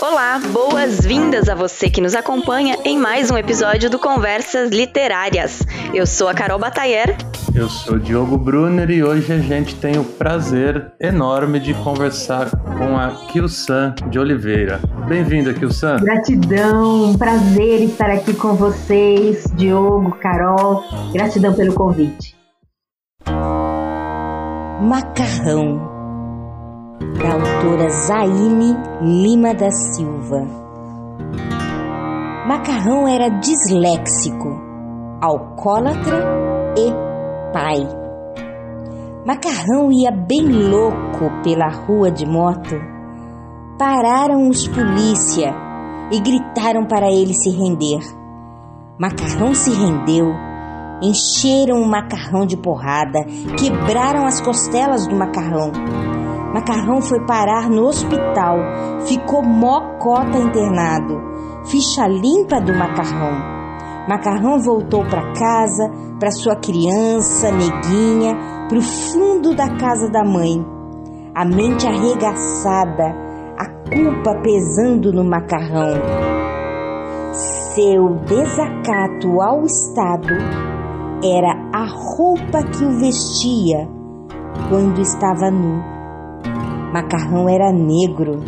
Olá, 0.00 0.40
boas-vindas 0.50 1.50
a 1.50 1.54
você 1.54 1.90
que 1.90 2.00
nos 2.00 2.14
acompanha 2.14 2.78
em 2.82 2.96
mais 2.96 3.30
um 3.30 3.36
episódio 3.36 3.90
do 3.90 3.98
Conversas 3.98 4.70
Literárias. 4.70 5.60
Eu 5.92 6.06
sou 6.06 6.28
a 6.28 6.34
Carol 6.34 6.58
Batayer. 6.58 7.14
Eu 7.54 7.68
sou 7.68 7.96
o 7.96 8.00
Diogo 8.00 8.38
Brunner 8.38 8.90
e 8.90 9.04
hoje 9.04 9.34
a 9.34 9.38
gente 9.38 9.74
tem 9.74 9.98
o 9.98 10.04
prazer 10.04 10.92
enorme 10.98 11.60
de 11.60 11.74
conversar 11.74 12.50
com 12.78 12.96
a 12.96 13.26
Kilsan 13.26 13.94
de 14.08 14.18
Oliveira. 14.18 14.80
Bem-vinda, 15.08 15.54
Kilsan. 15.54 15.98
Gratidão, 16.00 17.14
prazer 17.16 17.82
estar 17.82 18.10
aqui 18.10 18.34
com 18.34 18.54
vocês, 18.54 19.44
Diogo, 19.54 20.10
Carol. 20.18 20.82
Gratidão 21.12 21.54
pelo 21.54 21.74
convite. 21.74 22.34
Macarrão 24.82 25.78
da 27.22 27.34
autora 27.34 27.88
Zaine 27.88 28.76
Lima 29.00 29.54
da 29.54 29.70
Silva. 29.70 30.40
Macarrão 32.48 33.06
era 33.06 33.28
disléxico, 33.28 34.60
alcoólatra 35.22 36.18
e 36.76 37.52
pai. 37.52 37.86
Macarrão 39.24 39.92
ia 39.92 40.10
bem 40.10 40.48
louco 40.48 41.30
pela 41.44 41.68
rua 41.68 42.10
de 42.10 42.26
moto. 42.26 42.95
Pararam 43.78 44.48
os 44.48 44.66
polícia 44.68 45.54
e 46.10 46.20
gritaram 46.20 46.86
para 46.86 47.10
ele 47.10 47.34
se 47.34 47.50
render. 47.50 48.00
Macarrão 48.98 49.54
se 49.54 49.70
rendeu, 49.70 50.32
encheram 51.02 51.82
o 51.82 51.86
macarrão 51.86 52.46
de 52.46 52.56
porrada, 52.56 53.22
quebraram 53.58 54.24
as 54.24 54.40
costelas 54.40 55.06
do 55.06 55.14
macarrão 55.14 55.72
Macarrão 56.56 57.02
foi 57.02 57.20
parar 57.26 57.68
no 57.68 57.86
hospital, 57.86 58.56
ficou 59.06 59.42
mocota 59.42 60.38
internado. 60.38 61.20
Ficha 61.66 62.06
limpa 62.06 62.58
do 62.62 62.72
Macarrão. 62.72 63.36
Macarrão 64.08 64.58
voltou 64.62 65.04
para 65.04 65.34
casa, 65.34 65.90
para 66.18 66.30
sua 66.30 66.56
criança, 66.56 67.50
neguinha, 67.50 68.34
para 68.70 68.78
o 68.78 68.80
fundo 68.80 69.54
da 69.54 69.68
casa 69.76 70.08
da 70.08 70.24
mãe. 70.24 70.64
A 71.34 71.44
mente 71.44 71.86
arregaçada, 71.86 73.14
culpa 73.90 74.34
pesando 74.42 75.12
no 75.12 75.24
Macarrão. 75.24 75.94
Seu 77.74 78.14
desacato 78.26 79.40
ao 79.40 79.64
Estado 79.64 80.34
era 81.22 81.52
a 81.72 81.86
roupa 81.86 82.62
que 82.62 82.84
o 82.84 82.98
vestia 82.98 83.88
quando 84.68 85.00
estava 85.00 85.50
nu. 85.50 85.82
Macarrão 86.92 87.48
era 87.48 87.72
negro, 87.72 88.42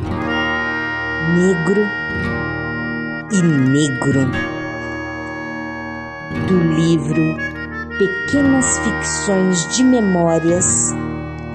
negro 1.35 1.83
e 3.33 3.43
negro. 3.43 4.31
Do 6.47 6.59
livro 6.75 7.37
Pequenas 7.99 8.79
Ficções 8.79 9.77
de 9.77 9.85
Memórias, 9.85 10.95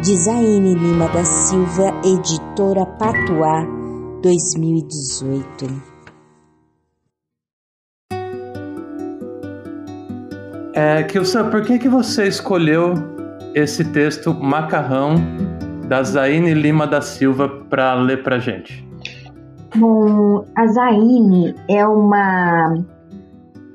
de 0.04 0.18
Zaine 0.18 0.76
Lima 0.76 1.08
da 1.08 1.24
Silva, 1.24 1.94
editora 2.04 2.86
Patuá, 2.86 3.66
2018. 4.22 5.66
É, 10.74 11.04
Kilsan, 11.04 11.50
por 11.50 11.64
que, 11.64 11.80
que 11.80 11.88
você 11.88 12.28
escolheu 12.28 12.96
esse 13.56 13.86
texto 13.94 14.34
Macarrão 14.34 15.16
da 15.88 16.04
Zaine 16.04 16.54
Lima 16.54 16.86
da 16.86 17.00
Silva 17.00 17.48
para 17.70 17.94
ler 17.94 18.24
para 18.24 18.40
gente? 18.40 18.86
Bom, 19.74 20.46
a 20.54 20.68
Zaine 20.68 21.56
é 21.70 21.88
uma 21.88 22.76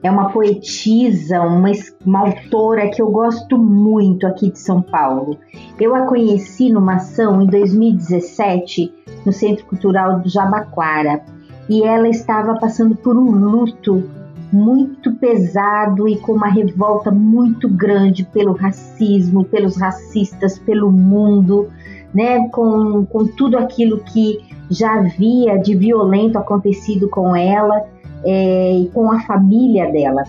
é 0.02 0.10
uma 0.10 0.30
poetisa, 0.30 1.40
uma, 1.40 1.70
uma 2.04 2.20
autora 2.20 2.88
que 2.88 3.02
eu 3.02 3.10
gosto 3.10 3.58
muito 3.58 4.26
aqui 4.26 4.50
de 4.50 4.58
São 4.58 4.80
Paulo. 4.80 5.36
Eu 5.80 5.94
a 5.94 6.02
conheci 6.02 6.70
numa 6.70 6.96
ação 6.96 7.42
em 7.42 7.46
2017 7.46 8.94
no 9.26 9.32
Centro 9.32 9.64
Cultural 9.66 10.20
do 10.20 10.28
Jabaquara. 10.28 11.22
E 11.68 11.82
ela 11.82 12.08
estava 12.08 12.54
passando 12.54 12.94
por 12.94 13.16
um 13.16 13.30
luto 13.30 14.08
muito 14.50 15.14
pesado 15.16 16.08
e 16.08 16.16
com 16.16 16.32
uma 16.32 16.48
revolta 16.48 17.10
muito 17.10 17.68
grande 17.68 18.24
pelo 18.24 18.52
racismo, 18.52 19.44
pelos 19.44 19.76
racistas, 19.76 20.58
pelo 20.58 20.90
mundo, 20.90 21.68
né, 22.14 22.48
com, 22.48 23.04
com 23.04 23.26
tudo 23.26 23.58
aquilo 23.58 23.98
que 23.98 24.38
já 24.70 24.94
havia 24.94 25.58
de 25.58 25.74
violento 25.74 26.38
acontecido 26.38 27.08
com 27.08 27.36
ela 27.36 27.84
é, 28.24 28.78
e 28.80 28.88
com 28.88 29.10
a 29.10 29.20
família 29.20 29.90
dela. 29.90 30.24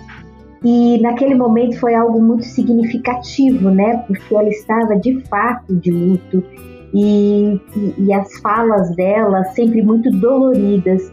E 0.64 1.00
naquele 1.02 1.36
momento 1.36 1.80
foi 1.80 1.96
algo 1.96 2.22
muito 2.22 2.44
significativo, 2.44 3.70
né, 3.70 4.04
porque 4.08 4.36
ela 4.36 4.50
estava 4.50 4.96
de 4.98 5.22
fato 5.30 5.76
de 5.76 5.90
luto 5.90 6.44
e, 6.94 7.60
e, 7.76 7.94
e 7.98 8.14
as 8.14 8.40
falas 8.40 8.94
dela 8.96 9.44
sempre 9.56 9.82
muito 9.82 10.12
doloridas. 10.12 11.12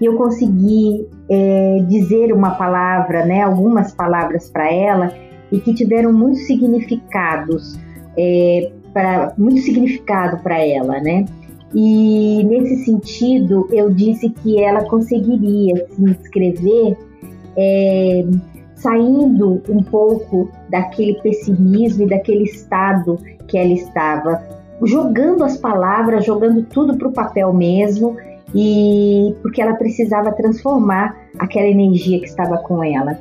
E 0.00 0.04
eu 0.04 0.16
consegui 0.16 1.06
é, 1.30 1.84
dizer 1.88 2.32
uma 2.32 2.52
palavra, 2.52 3.24
né, 3.24 3.42
algumas 3.42 3.92
palavras 3.92 4.48
para 4.48 4.70
ela 4.72 5.12
e 5.52 5.58
que 5.58 5.74
tiveram 5.74 6.12
muitos 6.12 6.46
significados 6.46 7.78
é, 8.18 8.72
para 8.92 9.34
muito 9.36 9.60
significado 9.60 10.38
para 10.42 10.58
ela, 10.58 11.00
né? 11.00 11.26
E 11.74 12.44
nesse 12.44 12.84
sentido, 12.84 13.68
eu 13.72 13.90
disse 13.90 14.30
que 14.30 14.60
ela 14.62 14.84
conseguiria 14.84 15.86
se 15.90 16.02
inscrever 16.02 16.96
é, 17.56 18.24
saindo 18.74 19.62
um 19.68 19.82
pouco 19.82 20.48
daquele 20.70 21.14
pessimismo 21.20 22.04
e 22.04 22.08
daquele 22.08 22.44
estado 22.44 23.18
que 23.48 23.58
ela 23.58 23.72
estava, 23.72 24.42
jogando 24.84 25.44
as 25.44 25.56
palavras, 25.56 26.24
jogando 26.24 26.62
tudo 26.64 26.96
para 26.96 27.08
o 27.08 27.12
papel 27.12 27.52
mesmo, 27.52 28.16
e 28.54 29.34
porque 29.42 29.60
ela 29.60 29.74
precisava 29.74 30.32
transformar 30.32 31.16
aquela 31.38 31.66
energia 31.66 32.20
que 32.20 32.26
estava 32.26 32.58
com 32.58 32.82
ela. 32.84 33.18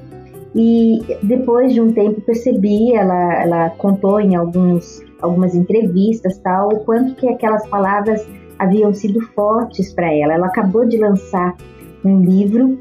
E 0.53 1.01
depois 1.23 1.73
de 1.73 1.81
um 1.81 1.91
tempo 1.91 2.21
percebi, 2.21 2.93
ela, 2.93 3.41
ela 3.41 3.69
contou 3.71 4.19
em 4.21 4.35
alguns 4.35 5.01
algumas 5.25 5.53
entrevistas, 5.55 6.37
tal, 6.39 6.69
o 6.69 6.79
quanto 6.85 7.15
que 7.15 7.27
aquelas 7.27 7.67
palavras 7.67 8.25
haviam 8.57 8.93
sido 8.93 9.21
fortes 9.33 9.93
para 9.93 10.13
ela. 10.13 10.33
Ela 10.33 10.47
acabou 10.47 10.85
de 10.85 10.97
lançar 10.97 11.55
um 12.03 12.21
livro 12.21 12.79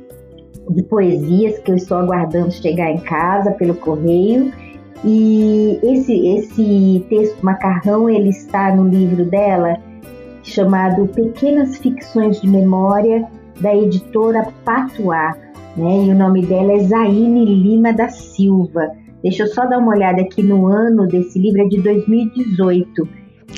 de 0.70 0.82
poesias 0.82 1.58
que 1.58 1.70
eu 1.70 1.76
estou 1.76 1.98
aguardando 1.98 2.52
chegar 2.52 2.90
em 2.90 2.98
casa 2.98 3.52
pelo 3.52 3.74
correio. 3.74 4.52
E 5.04 5.78
esse 5.82 6.28
esse 6.28 7.04
texto 7.10 7.44
Macarrão, 7.44 8.08
ele 8.08 8.30
está 8.30 8.74
no 8.74 8.88
livro 8.88 9.24
dela 9.24 9.76
chamado 10.42 11.06
Pequenas 11.08 11.76
Ficções 11.78 12.40
de 12.40 12.48
Memória 12.48 13.26
da 13.60 13.74
editora 13.74 14.46
Patuá, 14.64 15.36
né? 15.76 16.04
E 16.06 16.10
o 16.10 16.14
nome 16.14 16.44
dela 16.44 16.72
é 16.72 16.78
Zaine 16.80 17.44
Lima 17.44 17.92
da 17.92 18.08
Silva. 18.08 18.92
Deixa 19.24 19.44
eu 19.44 19.46
só 19.46 19.64
dar 19.64 19.78
uma 19.78 19.94
olhada 19.94 20.20
aqui 20.20 20.42
no 20.42 20.66
ano 20.66 21.06
desse 21.06 21.38
livro, 21.38 21.62
é 21.62 21.64
de 21.64 21.80
2018. 21.80 23.08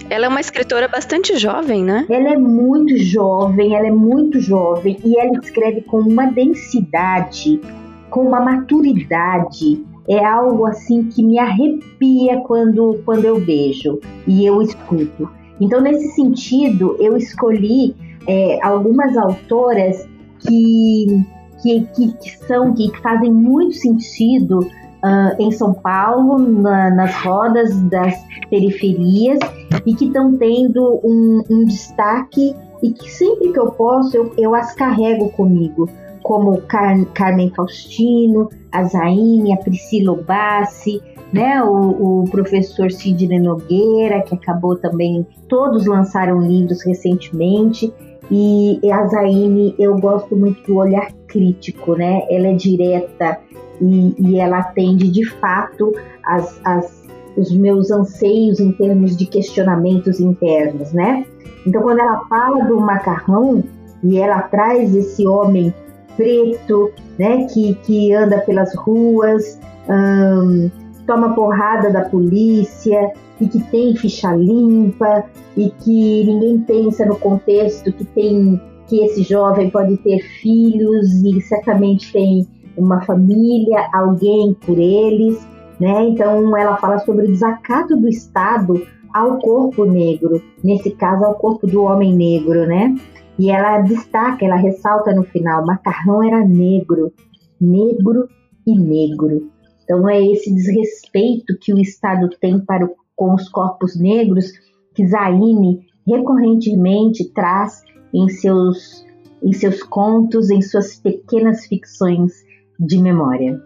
Ela 0.09 0.27
é 0.27 0.29
uma 0.29 0.41
escritora 0.41 0.87
bastante 0.87 1.37
jovem, 1.37 1.83
né? 1.83 2.07
Ela 2.09 2.35
é 2.35 2.39
muito 2.39 2.97
jovem, 2.97 3.75
ela 3.75 3.89
é 3.89 3.91
muito 3.91 4.39
jovem 4.39 4.97
e 5.05 5.19
ela 5.19 5.33
escreve 5.43 5.81
com 5.81 5.99
uma 5.99 6.27
densidade, 6.27 7.61
com 8.09 8.29
uma 8.29 8.39
maturidade. 8.39 9.85
É 10.09 10.25
algo 10.25 10.67
assim 10.67 11.09
que 11.09 11.21
me 11.21 11.37
arrepia 11.37 12.37
quando, 12.43 13.03
quando 13.05 13.25
eu 13.25 13.41
vejo 13.41 13.99
e 14.25 14.47
eu 14.47 14.63
escuto. 14.63 15.29
Então, 15.61 15.81
nesse 15.81 16.15
sentido, 16.15 16.97
eu 17.01 17.17
escolhi 17.17 17.97
é, 18.29 18.65
algumas 18.65 19.17
autoras 19.17 20.07
que, 20.39 21.25
que, 21.61 21.81
que, 21.97 22.39
são, 22.47 22.73
que 22.73 22.89
fazem 23.03 23.33
muito 23.33 23.75
sentido 23.75 24.61
uh, 25.03 25.43
em 25.43 25.51
São 25.51 25.75
Paulo, 25.75 26.39
na, 26.39 26.91
nas 26.91 27.15
rodas 27.23 27.81
das 27.83 28.15
periferias 28.51 29.39
e 29.85 29.95
que 29.95 30.07
estão 30.07 30.37
tendo 30.37 31.01
um, 31.05 31.43
um, 31.51 31.65
destaque 31.65 32.55
e 32.83 32.93
que 32.93 33.11
sempre 33.11 33.53
que 33.53 33.59
eu 33.59 33.71
posso 33.73 34.17
eu, 34.17 34.33
eu 34.37 34.55
as 34.55 34.75
carrego 34.75 35.31
comigo, 35.31 35.89
como 36.23 36.61
Car 36.63 37.05
Carmen 37.15 37.53
Faustino, 37.55 38.49
a 38.73 38.85
Zaine, 38.85 39.53
a 39.53 39.57
Priscila 39.57 40.17
Bassi, 40.17 41.01
né, 41.33 41.63
o, 41.63 42.23
o, 42.23 42.31
professor 42.31 42.91
Sidney 42.91 43.41
Nogueira, 43.41 44.23
que 44.23 44.35
acabou 44.35 44.77
também, 44.77 45.27
todos 45.49 45.87
lançaram 45.87 46.41
livros 46.41 46.85
recentemente, 46.85 47.93
e 48.31 48.81
a 48.91 49.07
Zaine, 49.07 49.75
eu 49.79 49.99
gosto 49.99 50.37
muito 50.37 50.61
do 50.67 50.79
olhar 50.79 51.13
crítico, 51.27 51.95
né, 51.95 52.23
ela 52.31 52.49
é 52.49 52.55
direta, 52.55 53.39
e, 53.81 54.15
e 54.19 54.41
ela 54.41 54.59
atende 54.59 55.11
de 55.11 55.25
fato 55.25 55.93
as, 56.25 56.61
as, 56.65 57.05
os 57.37 57.53
meus 57.53 57.91
anseios 57.91 58.61
em 58.61 58.73
termos 58.73 59.17
de 59.17 59.27
questionamentos 59.27 60.21
internos, 60.21 60.93
né? 60.93 61.25
Então, 61.67 61.83
quando 61.83 62.01
ela 62.01 62.25
fala 62.29 62.65
do 62.65 62.81
macarrão 62.81 63.63
e 64.03 64.19
ela 64.19 64.43
traz 64.43 64.95
esse 64.95 65.27
homem 65.27 65.75
preto, 66.17 66.93
né, 67.19 67.47
que, 67.53 67.75
que 67.85 68.15
anda 68.15 68.39
pelas 68.39 68.75
ruas, 68.77 69.61
hum, 69.89 70.71
toma 71.07 71.35
porrada 71.35 71.91
da 71.91 72.03
polícia 72.03 73.13
e 73.41 73.49
que 73.49 73.63
tem 73.71 73.95
ficha 73.97 74.33
limpa 74.35 75.25
e 75.57 75.71
que 75.71 76.25
ninguém 76.25 76.61
pensa 76.61 77.05
no 77.05 77.17
contexto 77.17 77.93
que 77.93 78.05
tem 78.05 78.61
que 78.89 79.05
esse 79.05 79.23
jovem 79.23 79.69
pode 79.69 79.97
ter 79.99 80.21
filhos 80.41 81.13
e 81.25 81.41
certamente 81.41 82.13
tem 82.13 82.47
uma 82.77 83.01
família, 83.03 83.89
alguém 83.93 84.55
por 84.55 84.79
eles, 84.79 85.47
né? 85.81 86.09
Então 86.09 86.57
ela 86.57 86.77
fala 86.77 86.99
sobre 87.01 87.27
o 87.27 87.29
desacato 87.29 87.97
do 87.97 88.09
Estado 88.09 88.87
ao 89.15 89.39
corpo 89.39 89.85
negro, 89.85 90.43
nesse 90.63 90.91
caso 90.91 91.25
ao 91.25 91.35
corpo 91.35 91.67
do 91.67 91.83
homem 91.83 92.15
negro, 92.15 92.67
né? 92.67 92.95
E 93.39 93.51
ela 93.51 93.81
destaca, 93.81 94.45
ela 94.45 94.57
ressalta 94.57 95.15
no 95.15 95.25
final, 95.25 95.65
macarrão 95.65 96.23
era 96.23 96.47
negro, 96.47 97.13
negro 97.61 98.29
e 98.67 98.79
negro. 98.79 99.51
Então 99.85 100.09
é 100.09 100.21
esse 100.21 100.53
desrespeito 100.53 101.57
que 101.61 101.73
o 101.73 101.79
Estado 101.79 102.29
tem 102.41 102.59
para 102.59 102.89
com 103.15 103.35
os 103.35 103.49
corpos 103.49 103.99
negros 103.99 104.53
que 104.95 105.07
Zaine 105.07 105.87
recorrentemente 106.07 107.33
traz 107.33 107.83
em 108.13 108.29
seus, 108.29 109.05
em 109.43 109.53
seus 109.53 109.83
contos, 109.83 110.51
em 110.51 110.63
suas 110.63 110.97
pequenas 110.97 111.67
ficções 111.67 112.46
de 112.79 112.99
memória. 112.99 113.61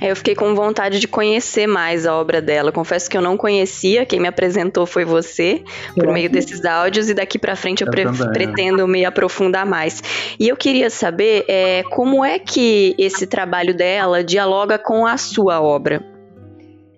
É, 0.00 0.10
eu 0.10 0.16
fiquei 0.16 0.34
com 0.34 0.54
vontade 0.54 0.98
de 0.98 1.06
conhecer 1.06 1.66
mais 1.66 2.06
a 2.06 2.14
obra 2.16 2.40
dela. 2.40 2.72
Confesso 2.72 3.08
que 3.08 3.16
eu 3.16 3.22
não 3.22 3.36
conhecia, 3.36 4.04
quem 4.04 4.20
me 4.20 4.28
apresentou 4.28 4.86
foi 4.86 5.04
você, 5.04 5.62
por 5.94 6.06
meio 6.08 6.30
desses 6.30 6.64
áudios, 6.64 7.08
e 7.08 7.14
daqui 7.14 7.38
para 7.38 7.54
frente 7.54 7.82
eu, 7.82 7.86
eu 7.86 7.90
pre 7.90 8.04
pretendo 8.32 8.86
me 8.88 9.04
aprofundar 9.04 9.66
mais. 9.66 10.02
E 10.38 10.48
eu 10.48 10.56
queria 10.56 10.90
saber 10.90 11.44
é, 11.48 11.82
como 11.84 12.24
é 12.24 12.38
que 12.38 12.94
esse 12.98 13.26
trabalho 13.26 13.76
dela 13.76 14.24
dialoga 14.24 14.78
com 14.78 15.06
a 15.06 15.16
sua 15.16 15.60
obra. 15.60 16.02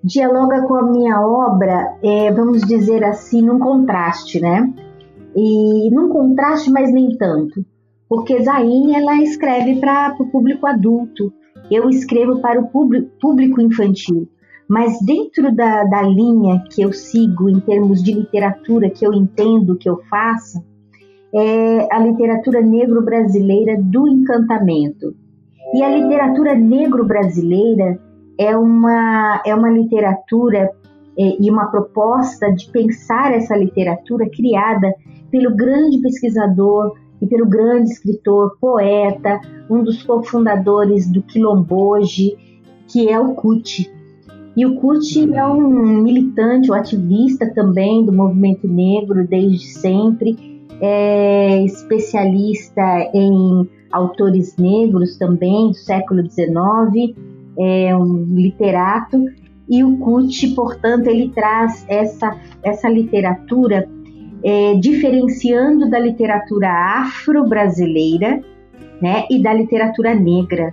Dialoga 0.02 0.62
com 0.62 0.74
a 0.74 0.82
minha 0.82 1.20
obra, 1.20 1.96
é, 2.02 2.30
vamos 2.30 2.62
dizer 2.62 3.04
assim, 3.04 3.42
num 3.42 3.58
contraste, 3.58 4.40
né? 4.40 4.70
E 5.34 5.90
num 5.90 6.10
contraste, 6.10 6.70
mas 6.70 6.92
nem 6.92 7.16
tanto. 7.16 7.64
Porque 8.08 8.42
Zaine 8.42 8.94
ela 8.94 9.16
escreve 9.22 9.80
para 9.80 10.14
o 10.18 10.26
público 10.26 10.66
adulto, 10.66 11.32
eu 11.70 11.88
escrevo 11.88 12.40
para 12.40 12.60
o 12.60 12.68
público 12.68 13.60
infantil. 13.60 14.28
Mas 14.68 14.98
dentro 15.04 15.54
da, 15.54 15.84
da 15.84 16.02
linha 16.02 16.62
que 16.70 16.82
eu 16.82 16.92
sigo 16.92 17.48
em 17.48 17.60
termos 17.60 18.02
de 18.02 18.12
literatura, 18.12 18.90
que 18.90 19.06
eu 19.06 19.12
entendo 19.12 19.76
que 19.76 19.88
eu 19.88 20.00
faço, 20.08 20.62
é 21.34 21.88
a 21.92 21.98
literatura 21.98 22.60
negro-brasileira 22.62 23.76
do 23.82 24.08
encantamento. 24.08 25.14
E 25.74 25.82
a 25.82 25.88
literatura 25.88 26.54
negro-brasileira 26.54 27.98
é 28.38 28.56
uma, 28.56 29.42
é 29.44 29.54
uma 29.54 29.70
literatura 29.70 30.70
é, 31.18 31.36
e 31.40 31.50
uma 31.50 31.66
proposta 31.66 32.52
de 32.52 32.70
pensar 32.70 33.32
essa 33.32 33.56
literatura 33.56 34.28
criada 34.30 34.92
pelo 35.30 35.54
grande 35.54 36.00
pesquisador 36.00 36.94
e 37.24 37.26
pelo 37.26 37.46
grande 37.46 37.90
escritor, 37.90 38.56
poeta, 38.60 39.40
um 39.70 39.82
dos 39.82 40.02
cofundadores 40.02 41.10
do 41.10 41.22
Quilomboje, 41.22 42.36
que 42.86 43.08
é 43.08 43.18
o 43.18 43.34
Cuti. 43.34 43.90
E 44.54 44.66
o 44.66 44.76
Cuti 44.76 45.32
é 45.34 45.44
um 45.46 46.02
militante, 46.02 46.70
um 46.70 46.74
ativista 46.74 47.50
também 47.54 48.04
do 48.04 48.12
movimento 48.12 48.68
negro 48.68 49.26
desde 49.26 49.66
sempre, 49.68 50.36
é 50.80 51.64
especialista 51.64 52.82
em 53.14 53.68
autores 53.90 54.56
negros 54.56 55.16
também 55.16 55.68
do 55.68 55.74
século 55.74 56.22
XIX, 56.30 57.16
é 57.58 57.96
um 57.96 58.24
literato 58.34 59.24
e 59.68 59.82
o 59.82 59.96
Cuti, 59.96 60.48
portanto, 60.48 61.06
ele 61.06 61.30
traz 61.30 61.86
essa, 61.88 62.36
essa 62.62 62.88
literatura 62.88 63.88
é, 64.44 64.74
diferenciando 64.74 65.88
da 65.88 65.98
literatura 65.98 66.68
afro-brasileira 66.68 68.42
né, 69.00 69.24
e 69.30 69.42
da 69.42 69.52
literatura 69.52 70.14
negra, 70.14 70.72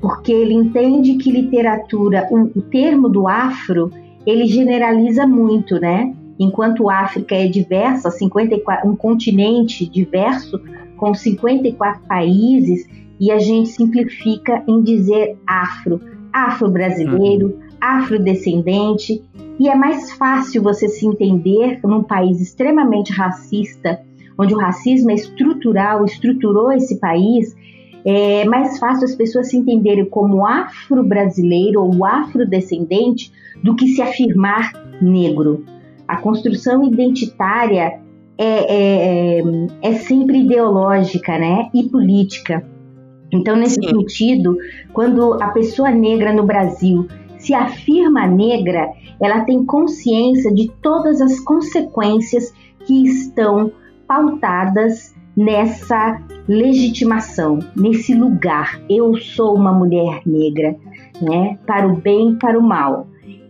porque 0.00 0.30
ele 0.30 0.54
entende 0.54 1.14
que 1.14 1.30
literatura, 1.30 2.28
o, 2.30 2.58
o 2.58 2.62
termo 2.62 3.08
do 3.08 3.26
afro, 3.26 3.90
ele 4.26 4.46
generaliza 4.46 5.26
muito, 5.26 5.80
né? 5.80 6.14
Enquanto 6.38 6.88
África 6.88 7.34
é 7.34 7.48
diversa, 7.48 8.10
54, 8.10 8.88
um 8.88 8.94
continente 8.94 9.88
diverso, 9.88 10.60
com 10.96 11.14
54 11.14 12.02
países, 12.06 12.86
e 13.18 13.32
a 13.32 13.38
gente 13.38 13.70
simplifica 13.70 14.62
em 14.68 14.82
dizer 14.82 15.36
afro, 15.46 16.00
afro-brasileiro, 16.32 17.48
uhum. 17.48 17.67
Afrodescendente, 17.80 19.22
e 19.58 19.68
é 19.68 19.74
mais 19.74 20.12
fácil 20.12 20.62
você 20.62 20.88
se 20.88 21.06
entender 21.06 21.80
num 21.84 22.02
país 22.02 22.40
extremamente 22.40 23.12
racista, 23.12 24.00
onde 24.38 24.54
o 24.54 24.58
racismo 24.58 25.10
é 25.10 25.14
estrutural, 25.14 26.04
estruturou 26.04 26.70
esse 26.72 26.98
país, 27.00 27.56
é 28.04 28.44
mais 28.44 28.78
fácil 28.78 29.04
as 29.04 29.14
pessoas 29.14 29.50
se 29.50 29.56
entenderem 29.56 30.04
como 30.04 30.46
afro-brasileiro 30.46 31.82
ou 31.82 32.04
afrodescendente 32.04 33.32
do 33.62 33.74
que 33.74 33.88
se 33.88 34.00
afirmar 34.00 34.72
negro. 35.02 35.64
A 36.06 36.16
construção 36.16 36.84
identitária 36.84 38.00
é, 38.38 38.44
é, 38.44 39.40
é, 39.40 39.42
é 39.82 39.92
sempre 39.94 40.38
ideológica 40.38 41.36
né, 41.36 41.68
e 41.74 41.82
política. 41.84 42.64
Então, 43.32 43.56
nesse 43.56 43.74
Sim. 43.74 43.88
sentido, 43.88 44.56
quando 44.92 45.34
a 45.34 45.48
pessoa 45.48 45.90
negra 45.90 46.32
no 46.32 46.46
Brasil 46.46 47.06
se 47.48 47.54
afirma 47.54 48.26
negra, 48.26 48.92
ela 49.18 49.40
tem 49.40 49.64
consciência 49.64 50.52
de 50.52 50.70
todas 50.82 51.18
as 51.22 51.40
consequências 51.40 52.52
que 52.84 53.06
estão 53.06 53.72
pautadas 54.06 55.14
nessa 55.34 56.20
legitimação, 56.46 57.60
nesse 57.74 58.12
lugar. 58.12 58.78
Eu 58.86 59.16
sou 59.16 59.56
uma 59.56 59.72
mulher 59.72 60.20
negra, 60.26 60.76
né? 61.22 61.58
Para 61.66 61.88
o 61.88 61.96
bem 61.96 62.36
para 62.36 62.58
o 62.58 62.62
mal. 62.62 63.06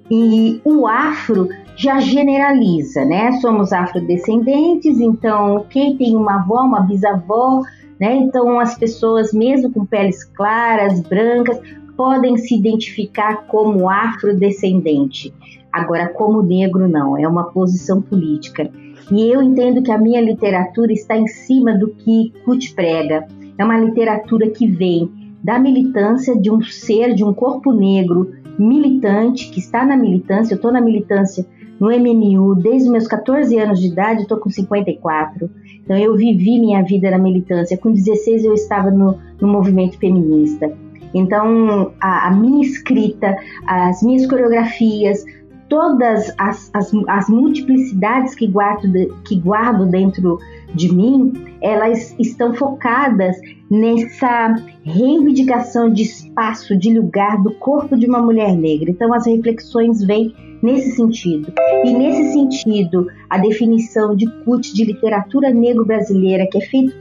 E 0.09 0.61
o 0.65 0.87
afro 0.87 1.49
já 1.75 1.99
generaliza, 1.99 3.05
né? 3.05 3.33
Somos 3.41 3.73
afrodescendentes, 3.73 5.01
então 5.01 5.67
quem 5.69 5.97
tem 5.97 6.15
uma 6.15 6.37
avó, 6.37 6.61
uma 6.61 6.83
bisavó, 6.83 7.63
né? 8.01 8.15
Então 8.15 8.61
as 8.61 8.79
pessoas 8.79 9.33
mesmo 9.33 9.73
com 9.73 9.85
peles 9.85 10.25
claras, 10.25 11.01
brancas, 11.01 11.61
podem 11.99 12.37
se 12.37 12.55
identificar 12.55 13.49
como 13.49 13.91
afrodescendente. 13.91 15.35
Agora, 15.73 16.07
como 16.07 16.41
negro, 16.41 16.87
não, 16.87 17.19
é 17.19 17.27
uma 17.27 17.51
posição 17.51 18.01
política. 18.01 18.71
E 19.11 19.29
eu 19.29 19.43
entendo 19.43 19.83
que 19.83 19.91
a 19.91 19.99
minha 19.99 20.21
literatura 20.21 20.93
está 20.93 21.19
em 21.19 21.27
cima 21.27 21.77
do 21.77 21.89
que 21.89 22.33
Kut 22.45 22.73
prega. 22.73 23.27
É 23.59 23.65
uma 23.65 23.81
literatura 23.81 24.49
que 24.49 24.65
vem 24.65 25.11
da 25.43 25.59
militância 25.59 26.39
de 26.39 26.53
um 26.53 26.63
ser, 26.63 27.15
de 27.15 27.25
um 27.25 27.35
corpo 27.35 27.73
negro 27.73 28.31
militante, 28.57 29.51
que 29.51 29.59
está 29.59 29.85
na 29.85 29.97
militância. 29.97 30.55
Eu 30.55 30.57
estou 30.57 30.71
na 30.71 30.81
militância 30.81 31.45
no 31.81 31.89
MNU 31.89 32.55
desde 32.55 32.89
meus 32.89 33.09
14 33.09 33.59
anos 33.59 33.81
de 33.81 33.89
idade, 33.89 34.23
estou 34.23 34.39
com 34.39 34.51
54. 34.51 35.51
Então, 35.85 35.97
eu 35.97 36.17
vivi 36.17 36.61
minha 36.61 36.81
vida 36.83 37.11
na 37.11 37.19
militância. 37.19 37.77
Com 37.77 37.91
16, 37.91 38.45
eu 38.45 38.55
estava 38.55 38.89
no, 38.89 39.19
no 39.41 39.49
movimento 39.49 39.99
feminista. 39.99 40.73
Então, 41.15 41.93
a, 42.01 42.29
a 42.29 42.31
minha 42.31 42.65
escrita, 42.65 43.37
as 43.67 44.03
minhas 44.03 44.27
coreografias, 44.27 45.25
todas 45.69 46.33
as, 46.39 46.71
as, 46.75 46.93
as 47.09 47.29
multiplicidades 47.29 48.35
que 48.35 48.47
guardo, 48.47 48.89
de, 48.89 49.13
que 49.25 49.37
guardo 49.37 49.87
dentro 49.87 50.39
de 50.75 50.93
mim, 50.93 51.33
elas 51.61 52.15
estão 52.19 52.55
focadas 52.55 53.37
nessa 53.71 54.55
reivindicação 54.83 55.91
de 55.93 56.03
espaço, 56.03 56.77
de 56.77 56.99
lugar 56.99 57.43
do 57.43 57.53
corpo 57.55 57.97
de 57.97 58.07
uma 58.07 58.21
mulher 58.21 58.55
negra. 58.57 58.91
Então, 58.91 59.13
as 59.13 59.27
reflexões 59.27 60.03
vêm 60.03 60.35
nesse 60.63 60.93
sentido. 60.93 61.53
E 61.85 61.93
nesse 61.93 62.33
sentido, 62.33 63.07
a 63.29 63.39
definição 63.39 64.17
de 64.17 64.27
CUT 64.45 64.75
de 64.75 64.85
literatura 64.85 65.51
negro-brasileira, 65.51 66.47
que 66.51 66.59
é 66.59 66.63
feita 66.63 66.95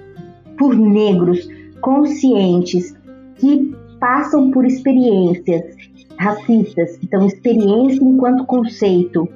por 0.58 0.76
negros 0.76 1.48
conscientes 1.82 2.96
que 3.36 3.76
passam 4.00 4.52
por 4.52 4.66
experiências 4.66 5.64
racistas, 6.18 6.98
então 7.04 7.26
experiência 7.26 8.04
enquanto 8.04 8.46
conceito, 8.46 9.28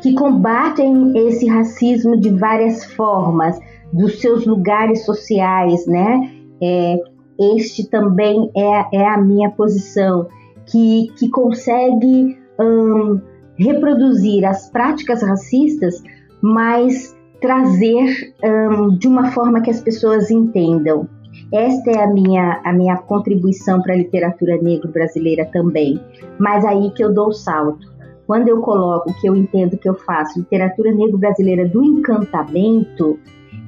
que 0.00 0.14
combatem 0.14 1.12
esse 1.26 1.46
racismo 1.46 2.16
de 2.16 2.30
várias 2.30 2.84
formas, 2.94 3.58
dos 3.92 4.20
seus 4.20 4.46
lugares 4.46 5.04
sociais, 5.04 5.86
né? 5.86 6.30
É, 6.62 6.96
este 7.38 7.88
também 7.88 8.50
é, 8.56 8.96
é 8.96 9.08
a 9.08 9.18
minha 9.18 9.50
posição, 9.50 10.26
que, 10.66 11.10
que 11.16 11.28
consegue 11.30 12.38
um, 12.60 13.20
reproduzir 13.56 14.44
as 14.44 14.70
práticas 14.70 15.22
racistas, 15.22 16.02
mas 16.42 17.16
trazer 17.40 18.34
um, 18.44 18.96
de 18.96 19.06
uma 19.06 19.30
forma 19.30 19.60
que 19.60 19.70
as 19.70 19.80
pessoas 19.80 20.30
entendam. 20.30 21.08
Esta 21.52 21.90
é 21.92 22.04
a 22.04 22.06
minha, 22.06 22.60
a 22.62 22.72
minha 22.74 22.96
contribuição 22.98 23.80
para 23.80 23.94
a 23.94 23.96
literatura 23.96 24.60
negro 24.60 24.92
brasileira 24.92 25.46
também. 25.46 25.98
Mas 26.38 26.62
aí 26.64 26.90
que 26.90 27.02
eu 27.02 27.12
dou 27.12 27.28
o 27.28 27.32
salto. 27.32 27.86
Quando 28.26 28.48
eu 28.48 28.60
coloco 28.60 29.14
que 29.18 29.26
eu 29.26 29.34
entendo 29.34 29.78
que 29.78 29.88
eu 29.88 29.94
faço 29.94 30.38
literatura 30.38 30.92
negro 30.92 31.16
brasileira 31.16 31.66
do 31.66 31.82
encantamento, 31.82 33.18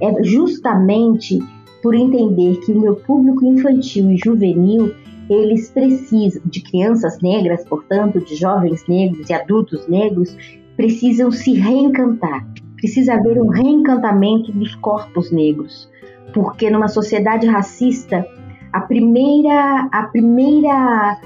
é 0.02 0.22
justamente 0.22 1.38
por 1.82 1.94
entender 1.94 2.60
que 2.60 2.72
o 2.72 2.78
meu 2.78 2.96
público 2.96 3.42
infantil 3.46 4.10
e 4.10 4.18
juvenil 4.18 4.92
eles 5.30 5.70
precisam 5.70 6.42
de 6.44 6.60
crianças 6.60 7.18
negras, 7.22 7.64
portanto, 7.64 8.20
de 8.20 8.34
jovens 8.34 8.84
negros 8.86 9.30
e 9.30 9.32
adultos 9.32 9.88
negros, 9.88 10.36
precisam 10.76 11.30
se 11.30 11.54
reencantar. 11.54 12.46
Precisa 12.76 13.14
haver 13.14 13.40
um 13.40 13.48
reencantamento 13.48 14.52
dos 14.52 14.74
corpos 14.74 15.30
negros 15.30 15.88
porque 16.32 16.70
numa 16.70 16.88
sociedade 16.88 17.46
racista, 17.46 18.26
a 18.72 18.80
primeira, 18.80 19.88
a 19.90 20.04
primeira 20.04 21.20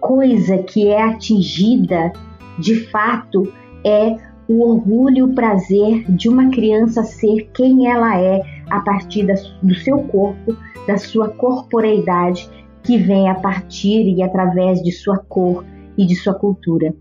coisa 0.00 0.58
que 0.58 0.88
é 0.88 1.02
atingida 1.02 2.12
de 2.58 2.86
fato 2.90 3.52
é 3.84 4.16
o 4.48 4.62
orgulho 4.70 5.18
e 5.18 5.22
o 5.22 5.34
prazer 5.34 6.04
de 6.10 6.28
uma 6.28 6.50
criança 6.50 7.02
ser 7.02 7.50
quem 7.54 7.90
ela 7.90 8.18
é 8.18 8.42
a 8.70 8.80
partir 8.80 9.26
da, 9.26 9.34
do 9.62 9.74
seu 9.74 9.98
corpo, 10.04 10.56
da 10.86 10.98
sua 10.98 11.28
corporeidade, 11.28 12.48
que 12.82 12.98
vem 12.98 13.30
a 13.30 13.34
partir 13.34 14.06
e 14.06 14.22
através 14.22 14.82
de 14.82 14.92
sua 14.92 15.18
cor 15.18 15.64
e 15.96 16.04
de 16.04 16.14
sua 16.14 16.34
cultura. 16.34 16.94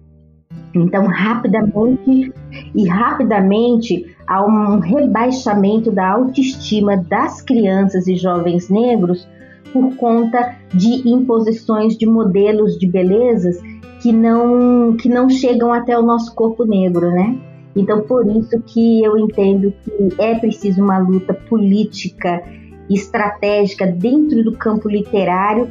Então, 0.74 1.06
rapidamente 1.06 2.34
e 2.74 2.88
rapidamente 2.88 4.16
há 4.26 4.44
um 4.44 4.80
rebaixamento 4.80 5.92
da 5.92 6.10
autoestima 6.10 6.98
das 6.98 7.42
crianças 7.42 8.08
e 8.08 8.16
jovens 8.16 8.70
negros 8.70 9.28
por 9.72 9.96
conta 9.96 10.56
de 10.74 11.08
imposições 11.08 11.98
de 11.98 12.06
modelos 12.06 12.78
de 12.78 12.88
belezas 12.88 13.60
que 14.02 14.12
não 14.12 14.96
que 14.98 15.08
não 15.08 15.30
chegam 15.30 15.72
até 15.72 15.98
o 15.98 16.02
nosso 16.02 16.34
corpo 16.36 16.66
negro, 16.66 17.10
né? 17.12 17.38
Então, 17.76 18.02
por 18.02 18.26
isso 18.28 18.62
que 18.62 19.04
eu 19.04 19.18
entendo 19.18 19.74
que 19.84 20.22
é 20.22 20.36
preciso 20.36 20.84
uma 20.84 21.00
luta 21.00 21.34
política 21.34 22.44
estratégica 22.90 23.88
dentro 23.88 24.44
do 24.44 24.52
campo 24.52 24.90
literário 24.90 25.68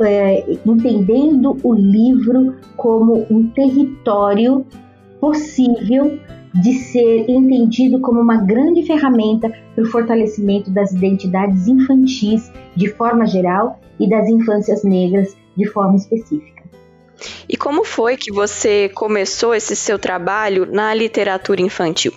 é, 0.00 0.44
entendendo 0.66 1.56
o 1.62 1.74
livro 1.74 2.56
como 2.76 3.26
um 3.30 3.48
território 3.48 4.66
possível 5.20 6.18
de 6.54 6.72
ser 6.74 7.28
entendido 7.28 8.00
como 8.00 8.20
uma 8.20 8.36
grande 8.36 8.84
ferramenta 8.86 9.50
para 9.74 9.84
o 9.84 9.86
fortalecimento 9.86 10.70
das 10.70 10.92
identidades 10.92 11.66
infantis 11.66 12.52
de 12.76 12.88
forma 12.88 13.26
geral 13.26 13.80
e 13.98 14.08
das 14.08 14.28
infâncias 14.28 14.84
negras 14.84 15.36
de 15.56 15.66
forma 15.66 15.96
específica. 15.96 16.62
E 17.48 17.56
como 17.56 17.84
foi 17.84 18.16
que 18.16 18.32
você 18.32 18.88
começou 18.88 19.54
esse 19.54 19.74
seu 19.74 19.98
trabalho 19.98 20.66
na 20.70 20.94
literatura 20.94 21.60
infantil? 21.60 22.12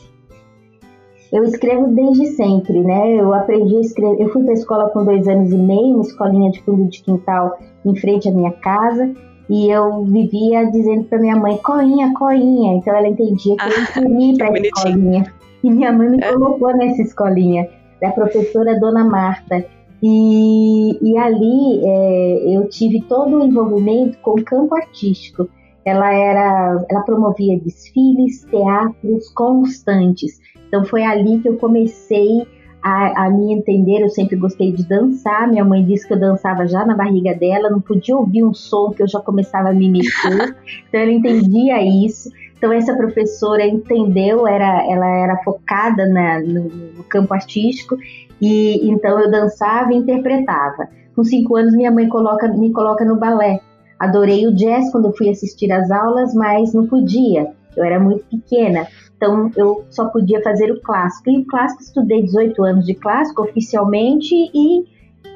Eu 1.38 1.44
escrevo 1.44 1.94
desde 1.94 2.30
sempre, 2.32 2.80
né? 2.80 3.14
Eu 3.14 3.32
aprendi 3.32 3.76
a 3.76 3.82
escrever. 3.82 4.20
Eu 4.20 4.30
fui 4.30 4.42
para 4.42 4.54
a 4.54 4.56
escola 4.56 4.90
com 4.90 5.06
dois 5.06 5.28
anos 5.28 5.52
e 5.52 5.56
meio, 5.56 5.94
uma 5.94 6.02
escolinha 6.02 6.50
de 6.50 6.60
fundo 6.64 6.90
de 6.90 7.00
quintal 7.04 7.60
em 7.86 7.96
frente 7.96 8.28
à 8.28 8.32
minha 8.32 8.52
casa. 8.54 9.14
E 9.48 9.70
eu 9.70 10.04
vivia 10.04 10.66
dizendo 10.72 11.04
para 11.04 11.20
minha 11.20 11.36
mãe, 11.36 11.56
coinha, 11.58 12.12
coinha. 12.16 12.74
Então 12.78 12.96
ela 12.96 13.08
entendia 13.08 13.56
que 13.56 14.00
eu 14.00 14.04
queria 14.04 14.32
ir 14.32 14.38
para 14.40 14.48
a 14.48 14.60
escolinha. 14.60 15.34
E 15.64 15.70
minha 15.70 15.94
mãe 15.94 16.10
me 16.10 16.24
é. 16.24 16.34
colocou 16.34 16.76
nessa 16.76 17.04
escolinha, 17.04 17.70
da 18.02 18.10
professora 18.10 18.80
Dona 18.80 19.04
Marta. 19.04 19.64
E, 20.02 20.98
e 21.08 21.18
ali 21.20 21.82
é, 21.86 22.58
eu 22.58 22.68
tive 22.68 23.02
todo 23.02 23.38
o 23.38 23.46
envolvimento 23.46 24.18
com 24.24 24.32
o 24.32 24.44
campo 24.44 24.74
artístico. 24.76 25.48
Ela 25.86 26.12
era, 26.12 26.84
ela 26.90 27.02
promovia 27.02 27.60
desfiles, 27.60 28.44
teatros 28.46 29.30
constantes. 29.36 30.40
Então 30.68 30.86
foi 30.86 31.04
ali 31.04 31.40
que 31.40 31.50
eu 31.50 31.58
comecei 31.58 32.48
a, 32.82 33.26
a, 33.26 33.30
me 33.30 33.54
entender. 33.54 34.02
Eu 34.02 34.10
sempre 34.10 34.36
gostei 34.36 34.72
de 34.72 34.88
dançar. 34.88 35.48
Minha 35.48 35.66
mãe 35.66 35.84
disse 35.84 36.08
que 36.08 36.14
eu 36.14 36.20
dançava 36.20 36.68
já 36.68 36.86
na 36.86 36.96
barriga 36.96 37.34
dela, 37.34 37.70
não 37.70 37.82
podia 37.82 38.16
ouvir 38.16 38.44
um 38.44 38.54
som 38.54 38.92
que 38.92 39.04
eu 39.04 39.08
já 39.08 39.20
começava 39.20 39.70
a 39.70 39.74
me 39.74 39.90
mexer. 39.90 40.56
então 40.88 41.02
ela 41.02 41.12
entendia 41.12 41.82
isso. 41.82 42.30
Então 42.58 42.72
essa 42.72 42.96
professora 42.96 43.66
entendeu, 43.66 44.48
era, 44.48 44.84
ela 44.90 45.08
era 45.08 45.38
focada 45.44 46.08
na, 46.08 46.40
no, 46.40 46.64
no 46.64 47.04
campo 47.04 47.34
artístico 47.34 47.98
e 48.42 48.90
então 48.90 49.20
eu 49.20 49.30
dançava 49.30 49.94
e 49.94 49.98
interpretava. 49.98 50.88
Com 51.16 51.24
cinco 51.24 51.56
anos 51.56 51.76
minha 51.76 51.92
mãe 51.92 52.08
coloca, 52.08 52.48
me 52.48 52.72
coloca 52.72 53.04
no 53.04 53.16
balé. 53.16 53.60
Adorei 54.00 54.46
o 54.46 54.54
jazz 54.54 54.92
quando 54.92 55.06
eu 55.06 55.14
fui 55.14 55.30
assistir 55.30 55.72
às 55.72 55.90
aulas, 55.90 56.34
mas 56.34 56.74
não 56.74 56.86
podia. 56.86 57.48
Eu 57.76 57.84
era 57.84 58.00
muito 58.00 58.24
pequena. 58.26 58.88
Então 59.18 59.52
eu 59.58 59.84
só 59.90 60.06
podia 60.06 60.42
fazer 60.42 60.72
o 60.72 60.80
clássico. 60.80 61.30
E 61.30 61.40
o 61.40 61.46
clássico 61.46 61.82
estudei 61.82 62.22
18 62.24 62.64
anos 62.64 62.86
de 62.86 62.94
clássico 62.94 63.42
oficialmente 63.42 64.34
e 64.54 64.86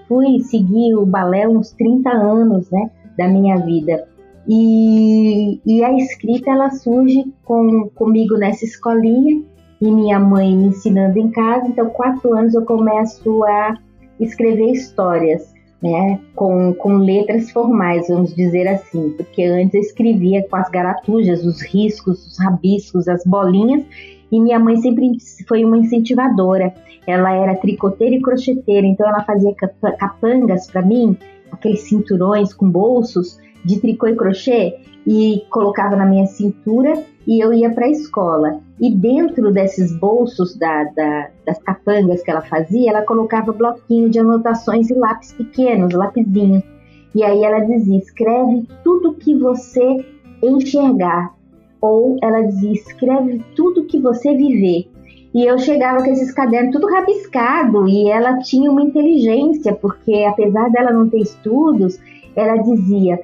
fui 0.07 0.39
seguir 0.39 0.95
o 0.95 1.05
balé 1.05 1.47
uns 1.47 1.71
30 1.71 2.09
anos, 2.09 2.69
né, 2.69 2.89
da 3.17 3.27
minha 3.27 3.57
vida. 3.57 4.07
E, 4.47 5.59
e 5.65 5.83
a 5.83 5.93
escrita 5.97 6.51
ela 6.51 6.69
surge 6.71 7.31
com, 7.43 7.89
comigo 7.95 8.37
nessa 8.37 8.65
escolinha 8.65 9.41
e 9.79 9.91
minha 9.91 10.19
mãe 10.19 10.55
me 10.55 10.67
ensinando 10.67 11.17
em 11.17 11.29
casa. 11.31 11.67
Então, 11.67 11.89
quatro 11.89 12.33
anos 12.33 12.53
eu 12.53 12.63
começo 12.63 13.43
a 13.43 13.77
escrever 14.19 14.71
histórias 14.71 15.50
né, 15.81 16.19
com, 16.35 16.73
com 16.73 16.97
letras 16.97 17.49
formais, 17.51 18.07
vamos 18.07 18.35
dizer 18.35 18.67
assim, 18.67 19.09
porque 19.17 19.43
antes 19.43 19.73
eu 19.73 19.81
escrevia 19.81 20.47
com 20.47 20.55
as 20.55 20.69
garatujas, 20.69 21.43
os 21.43 21.61
riscos, 21.61 22.25
os 22.27 22.39
rabiscos, 22.39 23.07
as 23.07 23.23
bolinhas, 23.25 23.83
e 24.31 24.39
minha 24.39 24.59
mãe 24.59 24.77
sempre 24.77 25.17
foi 25.47 25.65
uma 25.65 25.77
incentivadora. 25.77 26.73
Ela 27.05 27.33
era 27.33 27.55
tricoteira 27.55 28.15
e 28.15 28.21
crocheteira, 28.21 28.85
então 28.85 29.07
ela 29.07 29.23
fazia 29.23 29.53
capangas 29.97 30.67
para 30.67 30.83
mim, 30.83 31.17
aqueles 31.51 31.81
cinturões 31.81 32.53
com 32.53 32.69
bolsos 32.69 33.39
de 33.65 33.79
tricô 33.79 34.07
e 34.07 34.15
crochê, 34.15 34.75
e 35.05 35.45
colocava 35.49 35.95
na 35.95 36.05
minha 36.05 36.25
cintura 36.27 36.93
e 37.25 37.43
eu 37.43 37.53
ia 37.53 37.69
para 37.69 37.85
a 37.85 37.89
escola. 37.89 38.59
E 38.79 38.89
dentro 38.89 39.51
desses 39.51 39.95
bolsos 39.95 40.55
da, 40.55 40.83
da, 40.85 41.29
das 41.45 41.59
capangas 41.59 42.23
que 42.23 42.31
ela 42.31 42.41
fazia, 42.41 42.91
ela 42.91 43.03
colocava 43.03 43.51
bloquinho 43.51 44.09
de 44.09 44.19
anotações 44.19 44.89
e 44.89 44.93
lápis 44.93 45.33
pequenos, 45.33 45.93
lapisinho. 45.93 46.63
E 47.13 47.23
aí 47.23 47.43
ela 47.43 47.59
dizia: 47.59 47.97
escreve 47.97 48.67
tudo 48.83 49.13
que 49.13 49.35
você 49.35 50.05
enxergar. 50.41 51.33
Ou 51.79 52.17
ela 52.21 52.41
dizia: 52.41 52.73
escreve 52.73 53.43
tudo 53.55 53.85
que 53.85 53.99
você 53.99 54.35
viver. 54.35 54.89
E 55.33 55.45
eu 55.45 55.57
chegava 55.57 56.03
com 56.03 56.11
esses 56.11 56.31
cadernos 56.33 56.73
tudo 56.73 56.87
rabiscado 56.87 57.87
e 57.87 58.09
ela 58.09 58.39
tinha 58.39 58.69
uma 58.69 58.81
inteligência, 58.81 59.73
porque 59.73 60.25
apesar 60.25 60.69
dela 60.69 60.91
não 60.91 61.07
ter 61.07 61.19
estudos, 61.19 61.99
ela 62.35 62.57
dizia: 62.57 63.19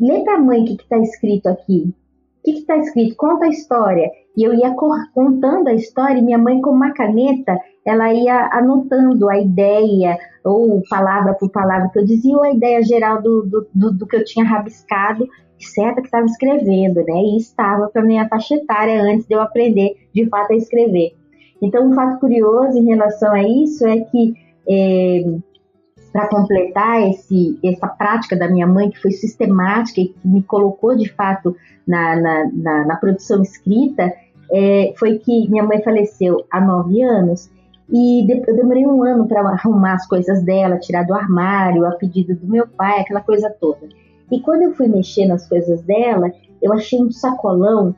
lê 0.00 0.22
para 0.22 0.34
a 0.34 0.40
mãe 0.40 0.62
o 0.62 0.64
que 0.64 0.72
está 0.72 0.98
escrito 0.98 1.48
aqui. 1.48 1.94
O 2.40 2.42
que 2.44 2.58
está 2.58 2.76
escrito? 2.76 3.16
Conta 3.16 3.46
a 3.46 3.48
história. 3.48 4.10
E 4.36 4.42
eu 4.42 4.52
ia 4.52 4.74
contando 5.14 5.68
a 5.68 5.74
história 5.74 6.18
e 6.18 6.22
minha 6.22 6.38
mãe, 6.38 6.60
com 6.60 6.70
uma 6.70 6.92
caneta, 6.92 7.58
ela 7.84 8.12
ia 8.12 8.50
anotando 8.52 9.30
a 9.30 9.38
ideia, 9.38 10.18
ou 10.44 10.82
palavra 10.90 11.34
por 11.34 11.50
palavra 11.50 11.88
que 11.90 11.98
eu 11.98 12.04
dizia, 12.04 12.36
ou 12.36 12.42
a 12.42 12.50
ideia 12.50 12.82
geral 12.82 13.22
do, 13.22 13.42
do, 13.42 13.66
do, 13.72 13.92
do 13.92 14.06
que 14.06 14.16
eu 14.16 14.24
tinha 14.24 14.44
rabiscado, 14.44 15.28
certa 15.58 16.00
que 16.00 16.08
estava 16.08 16.26
escrevendo, 16.26 16.96
né? 17.04 17.14
E 17.14 17.36
estava 17.36 17.88
para 17.88 18.02
minha 18.02 18.28
faixa 18.28 18.56
etária 18.56 19.00
antes 19.02 19.26
de 19.26 19.34
eu 19.34 19.40
aprender 19.40 19.96
de 20.12 20.28
fato 20.28 20.52
a 20.52 20.56
escrever. 20.56 21.14
Então, 21.62 21.88
um 21.88 21.94
fato 21.94 22.18
curioso 22.20 22.76
em 22.76 22.86
relação 22.86 23.32
a 23.32 23.42
isso 23.42 23.86
é 23.86 24.00
que 24.00 24.34
é, 24.68 25.22
para 26.14 26.28
completar 26.28 27.10
esse, 27.10 27.58
essa 27.64 27.88
prática 27.88 28.36
da 28.36 28.48
minha 28.48 28.68
mãe, 28.68 28.88
que 28.88 29.02
foi 29.02 29.10
sistemática 29.10 30.00
e 30.00 30.10
que 30.10 30.28
me 30.28 30.44
colocou 30.44 30.96
de 30.96 31.10
fato 31.10 31.56
na, 31.84 32.14
na, 32.14 32.50
na, 32.52 32.86
na 32.86 32.96
produção 32.96 33.42
escrita, 33.42 34.14
é, 34.52 34.94
foi 34.96 35.18
que 35.18 35.50
minha 35.50 35.64
mãe 35.64 35.82
faleceu 35.82 36.46
há 36.52 36.60
nove 36.60 37.02
anos 37.02 37.50
e 37.90 38.24
eu 38.30 38.54
demorei 38.54 38.86
um 38.86 39.02
ano 39.02 39.26
para 39.26 39.40
arrumar 39.40 39.94
as 39.94 40.06
coisas 40.06 40.40
dela, 40.44 40.78
tirar 40.78 41.04
do 41.04 41.14
armário, 41.14 41.84
a 41.84 41.90
pedido 41.90 42.36
do 42.36 42.46
meu 42.46 42.68
pai, 42.68 43.00
aquela 43.00 43.20
coisa 43.20 43.50
toda. 43.50 43.88
E 44.30 44.38
quando 44.38 44.62
eu 44.62 44.72
fui 44.72 44.86
mexer 44.86 45.26
nas 45.26 45.48
coisas 45.48 45.82
dela, 45.82 46.30
eu 46.62 46.72
achei 46.72 47.02
um 47.02 47.10
sacolão 47.10 47.92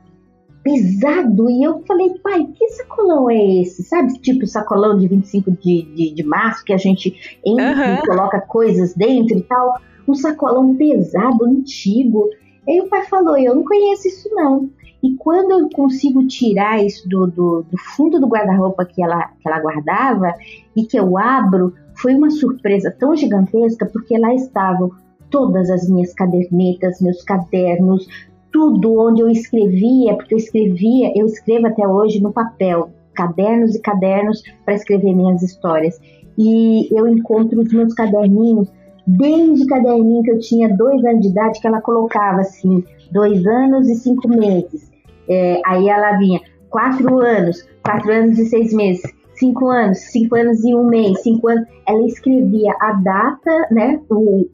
pesado. 0.66 1.48
E 1.48 1.62
eu 1.62 1.80
falei, 1.86 2.10
pai, 2.18 2.44
que 2.46 2.68
sacolão 2.70 3.30
é 3.30 3.60
esse? 3.60 3.84
Sabe, 3.84 4.18
tipo 4.18 4.44
sacolão 4.46 4.98
de 4.98 5.06
25 5.06 5.52
de, 5.52 5.82
de, 5.94 6.14
de 6.14 6.22
março 6.24 6.64
que 6.64 6.72
a 6.72 6.76
gente 6.76 7.38
entra 7.44 7.90
uhum. 7.90 7.94
e 7.94 8.06
coloca 8.06 8.40
coisas 8.40 8.92
dentro 8.92 9.38
e 9.38 9.42
tal. 9.42 9.80
Um 10.08 10.14
sacolão 10.14 10.74
pesado, 10.74 11.44
antigo. 11.44 12.28
Aí 12.68 12.80
o 12.80 12.88
pai 12.88 13.04
falou, 13.04 13.38
eu 13.38 13.54
não 13.54 13.64
conheço 13.64 14.08
isso 14.08 14.28
não. 14.32 14.68
E 15.02 15.14
quando 15.14 15.52
eu 15.52 15.68
consigo 15.70 16.26
tirar 16.26 16.84
isso 16.84 17.08
do, 17.08 17.28
do, 17.28 17.62
do 17.70 17.78
fundo 17.94 18.18
do 18.18 18.26
guarda-roupa 18.26 18.84
que 18.84 19.00
ela, 19.00 19.28
que 19.40 19.48
ela 19.48 19.60
guardava 19.60 20.34
e 20.74 20.84
que 20.84 20.98
eu 20.98 21.16
abro, 21.16 21.74
foi 21.94 22.14
uma 22.14 22.30
surpresa 22.30 22.90
tão 22.90 23.14
gigantesca 23.14 23.86
porque 23.86 24.18
lá 24.18 24.34
estavam 24.34 24.90
todas 25.30 25.70
as 25.70 25.88
minhas 25.88 26.12
cadernetas, 26.12 27.00
meus 27.00 27.22
cadernos, 27.22 28.08
tudo 28.56 28.98
onde 28.98 29.20
eu 29.20 29.28
escrevia, 29.28 30.14
porque 30.14 30.32
eu 30.32 30.38
escrevia, 30.38 31.12
eu 31.14 31.26
escrevo 31.26 31.66
até 31.66 31.86
hoje 31.86 32.22
no 32.22 32.32
papel, 32.32 32.88
cadernos 33.14 33.74
e 33.74 33.80
cadernos 33.82 34.42
para 34.64 34.72
escrever 34.72 35.14
minhas 35.14 35.42
histórias. 35.42 36.00
E 36.38 36.88
eu 36.90 37.06
encontro 37.06 37.60
os 37.60 37.70
meus 37.70 37.92
caderninhos, 37.92 38.72
desde 39.06 39.66
caderninho 39.66 40.22
que 40.22 40.30
eu 40.30 40.38
tinha 40.38 40.74
dois 40.74 41.04
anos 41.04 41.20
de 41.20 41.28
idade, 41.28 41.60
que 41.60 41.66
ela 41.66 41.82
colocava 41.82 42.40
assim, 42.40 42.82
dois 43.12 43.46
anos 43.46 43.90
e 43.90 43.94
cinco 43.96 44.26
meses. 44.26 44.90
É, 45.28 45.60
aí 45.66 45.90
ela 45.90 46.16
vinha, 46.16 46.40
quatro 46.70 47.18
anos, 47.18 47.62
quatro 47.84 48.10
anos 48.10 48.38
e 48.38 48.46
seis 48.46 48.72
meses, 48.72 49.02
cinco 49.34 49.68
anos, 49.68 49.98
cinco 49.98 50.34
anos 50.34 50.64
e 50.64 50.74
um 50.74 50.86
mês, 50.86 51.22
cinco 51.22 51.46
anos. 51.50 51.68
Ela 51.86 52.06
escrevia 52.06 52.72
a 52.80 52.92
data, 52.92 53.68
né, 53.70 54.00
o, 54.08 54.46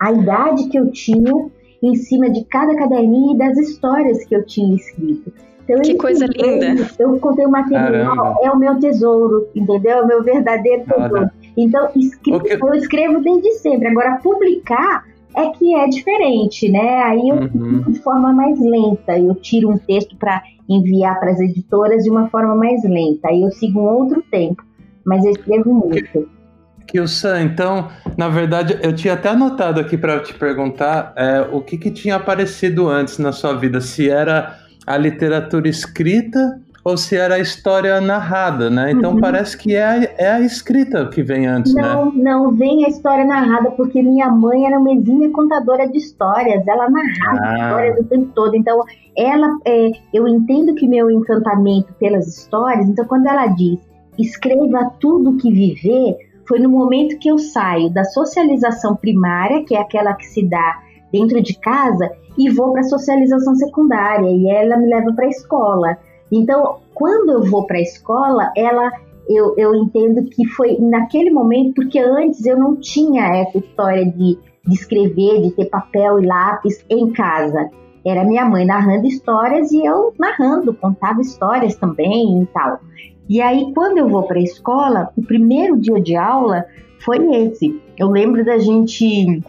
a 0.00 0.12
idade 0.12 0.70
que 0.70 0.78
eu 0.78 0.90
tinha 0.90 1.52
em 1.84 1.94
cima 1.96 2.30
de 2.30 2.44
cada 2.44 2.74
caderninho 2.74 3.34
e 3.34 3.38
das 3.38 3.58
histórias 3.58 4.24
que 4.24 4.34
eu 4.34 4.44
tinha 4.46 4.74
escrito. 4.74 5.32
Então, 5.64 5.80
que 5.82 5.94
coisa 5.94 6.26
linda! 6.26 6.86
Eu 6.98 7.18
contei 7.18 7.46
o 7.46 7.50
material, 7.50 8.16
Caramba. 8.16 8.36
é 8.42 8.50
o 8.50 8.58
meu 8.58 8.78
tesouro, 8.78 9.48
entendeu? 9.54 9.98
É 9.98 10.02
o 10.02 10.06
meu 10.06 10.22
verdadeiro 10.22 10.84
tesouro. 10.84 11.30
Então, 11.56 11.88
escre 11.96 12.32
eu 12.32 12.74
escrevo 12.74 13.20
desde 13.20 13.52
sempre. 13.58 13.88
Agora, 13.88 14.18
publicar 14.22 15.04
é 15.36 15.50
que 15.50 15.74
é 15.74 15.86
diferente, 15.88 16.70
né? 16.70 17.02
Aí 17.02 17.28
eu 17.28 17.36
uhum. 17.36 17.82
de 17.88 17.98
forma 18.00 18.32
mais 18.32 18.58
lenta. 18.60 19.18
Eu 19.18 19.34
tiro 19.34 19.70
um 19.70 19.78
texto 19.78 20.16
para 20.16 20.42
enviar 20.68 21.18
para 21.18 21.30
as 21.30 21.40
editoras 21.40 22.04
de 22.04 22.10
uma 22.10 22.28
forma 22.28 22.54
mais 22.54 22.82
lenta. 22.84 23.28
Aí 23.28 23.42
eu 23.42 23.50
sigo 23.50 23.80
um 23.80 23.84
outro 23.84 24.22
tempo, 24.30 24.62
mas 25.04 25.24
eu 25.24 25.32
escrevo 25.32 25.72
muito. 25.72 26.28
Kilsan, 26.86 27.42
então, 27.42 27.88
na 28.16 28.28
verdade, 28.28 28.78
eu 28.82 28.94
tinha 28.94 29.14
até 29.14 29.30
anotado 29.30 29.80
aqui 29.80 29.96
para 29.96 30.20
te 30.20 30.34
perguntar 30.34 31.12
é, 31.16 31.40
o 31.52 31.60
que, 31.60 31.76
que 31.76 31.90
tinha 31.90 32.16
aparecido 32.16 32.88
antes 32.88 33.18
na 33.18 33.32
sua 33.32 33.54
vida, 33.54 33.80
se 33.80 34.08
era 34.08 34.58
a 34.86 34.96
literatura 34.96 35.68
escrita 35.68 36.60
ou 36.84 36.98
se 36.98 37.16
era 37.16 37.36
a 37.36 37.38
história 37.38 37.98
narrada, 37.98 38.68
né? 38.68 38.92
Então 38.92 39.12
uhum. 39.14 39.20
parece 39.20 39.56
que 39.56 39.74
é 39.74 39.84
a, 39.84 40.02
é 40.18 40.30
a 40.32 40.40
escrita 40.40 41.08
que 41.08 41.22
vem 41.22 41.46
antes, 41.46 41.74
não, 41.74 42.12
né? 42.12 42.12
Não, 42.16 42.50
vem 42.50 42.84
a 42.84 42.88
história 42.88 43.24
narrada, 43.24 43.70
porque 43.70 44.02
minha 44.02 44.28
mãe 44.28 44.66
era 44.66 44.78
uma 44.78 44.92
exímia 44.92 45.30
contadora 45.30 45.88
de 45.88 45.96
histórias, 45.96 46.66
ela 46.68 46.90
narrava 46.90 47.40
ah. 47.40 47.54
histórias 47.54 48.00
o 48.00 48.04
tempo 48.04 48.30
todo. 48.34 48.54
Então, 48.54 48.84
ela, 49.16 49.48
é, 49.64 49.92
eu 50.12 50.28
entendo 50.28 50.74
que 50.74 50.86
meu 50.86 51.10
encantamento 51.10 51.90
pelas 51.94 52.28
histórias, 52.28 52.86
então 52.86 53.06
quando 53.06 53.26
ela 53.26 53.46
diz 53.46 53.78
escreva 54.18 54.92
tudo 55.00 55.36
que 55.38 55.50
viver, 55.50 56.16
foi 56.46 56.58
no 56.58 56.68
momento 56.68 57.18
que 57.18 57.28
eu 57.28 57.38
saio 57.38 57.92
da 57.92 58.04
socialização 58.04 58.96
primária, 58.96 59.64
que 59.64 59.74
é 59.74 59.80
aquela 59.80 60.14
que 60.14 60.26
se 60.26 60.46
dá 60.46 60.82
dentro 61.12 61.40
de 61.42 61.58
casa, 61.58 62.10
e 62.36 62.50
vou 62.50 62.72
para 62.72 62.80
a 62.80 62.84
socialização 62.84 63.54
secundária, 63.54 64.28
e 64.28 64.48
ela 64.48 64.76
me 64.76 64.88
leva 64.88 65.12
para 65.12 65.26
a 65.26 65.30
escola. 65.30 65.98
Então, 66.30 66.78
quando 66.92 67.30
eu 67.30 67.44
vou 67.44 67.66
para 67.66 67.78
a 67.78 67.82
escola, 67.82 68.52
ela 68.56 68.90
eu, 69.28 69.54
eu 69.56 69.74
entendo 69.74 70.24
que 70.24 70.46
foi 70.46 70.76
naquele 70.78 71.30
momento, 71.30 71.74
porque 71.74 71.98
antes 71.98 72.44
eu 72.44 72.58
não 72.58 72.76
tinha 72.76 73.24
essa 73.36 73.58
história 73.58 74.04
de, 74.04 74.38
de 74.66 74.74
escrever, 74.74 75.42
de 75.42 75.50
ter 75.52 75.66
papel 75.66 76.20
e 76.20 76.26
lápis 76.26 76.84
em 76.90 77.10
casa. 77.12 77.70
Era 78.04 78.24
minha 78.24 78.44
mãe 78.44 78.66
narrando 78.66 79.06
histórias 79.06 79.72
e 79.72 79.84
eu 79.84 80.12
narrando, 80.18 80.74
contava 80.74 81.22
histórias 81.22 81.74
também 81.74 82.42
e 82.42 82.46
tal. 82.46 82.78
E 83.28 83.40
aí, 83.40 83.72
quando 83.74 83.98
eu 83.98 84.08
vou 84.08 84.24
para 84.24 84.38
a 84.38 84.42
escola, 84.42 85.10
o 85.16 85.22
primeiro 85.22 85.78
dia 85.78 86.00
de 86.00 86.14
aula 86.14 86.66
foi 87.00 87.18
esse. 87.36 87.80
Eu 87.96 88.08
lembro 88.10 88.44
da 88.44 88.58
gente 88.58 89.42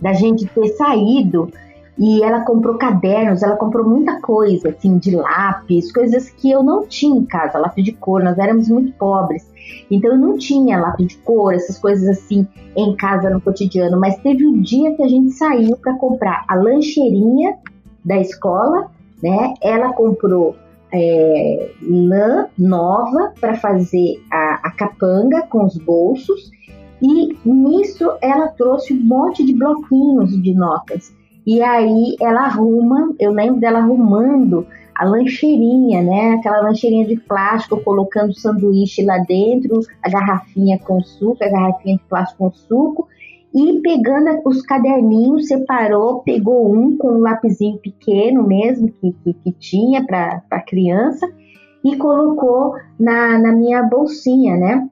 da 0.00 0.12
gente 0.12 0.46
ter 0.46 0.68
saído 0.70 1.48
e 1.96 2.22
ela 2.24 2.40
comprou 2.40 2.76
cadernos, 2.76 3.42
ela 3.42 3.56
comprou 3.56 3.88
muita 3.88 4.20
coisa, 4.20 4.70
assim, 4.70 4.98
de 4.98 5.14
lápis, 5.14 5.92
coisas 5.92 6.28
que 6.30 6.50
eu 6.50 6.62
não 6.62 6.86
tinha 6.86 7.16
em 7.16 7.24
casa, 7.24 7.58
lápis 7.58 7.84
de 7.84 7.92
cor, 7.92 8.22
nós 8.24 8.36
éramos 8.38 8.68
muito 8.68 8.92
pobres. 8.94 9.48
Então 9.90 10.10
eu 10.12 10.18
não 10.18 10.36
tinha 10.36 10.80
lápis 10.80 11.08
de 11.08 11.16
cor, 11.18 11.54
essas 11.54 11.78
coisas 11.78 12.08
assim 12.08 12.46
em 12.76 12.96
casa 12.96 13.30
no 13.30 13.40
cotidiano, 13.40 14.00
mas 14.00 14.16
teve 14.18 14.44
um 14.44 14.60
dia 14.60 14.96
que 14.96 15.02
a 15.02 15.08
gente 15.08 15.32
saiu 15.32 15.76
para 15.76 15.94
comprar 15.94 16.44
a 16.48 16.54
lancheirinha 16.56 17.56
da 18.04 18.18
escola, 18.18 18.90
né? 19.22 19.54
Ela 19.62 19.92
comprou 19.92 20.56
é, 20.92 21.70
lã 21.82 22.46
nova 22.58 23.32
para 23.40 23.54
fazer 23.56 24.22
a, 24.30 24.60
a 24.64 24.70
capanga 24.72 25.42
com 25.42 25.64
os 25.64 25.76
bolsos 25.78 26.50
e 27.02 27.36
nisso 27.44 28.12
ela 28.20 28.48
trouxe 28.48 28.92
um 28.92 29.00
monte 29.00 29.44
de 29.44 29.54
bloquinhos 29.54 30.40
de 30.40 30.54
notas. 30.54 31.12
E 31.44 31.60
aí 31.60 32.16
ela 32.20 32.42
arruma, 32.42 33.12
eu 33.18 33.32
lembro 33.32 33.60
dela 33.60 33.80
arrumando 33.80 34.64
a 34.94 35.04
lancheirinha, 35.04 36.02
né? 36.02 36.34
Aquela 36.34 36.60
lancheirinha 36.60 37.06
de 37.06 37.16
plástico, 37.16 37.80
colocando 37.82 38.32
sanduíche 38.34 39.04
lá 39.04 39.18
dentro, 39.18 39.80
a 40.02 40.08
garrafinha 40.08 40.78
com 40.78 41.02
suco, 41.02 41.42
a 41.42 41.48
garrafinha 41.48 41.96
de 41.96 42.02
plástico 42.04 42.44
com 42.44 42.52
suco, 42.52 43.08
e 43.54 43.80
pegando 43.80 44.40
os 44.46 44.62
caderninhos, 44.62 45.48
separou, 45.48 46.22
pegou 46.22 46.72
um 46.74 46.96
com 46.96 47.08
um 47.08 47.20
lapisinho 47.20 47.78
pequeno 47.78 48.42
mesmo 48.46 48.90
que, 48.92 49.12
que, 49.12 49.34
que 49.34 49.52
tinha 49.52 50.04
para 50.04 50.62
criança 50.66 51.30
e 51.84 51.96
colocou 51.96 52.74
na, 52.98 53.38
na 53.38 53.52
minha 53.52 53.82
bolsinha, 53.82 54.56
né? 54.56 54.88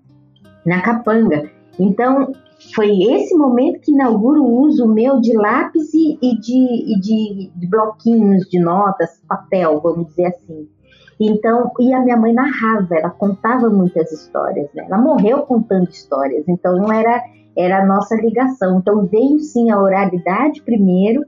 Na 0.66 0.82
capanga. 0.82 1.50
Então, 1.78 2.32
foi 2.74 3.02
esse 3.02 3.34
momento 3.34 3.80
que 3.80 3.92
inaugura 3.92 4.40
o 4.40 4.60
uso 4.60 4.86
meu 4.86 5.20
de 5.20 5.32
lápis 5.34 5.94
e, 5.94 6.18
e, 6.20 6.38
de, 6.38 6.92
e 6.92 7.00
de, 7.00 7.50
de, 7.56 7.66
bloquinhos 7.66 8.44
de 8.50 8.58
notas, 8.58 9.22
papel, 9.26 9.80
vamos 9.80 10.08
dizer 10.08 10.26
assim. 10.26 10.68
Então, 11.18 11.70
e 11.78 11.92
a 11.94 12.00
minha 12.00 12.16
mãe 12.16 12.34
narrava, 12.34 12.94
ela 12.94 13.10
contava 13.10 13.70
muitas 13.70 14.12
histórias, 14.12 14.68
né? 14.74 14.84
Ela 14.86 14.98
morreu 14.98 15.42
contando 15.42 15.88
histórias, 15.88 16.46
então 16.48 16.76
não 16.76 16.92
era 16.92 17.22
era 17.56 17.82
a 17.82 17.86
nossa 17.86 18.14
ligação. 18.16 18.78
Então 18.78 19.06
veio 19.06 19.38
sim 19.40 19.70
a 19.70 19.80
oralidade 19.80 20.62
primeiro, 20.62 21.24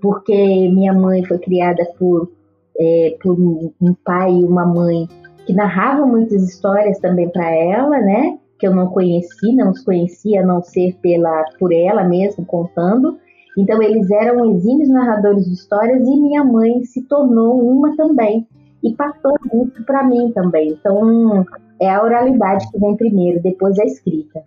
porque 0.00 0.68
minha 0.68 0.92
mãe 0.92 1.24
foi 1.24 1.38
criada 1.38 1.84
por, 1.98 2.30
é, 2.78 3.16
por 3.22 3.38
um 3.38 3.94
pai 4.04 4.32
e 4.32 4.44
uma 4.44 4.66
mãe 4.66 5.08
que 5.46 5.52
narravam 5.52 6.08
muitas 6.08 6.42
histórias 6.42 6.98
também 6.98 7.28
para 7.28 7.50
ela, 7.50 7.98
né? 7.98 8.38
Que 8.58 8.66
eu 8.66 8.74
não 8.74 8.88
conheci, 8.88 9.54
não 9.54 9.70
os 9.70 9.82
conhecia, 9.82 10.42
a 10.42 10.46
não 10.46 10.62
ser 10.62 10.96
pela, 11.02 11.44
por 11.58 11.72
ela 11.72 12.04
mesma 12.04 12.44
contando. 12.44 13.18
Então 13.56 13.80
eles 13.82 14.10
eram 14.10 14.54
exímios 14.54 14.88
narradores 14.88 15.44
de 15.46 15.52
histórias 15.52 16.00
e 16.06 16.20
minha 16.20 16.44
mãe 16.44 16.82
se 16.84 17.02
tornou 17.02 17.60
uma 17.60 17.96
também 17.96 18.46
e 18.82 18.92
passou 18.94 19.32
isso 19.52 19.84
para 19.84 20.02
mim 20.02 20.32
também. 20.32 20.70
Então 20.70 21.46
é 21.80 21.88
a 21.88 22.02
oralidade 22.02 22.70
que 22.70 22.78
vem 22.78 22.96
primeiro, 22.96 23.42
depois 23.42 23.78
a 23.78 23.84
escrita. 23.84 24.42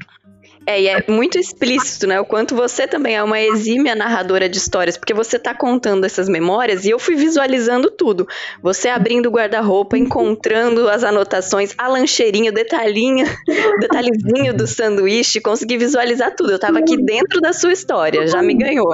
É, 0.67 0.81
e 0.81 0.87
é 0.89 1.01
muito 1.07 1.39
explícito, 1.39 2.05
né? 2.05 2.19
O 2.19 2.25
quanto 2.25 2.53
você 2.53 2.85
também 2.85 3.15
é 3.15 3.23
uma 3.23 3.39
exímia 3.39 3.95
narradora 3.95 4.49
de 4.49 4.57
histórias, 4.57 4.97
porque 4.97 5.13
você 5.13 5.39
tá 5.39 5.55
contando 5.55 6.03
essas 6.03 6.27
memórias 6.27 6.83
e 6.83 6.89
eu 6.89 6.99
fui 6.99 7.15
visualizando 7.15 7.89
tudo. 7.89 8.27
Você 8.61 8.89
abrindo 8.89 9.27
o 9.27 9.31
guarda-roupa, 9.31 9.97
encontrando 9.97 10.89
as 10.89 11.05
anotações, 11.05 11.73
a 11.77 11.87
lancheirinha, 11.87 12.51
o 12.51 12.53
detalhinho, 12.53 13.25
detalhezinho 13.79 14.53
do 14.53 14.67
sanduíche, 14.67 15.39
consegui 15.39 15.77
visualizar 15.77 16.35
tudo. 16.35 16.51
Eu 16.51 16.59
tava 16.59 16.79
aqui 16.79 17.01
dentro 17.01 17.39
da 17.39 17.53
sua 17.53 17.71
história, 17.71 18.27
já 18.27 18.41
me 18.43 18.53
ganhou. 18.53 18.91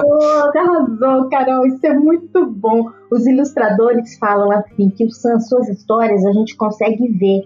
Arrasou, 0.56 1.28
Carol, 1.28 1.66
isso 1.66 1.84
é 1.84 1.92
muito 1.92 2.46
bom. 2.46 2.88
Os 3.10 3.26
ilustradores 3.26 4.16
falam 4.18 4.52
assim 4.52 4.90
que 4.90 5.04
as 5.04 5.48
suas 5.48 5.68
histórias 5.68 6.24
a 6.24 6.32
gente 6.32 6.56
consegue 6.56 7.08
ver, 7.08 7.42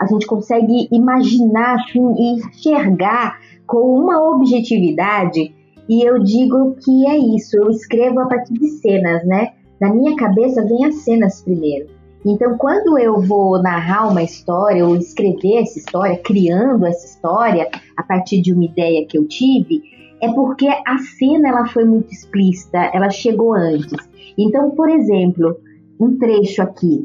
a 0.00 0.06
gente 0.06 0.26
consegue 0.26 0.88
imaginar 0.92 1.76
assim, 1.76 2.14
e 2.18 2.34
enxergar 2.34 3.38
com 3.66 3.78
uma 3.78 4.30
objetividade 4.30 5.54
e 5.88 6.02
eu 6.02 6.18
digo 6.18 6.76
que 6.84 7.06
é 7.06 7.16
isso, 7.16 7.56
eu 7.56 7.70
escrevo 7.70 8.20
a 8.20 8.26
partir 8.26 8.54
de 8.54 8.68
cenas, 8.68 9.24
né? 9.24 9.52
Na 9.80 9.94
minha 9.94 10.16
cabeça 10.16 10.66
vem 10.66 10.84
as 10.84 10.96
cenas 10.96 11.42
primeiro. 11.42 11.86
Então, 12.24 12.58
quando 12.58 12.98
eu 12.98 13.20
vou 13.20 13.62
narrar 13.62 14.08
uma 14.08 14.22
história 14.22 14.84
ou 14.84 14.96
escrever 14.96 15.62
essa 15.62 15.78
história, 15.78 16.18
criando 16.18 16.84
essa 16.84 17.06
história 17.06 17.68
a 17.96 18.02
partir 18.02 18.40
de 18.42 18.52
uma 18.52 18.64
ideia 18.64 19.06
que 19.06 19.16
eu 19.16 19.28
tive, 19.28 19.80
é 20.20 20.32
porque 20.32 20.66
a 20.66 20.98
cena 21.18 21.50
ela 21.50 21.66
foi 21.66 21.84
muito 21.84 22.10
explícita, 22.10 22.90
ela 22.92 23.10
chegou 23.10 23.54
antes. 23.54 24.08
Então, 24.36 24.70
por 24.72 24.88
exemplo, 24.88 25.56
um 26.00 26.18
trecho 26.18 26.62
aqui 26.62 27.04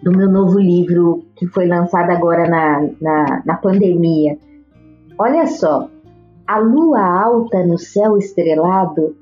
do 0.00 0.12
meu 0.12 0.30
novo 0.30 0.60
livro 0.60 1.24
que 1.44 1.46
foi 1.48 1.66
lançado 1.66 2.10
agora 2.10 2.48
na, 2.48 2.88
na, 3.00 3.42
na 3.44 3.56
pandemia. 3.56 4.38
Olha 5.18 5.46
só, 5.46 5.90
a 6.46 6.58
lua 6.58 7.00
alta 7.00 7.64
no 7.66 7.78
céu 7.78 8.16
estrelado 8.16 9.14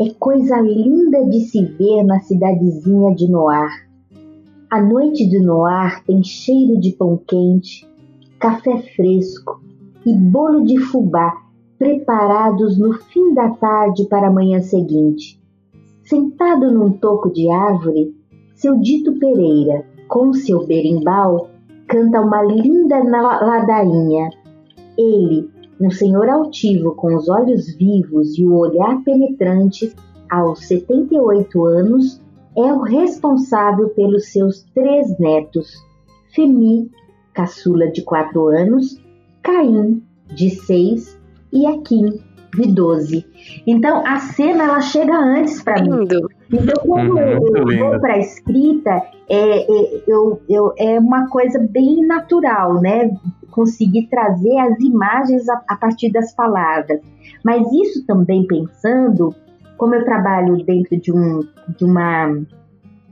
é 0.00 0.10
coisa 0.18 0.60
linda 0.60 1.24
de 1.24 1.40
se 1.40 1.64
ver 1.64 2.02
na 2.02 2.18
cidadezinha 2.20 3.14
de 3.14 3.30
Noar. 3.30 3.70
A 4.70 4.82
noite 4.82 5.28
de 5.28 5.40
Noar 5.40 6.04
tem 6.04 6.22
cheiro 6.22 6.78
de 6.80 6.92
pão 6.92 7.16
quente, 7.26 7.88
café 8.40 8.78
fresco 8.96 9.60
e 10.04 10.12
bolo 10.12 10.64
de 10.64 10.78
fubá 10.78 11.32
preparados 11.78 12.76
no 12.76 12.92
fim 12.92 13.34
da 13.34 13.50
tarde 13.50 14.04
para 14.08 14.26
a 14.26 14.32
manhã 14.32 14.60
seguinte. 14.60 15.40
Sentado 16.02 16.72
num 16.72 16.90
toco 16.90 17.30
de 17.32 17.48
árvore, 17.50 18.14
seu 18.56 18.76
Dito 18.80 19.12
Pereira, 19.18 19.84
com 20.08 20.32
seu 20.32 20.66
berimbau, 20.66 21.50
canta 21.88 22.20
uma 22.20 22.42
linda 22.42 23.02
ladainha. 23.02 24.30
Ele, 24.96 25.50
um 25.80 25.90
senhor 25.90 26.28
altivo 26.28 26.94
com 26.94 27.16
os 27.16 27.28
olhos 27.28 27.74
vivos 27.76 28.38
e 28.38 28.44
o 28.44 28.54
olhar 28.54 29.02
penetrante, 29.02 29.92
aos 30.30 30.66
78 30.66 31.64
anos, 31.64 32.20
é 32.56 32.72
o 32.72 32.82
responsável 32.82 33.88
pelos 33.90 34.30
seus 34.30 34.62
três 34.74 35.18
netos: 35.18 35.72
Femi, 36.34 36.90
caçula 37.32 37.90
de 37.90 38.02
4 38.02 38.48
anos, 38.48 39.00
Caim, 39.42 40.02
de 40.26 40.50
6 40.50 41.18
e 41.52 41.66
Aquim, 41.66 42.20
de 42.54 42.66
12. 42.72 43.24
Então 43.66 44.06
a 44.06 44.18
cena 44.18 44.64
ela 44.64 44.80
chega 44.80 45.16
antes 45.16 45.62
para 45.62 45.82
mim. 45.82 46.06
Então, 46.52 46.82
quando 46.82 47.12
uhum, 47.12 47.18
eu, 47.18 47.70
eu 47.70 47.90
vou 47.90 48.00
para 48.00 48.14
a 48.14 48.18
escrita, 48.18 49.02
é, 49.28 49.60
é, 49.60 50.02
eu, 50.06 50.40
eu, 50.48 50.72
é 50.78 50.98
uma 50.98 51.28
coisa 51.28 51.58
bem 51.58 52.06
natural, 52.06 52.80
né? 52.80 53.10
Conseguir 53.50 54.08
trazer 54.08 54.58
as 54.58 54.80
imagens 54.80 55.48
a, 55.48 55.62
a 55.68 55.76
partir 55.76 56.10
das 56.10 56.34
palavras. 56.34 57.00
Mas 57.44 57.70
isso 57.72 58.04
também 58.06 58.46
pensando, 58.46 59.34
como 59.76 59.94
eu 59.94 60.04
trabalho 60.04 60.64
dentro 60.64 60.98
de 60.98 61.12
um, 61.12 61.46
de 61.76 61.84
uma, 61.84 62.28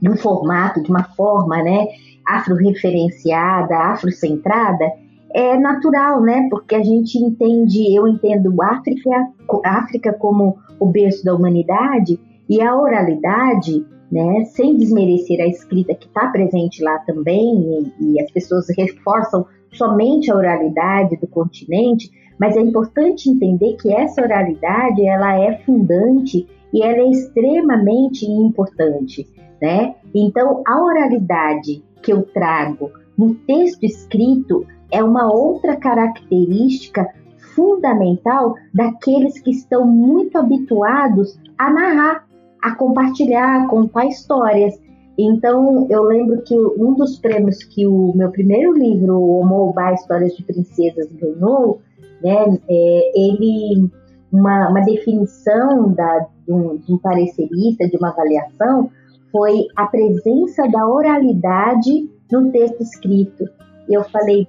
de 0.01 0.09
um 0.09 0.17
formato, 0.17 0.81
de 0.81 0.89
uma 0.89 1.03
forma, 1.03 1.61
né? 1.61 1.87
Afro-referenciada, 2.25 3.77
afrocentrada, 3.77 4.91
é 5.31 5.57
natural, 5.59 6.21
né? 6.21 6.47
Porque 6.49 6.73
a 6.73 6.83
gente 6.83 7.19
entende, 7.19 7.95
eu 7.95 8.07
entendo 8.07 8.59
África, 8.63 9.27
África 9.63 10.11
como 10.13 10.57
o 10.79 10.87
berço 10.87 11.23
da 11.23 11.35
humanidade 11.35 12.19
e 12.49 12.61
a 12.61 12.75
oralidade, 12.75 13.85
né? 14.11 14.45
Sem 14.45 14.77
desmerecer 14.77 15.39
a 15.41 15.47
escrita 15.47 15.93
que 15.93 16.07
está 16.07 16.27
presente 16.27 16.83
lá 16.83 16.99
também 16.99 17.91
e, 17.99 18.13
e 18.13 18.21
as 18.21 18.31
pessoas 18.31 18.65
reforçam 18.77 19.45
somente 19.71 20.31
a 20.31 20.35
oralidade 20.35 21.17
do 21.17 21.27
continente, 21.27 22.09
mas 22.39 22.55
é 22.55 22.61
importante 22.61 23.29
entender 23.29 23.75
que 23.75 23.93
essa 23.93 24.21
oralidade 24.21 25.05
ela 25.05 25.37
é 25.37 25.57
fundante 25.59 26.47
e 26.73 26.83
ela 26.83 26.99
é 26.99 27.09
extremamente 27.09 28.25
importante, 28.25 29.27
né? 29.61 29.95
Então 30.13 30.63
a 30.65 30.81
oralidade 30.81 31.83
que 32.01 32.11
eu 32.13 32.23
trago 32.23 32.91
no 33.17 33.33
texto 33.33 33.83
escrito 33.83 34.65
é 34.91 35.03
uma 35.03 35.31
outra 35.31 35.75
característica 35.75 37.07
fundamental 37.55 38.55
daqueles 38.73 39.39
que 39.39 39.49
estão 39.49 39.85
muito 39.85 40.37
habituados 40.37 41.39
a 41.57 41.71
narrar, 41.71 42.26
a 42.61 42.75
compartilhar, 42.75 43.67
contar 43.67 44.05
histórias. 44.05 44.79
Então, 45.17 45.87
eu 45.89 46.03
lembro 46.03 46.41
que 46.43 46.55
um 46.55 46.93
dos 46.93 47.17
prêmios 47.17 47.63
que 47.63 47.87
o 47.87 48.13
meu 48.15 48.29
primeiro 48.29 48.73
livro, 48.73 49.19
O 49.19 49.45
Moubá 49.45 49.93
Histórias 49.93 50.35
de 50.35 50.43
Princesas, 50.43 51.07
ganhou, 51.13 51.81
né, 52.21 52.59
é, 52.69 53.11
ele, 53.15 53.89
uma, 54.31 54.69
uma 54.69 54.81
definição 54.81 55.91
da, 55.93 56.27
de, 56.45 56.53
um, 56.53 56.77
de 56.77 56.93
um 56.93 56.97
parecerista, 56.99 57.87
de 57.87 57.97
uma 57.97 58.09
avaliação, 58.09 58.91
foi 59.31 59.65
a 59.75 59.85
presença 59.87 60.67
da 60.69 60.87
oralidade 60.87 62.09
no 62.31 62.51
texto 62.51 62.81
escrito. 62.81 63.45
E 63.89 63.93
eu 63.93 64.03
falei, 64.05 64.47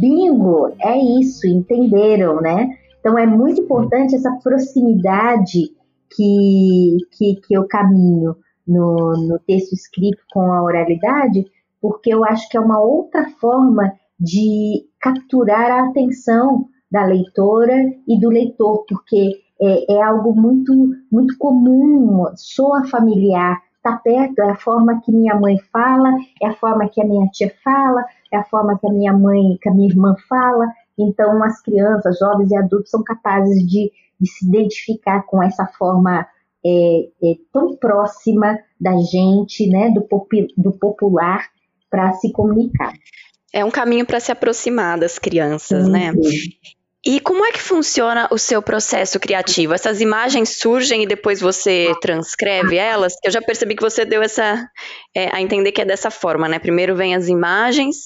bingo, 0.00 0.72
é 0.80 0.98
isso, 0.98 1.46
entenderam, 1.46 2.40
né? 2.40 2.68
Então 3.00 3.18
é 3.18 3.26
muito 3.26 3.62
importante 3.62 4.14
essa 4.14 4.30
proximidade 4.42 5.70
que, 6.14 6.98
que, 7.12 7.36
que 7.36 7.54
eu 7.54 7.66
caminho 7.66 8.36
no, 8.66 9.12
no 9.28 9.38
texto 9.40 9.72
escrito 9.72 10.22
com 10.32 10.52
a 10.52 10.62
oralidade, 10.62 11.46
porque 11.80 12.12
eu 12.14 12.24
acho 12.24 12.48
que 12.48 12.56
é 12.56 12.60
uma 12.60 12.80
outra 12.80 13.28
forma 13.40 13.92
de 14.18 14.86
capturar 15.00 15.70
a 15.70 15.88
atenção 15.88 16.66
da 16.90 17.04
leitora 17.04 17.74
e 18.06 18.20
do 18.20 18.28
leitor, 18.28 18.84
porque 18.88 19.40
é, 19.60 19.94
é 19.94 20.02
algo 20.02 20.34
muito, 20.34 20.72
muito 21.10 21.36
comum, 21.38 22.26
soa 22.36 22.84
familiar, 22.86 23.58
está 23.76 23.96
perto, 23.96 24.38
é 24.40 24.50
a 24.50 24.56
forma 24.56 25.00
que 25.00 25.10
minha 25.10 25.34
mãe 25.34 25.56
fala, 25.72 26.14
é 26.40 26.46
a 26.46 26.54
forma 26.54 26.88
que 26.88 27.02
a 27.02 27.04
minha 27.04 27.26
tia 27.28 27.52
fala, 27.64 28.04
é 28.32 28.36
a 28.36 28.44
forma 28.44 28.78
que 28.78 28.86
a 28.86 28.92
minha 28.92 29.12
mãe, 29.12 29.58
que 29.60 29.68
a 29.68 29.74
minha 29.74 29.88
irmã 29.88 30.14
fala. 30.28 30.66
Então, 30.96 31.42
as 31.42 31.60
crianças, 31.62 32.18
jovens 32.18 32.50
e 32.50 32.56
adultos 32.56 32.90
são 32.90 33.02
capazes 33.02 33.66
de, 33.66 33.90
de 34.22 34.30
se 34.30 34.46
identificar 34.46 35.22
com 35.22 35.42
essa 35.42 35.66
forma 35.66 36.26
é, 36.64 37.08
é, 37.22 37.34
tão 37.52 37.76
próxima 37.76 38.56
da 38.80 38.96
gente, 39.02 39.66
né, 39.66 39.90
do, 39.90 40.02
popi, 40.02 40.46
do 40.56 40.70
popular, 40.70 41.48
para 41.90 42.12
se 42.12 42.30
comunicar. 42.30 42.92
É 43.52 43.64
um 43.64 43.70
caminho 43.70 44.06
para 44.06 44.20
se 44.20 44.30
aproximar 44.30 44.98
das 44.98 45.18
crianças, 45.18 45.88
né? 45.88 46.12
E 47.04 47.18
como 47.18 47.44
é 47.44 47.50
que 47.50 47.60
funciona 47.60 48.28
o 48.30 48.38
seu 48.38 48.62
processo 48.62 49.18
criativo? 49.18 49.74
Essas 49.74 50.00
imagens 50.00 50.50
surgem 50.50 51.02
e 51.02 51.06
depois 51.06 51.40
você 51.40 51.92
transcreve 52.00 52.76
elas? 52.76 53.16
Eu 53.24 53.32
já 53.32 53.42
percebi 53.42 53.74
que 53.74 53.82
você 53.82 54.04
deu 54.04 54.22
essa 54.22 54.68
é, 55.12 55.34
a 55.34 55.42
entender 55.42 55.72
que 55.72 55.82
é 55.82 55.84
dessa 55.84 56.12
forma, 56.12 56.48
né? 56.48 56.60
Primeiro 56.60 56.94
vem 56.94 57.16
as 57.16 57.26
imagens 57.26 58.04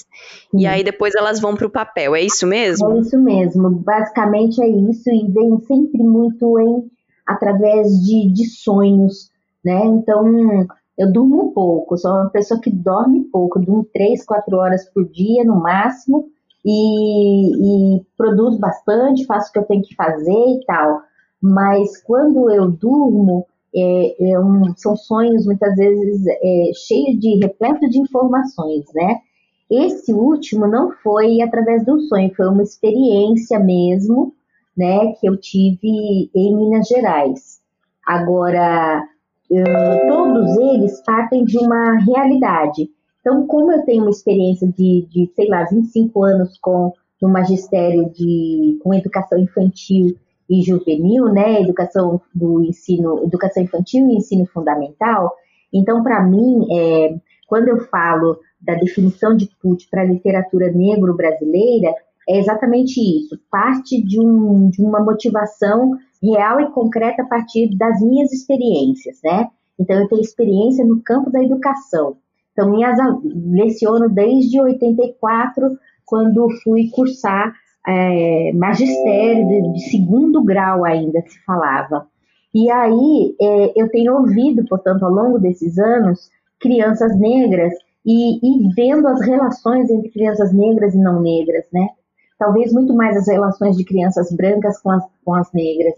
Sim. 0.51 0.61
e 0.61 0.67
aí 0.67 0.83
depois 0.83 1.15
elas 1.15 1.39
vão 1.39 1.55
para 1.55 1.67
o 1.67 1.71
papel. 1.71 2.17
É 2.17 2.23
isso 2.23 2.47
mesmo? 2.47 2.91
É 2.91 3.01
isso 3.01 3.19
mesmo. 3.19 3.69
Basicamente 3.69 4.63
é 4.63 4.69
isso 4.69 5.11
e 5.11 5.31
vem 5.31 5.59
sempre 5.67 6.03
muito 6.03 6.59
em 6.59 6.91
através 7.27 7.89
de, 8.03 8.33
de 8.33 8.49
sonhos, 8.49 9.31
né? 9.63 9.85
Então 9.85 10.67
eu 10.97 11.13
durmo 11.13 11.53
pouco. 11.53 11.99
Sou 11.99 12.13
uma 12.13 12.31
pessoa 12.31 12.59
que 12.59 12.71
dorme 12.71 13.25
pouco. 13.25 13.59
durmo 13.59 13.87
três, 13.93 14.25
quatro 14.25 14.57
horas 14.57 14.89
por 14.89 15.07
dia 15.07 15.45
no 15.45 15.61
máximo 15.61 16.31
e, 16.67 17.97
e 17.97 18.03
produzo 18.19 18.59
bastante, 18.59 19.25
faço 19.25 19.51
o 19.51 19.53
que 19.53 19.59
eu 19.61 19.65
tenho 19.65 19.83
que 19.83 19.95
fazer 19.95 20.33
e 20.33 20.61
tal. 20.67 21.03
Mas 21.41 22.03
quando 22.03 22.51
eu 22.51 22.69
durmo, 22.69 23.47
é, 23.75 24.33
é 24.33 24.41
um, 24.41 24.75
são 24.77 24.97
sonhos 24.97 25.47
muitas 25.47 25.77
vezes 25.77 26.27
é, 26.27 26.71
cheios 26.75 27.21
de 27.21 27.39
repleto 27.39 27.89
de 27.89 28.01
informações, 28.01 28.85
né? 28.93 29.21
Esse 29.71 30.13
último 30.13 30.67
não 30.67 30.93
foi 31.03 31.41
através 31.41 31.85
do 31.85 32.01
sonho, 32.01 32.35
foi 32.35 32.49
uma 32.49 32.63
experiência 32.63 33.59
mesmo, 33.59 34.33
né, 34.77 35.13
que 35.15 35.29
eu 35.29 35.37
tive 35.37 36.31
em 36.35 36.57
Minas 36.57 36.87
Gerais. 36.87 37.61
Agora, 38.07 39.03
eu, 39.51 39.65
todos 40.07 40.57
eles 40.59 41.03
partem 41.05 41.45
de 41.45 41.59
uma 41.59 41.99
realidade. 41.99 42.89
Então, 43.27 43.45
como 43.45 43.73
eu 43.73 43.85
tenho 43.85 44.03
uma 44.03 44.11
experiência 44.11 44.69
de, 44.69 45.05
de 45.11 45.29
sei 45.35 45.49
lá, 45.49 45.65
25 45.65 46.23
anos 46.23 46.57
com 46.61 46.93
no 47.21 47.29
magistério 47.29 48.09
de 48.11 48.79
com 48.85 48.95
educação 48.95 49.37
infantil 49.37 50.17
e 50.49 50.63
juvenil, 50.63 51.25
né, 51.25 51.61
educação 51.61 52.21
do 52.33 52.63
ensino, 52.63 53.25
educação 53.25 53.65
infantil 53.65 54.09
e 54.09 54.15
ensino 54.19 54.47
fundamental. 54.47 55.35
Então, 55.73 56.05
para 56.05 56.23
mim, 56.23 56.69
é, 56.73 57.17
quando 57.49 57.67
eu 57.67 57.81
falo 57.89 58.39
da 58.61 58.75
definição 58.75 59.37
de 59.37 59.51
PUT 59.61 59.89
para 59.91 60.03
a 60.03 60.07
literatura 60.07 60.71
negro-brasileira, 60.71 61.97
é 62.29 62.39
exatamente 62.39 63.01
isso. 63.01 63.37
Parte 63.51 64.01
de, 64.01 64.21
um, 64.21 64.71
de 64.71 64.81
uma 64.81 65.01
motivação 65.01 65.99
real 66.23 66.61
e 66.61 66.71
concreta 66.71 67.23
a 67.23 67.27
partir 67.27 67.77
das 67.77 68.01
minhas 68.01 68.33
experiências, 68.33 69.19
né? 69.25 69.49
Então, 69.81 69.99
eu 70.01 70.09
tenho 70.09 70.23
experiência 70.23 70.85
no 70.85 71.03
campo 71.03 71.29
da 71.29 71.43
educação. 71.43 72.17
Então, 72.57 72.71
minhas, 72.71 72.97
leciono 73.53 74.09
desde 74.09 74.59
84, 74.59 75.79
quando 76.07 76.49
fui 76.65 76.89
cursar 76.89 77.53
é, 77.87 78.51
magistério 78.55 79.47
de, 79.47 79.73
de, 79.75 79.91
segundo 79.91 80.43
grau 80.43 80.83
ainda 80.83 81.21
se 81.21 81.39
falava. 81.45 82.07
E 82.55 82.71
aí 82.71 83.37
é, 83.39 83.73
eu 83.77 83.91
tenho 83.91 84.15
ouvido, 84.15 84.65
portanto, 84.67 85.05
ao 85.05 85.13
longo 85.13 85.39
desses 85.39 85.79
anos, 85.79 86.31
crianças 86.59 87.15
negras 87.19 87.75
e, 88.07 88.39
e, 88.39 88.75
vendo 88.75 89.07
as 89.07 89.21
relações 89.21 89.91
entre 89.91 90.09
crianças 90.09 90.51
negras 90.51 90.95
e 90.95 90.99
não 90.99 91.21
negras, 91.21 91.67
né? 91.71 91.91
Talvez 92.39 92.73
muito 92.73 92.95
mais 92.95 93.19
as 93.19 93.29
relações 93.29 93.77
de 93.77 93.85
crianças 93.85 94.33
brancas 94.33 94.81
com 94.81 94.91
as, 94.93 95.05
com 95.23 95.35
as 95.35 95.53
negras. 95.53 95.95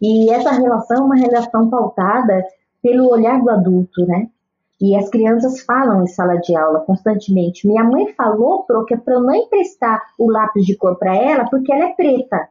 E 0.00 0.30
essa 0.30 0.50
relação 0.50 0.98
é 0.98 1.00
uma 1.00 1.16
relação 1.16 1.70
pautada 1.70 2.44
pelo 2.82 3.08
olhar 3.08 3.40
do 3.40 3.48
adulto, 3.48 4.04
né? 4.06 4.28
E 4.82 4.96
as 4.96 5.08
crianças 5.08 5.60
falam 5.60 6.02
em 6.02 6.08
sala 6.08 6.38
de 6.38 6.56
aula 6.56 6.80
constantemente. 6.80 7.68
Minha 7.68 7.84
mãe 7.84 8.12
falou 8.14 8.64
que 8.84 8.94
é 8.94 8.96
para 8.96 9.14
eu 9.14 9.20
não 9.20 9.32
emprestar 9.32 10.02
o 10.18 10.28
lápis 10.28 10.66
de 10.66 10.76
cor 10.76 10.98
para 10.98 11.16
ela 11.16 11.48
porque 11.48 11.72
ela 11.72 11.84
é 11.84 11.94
preta. 11.94 12.48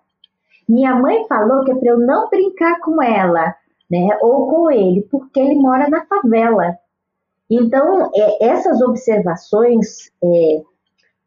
Minha 0.67 0.95
mãe 0.95 1.27
falou 1.27 1.65
que 1.65 1.73
é 1.73 1.75
para 1.75 1.89
eu 1.89 1.99
não 1.99 2.29
brincar 2.29 2.79
com 2.79 3.03
ela, 3.03 3.53
né, 3.89 4.17
ou 4.21 4.47
com 4.47 4.71
ele, 4.71 5.01
porque 5.11 5.41
ele 5.41 5.55
mora 5.55 5.89
na 5.89 6.05
favela. 6.05 6.77
Então, 7.49 8.09
é, 8.15 8.45
essas 8.45 8.81
observações 8.81 10.09
é, 10.23 10.61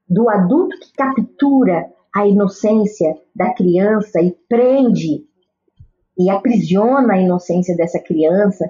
do 0.08 0.30
adulto 0.30 0.78
que 0.80 0.90
captura 0.94 1.86
a 2.16 2.26
inocência 2.26 3.14
da 3.36 3.52
criança 3.52 4.22
e 4.22 4.34
prende 4.48 5.22
e 6.18 6.30
aprisiona 6.30 7.12
a 7.12 7.20
inocência 7.20 7.76
dessa 7.76 7.98
criança 7.98 8.64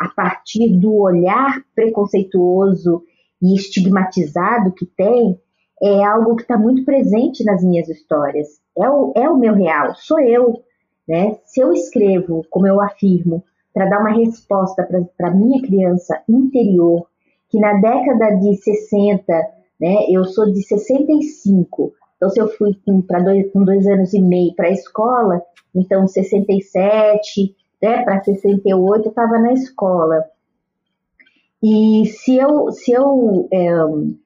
a 0.00 0.08
partir 0.08 0.78
do 0.78 0.94
olhar 0.94 1.62
preconceituoso 1.74 3.02
e 3.42 3.54
estigmatizado 3.54 4.72
que 4.72 4.86
tem, 4.86 5.38
é 5.82 6.02
algo 6.02 6.36
que 6.36 6.42
está 6.42 6.56
muito 6.56 6.86
presente 6.86 7.44
nas 7.44 7.62
minhas 7.62 7.86
histórias. 7.86 8.48
É 8.78 8.88
o, 8.88 9.12
é 9.14 9.28
o 9.28 9.36
meu 9.36 9.52
real, 9.52 9.94
sou 9.96 10.18
eu. 10.18 10.62
Né? 11.06 11.36
Se 11.44 11.60
eu 11.60 11.74
escrevo, 11.74 12.46
como 12.48 12.66
eu 12.66 12.80
afirmo, 12.80 13.44
para 13.74 13.90
dar 13.90 14.00
uma 14.00 14.12
resposta 14.12 14.88
para 15.18 15.28
a 15.28 15.34
minha 15.34 15.60
criança 15.60 16.22
interior, 16.26 17.06
que 17.50 17.60
na 17.60 17.74
década 17.74 18.36
de 18.36 18.56
60, 18.56 19.32
né, 19.78 20.06
eu 20.08 20.24
sou 20.24 20.50
de 20.50 20.62
65, 20.62 21.92
então 22.16 22.30
se 22.30 22.40
eu 22.40 22.48
fui 22.48 22.74
com, 22.86 23.00
dois, 23.00 23.52
com 23.52 23.64
dois 23.64 23.86
anos 23.86 24.14
e 24.14 24.20
meio 24.20 24.54
para 24.54 24.68
a 24.68 24.72
escola, 24.72 25.42
então 25.74 26.06
67, 26.06 27.54
né, 27.82 28.02
para 28.04 28.22
68 28.22 29.04
eu 29.04 29.08
estava 29.08 29.38
na 29.38 29.52
escola. 29.52 30.24
E 31.62 32.06
se 32.06 32.36
eu, 32.36 32.70
se 32.72 32.92
eu 32.92 33.48
é, 33.52 33.70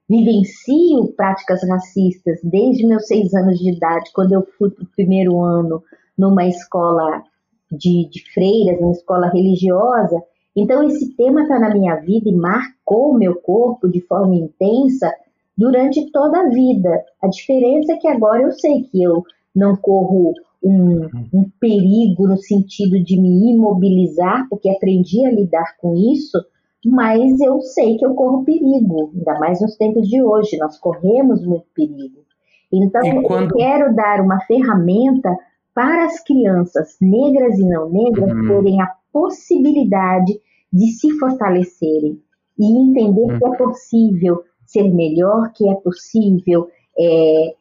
vivencio 0.08 1.12
práticas 1.16 1.68
racistas 1.68 2.38
desde 2.44 2.86
meus 2.86 3.06
seis 3.06 3.34
anos 3.34 3.58
de 3.58 3.72
idade, 3.72 4.10
quando 4.14 4.32
eu 4.32 4.46
fui 4.56 4.70
para 4.70 4.84
o 4.84 4.88
primeiro 4.94 5.40
ano 5.42 5.82
numa 6.16 6.46
escola 6.46 7.24
de, 7.72 8.08
de 8.08 8.32
freiras, 8.32 8.80
uma 8.80 8.92
escola 8.92 9.28
religiosa, 9.28 10.22
então 10.56 10.84
esse 10.84 11.16
tema 11.16 11.42
está 11.42 11.58
na 11.58 11.74
minha 11.74 11.96
vida 11.96 12.28
e 12.28 12.34
marcou 12.34 13.14
meu 13.14 13.34
corpo 13.34 13.88
de 13.88 14.00
forma 14.02 14.36
intensa 14.36 15.12
durante 15.58 16.10
toda 16.12 16.38
a 16.38 16.48
vida. 16.48 17.04
A 17.20 17.26
diferença 17.26 17.94
é 17.94 17.96
que 17.96 18.06
agora 18.06 18.42
eu 18.42 18.52
sei 18.52 18.84
que 18.84 19.02
eu 19.02 19.24
não 19.54 19.76
corro 19.76 20.34
um, 20.64 21.08
um 21.32 21.50
perigo 21.60 22.26
no 22.26 22.38
sentido 22.38 23.02
de 23.02 23.20
me 23.20 23.52
imobilizar, 23.52 24.46
porque 24.48 24.70
aprendi 24.70 25.24
a 25.26 25.30
lidar 25.30 25.76
com 25.78 25.94
isso, 25.94 26.38
mas 26.84 27.40
eu 27.40 27.60
sei 27.60 27.96
que 27.96 28.04
eu 28.04 28.14
corro 28.14 28.44
perigo, 28.44 29.12
ainda 29.14 29.38
mais 29.38 29.60
nos 29.60 29.76
tempos 29.76 30.08
de 30.08 30.22
hoje, 30.22 30.56
nós 30.58 30.78
corremos 30.78 31.44
muito 31.44 31.66
perigo. 31.74 32.24
Então, 32.72 33.22
quando... 33.22 33.50
eu 33.50 33.56
quero 33.56 33.94
dar 33.94 34.20
uma 34.20 34.40
ferramenta 34.46 35.36
para 35.74 36.06
as 36.06 36.22
crianças 36.22 36.96
negras 37.00 37.58
e 37.58 37.64
não 37.64 37.90
negras 37.90 38.32
uhum. 38.32 38.48
terem 38.48 38.80
a 38.80 38.90
possibilidade 39.12 40.40
de 40.72 40.86
se 40.88 41.10
fortalecerem 41.18 42.20
e 42.58 42.78
entender 42.78 43.32
uhum. 43.32 43.38
que 43.38 43.46
é 43.46 43.56
possível 43.56 44.42
ser 44.66 44.92
melhor, 44.92 45.52
que 45.54 45.68
é 45.68 45.74
possível 45.74 46.68
é, 46.98 47.54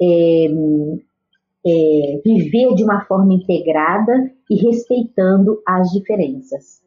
é, 0.00 0.48
é, 1.66 2.20
viver 2.24 2.74
de 2.74 2.84
uma 2.84 3.04
forma 3.04 3.34
integrada 3.34 4.12
e 4.50 4.56
respeitando 4.56 5.60
as 5.66 5.90
diferenças. 5.90 6.82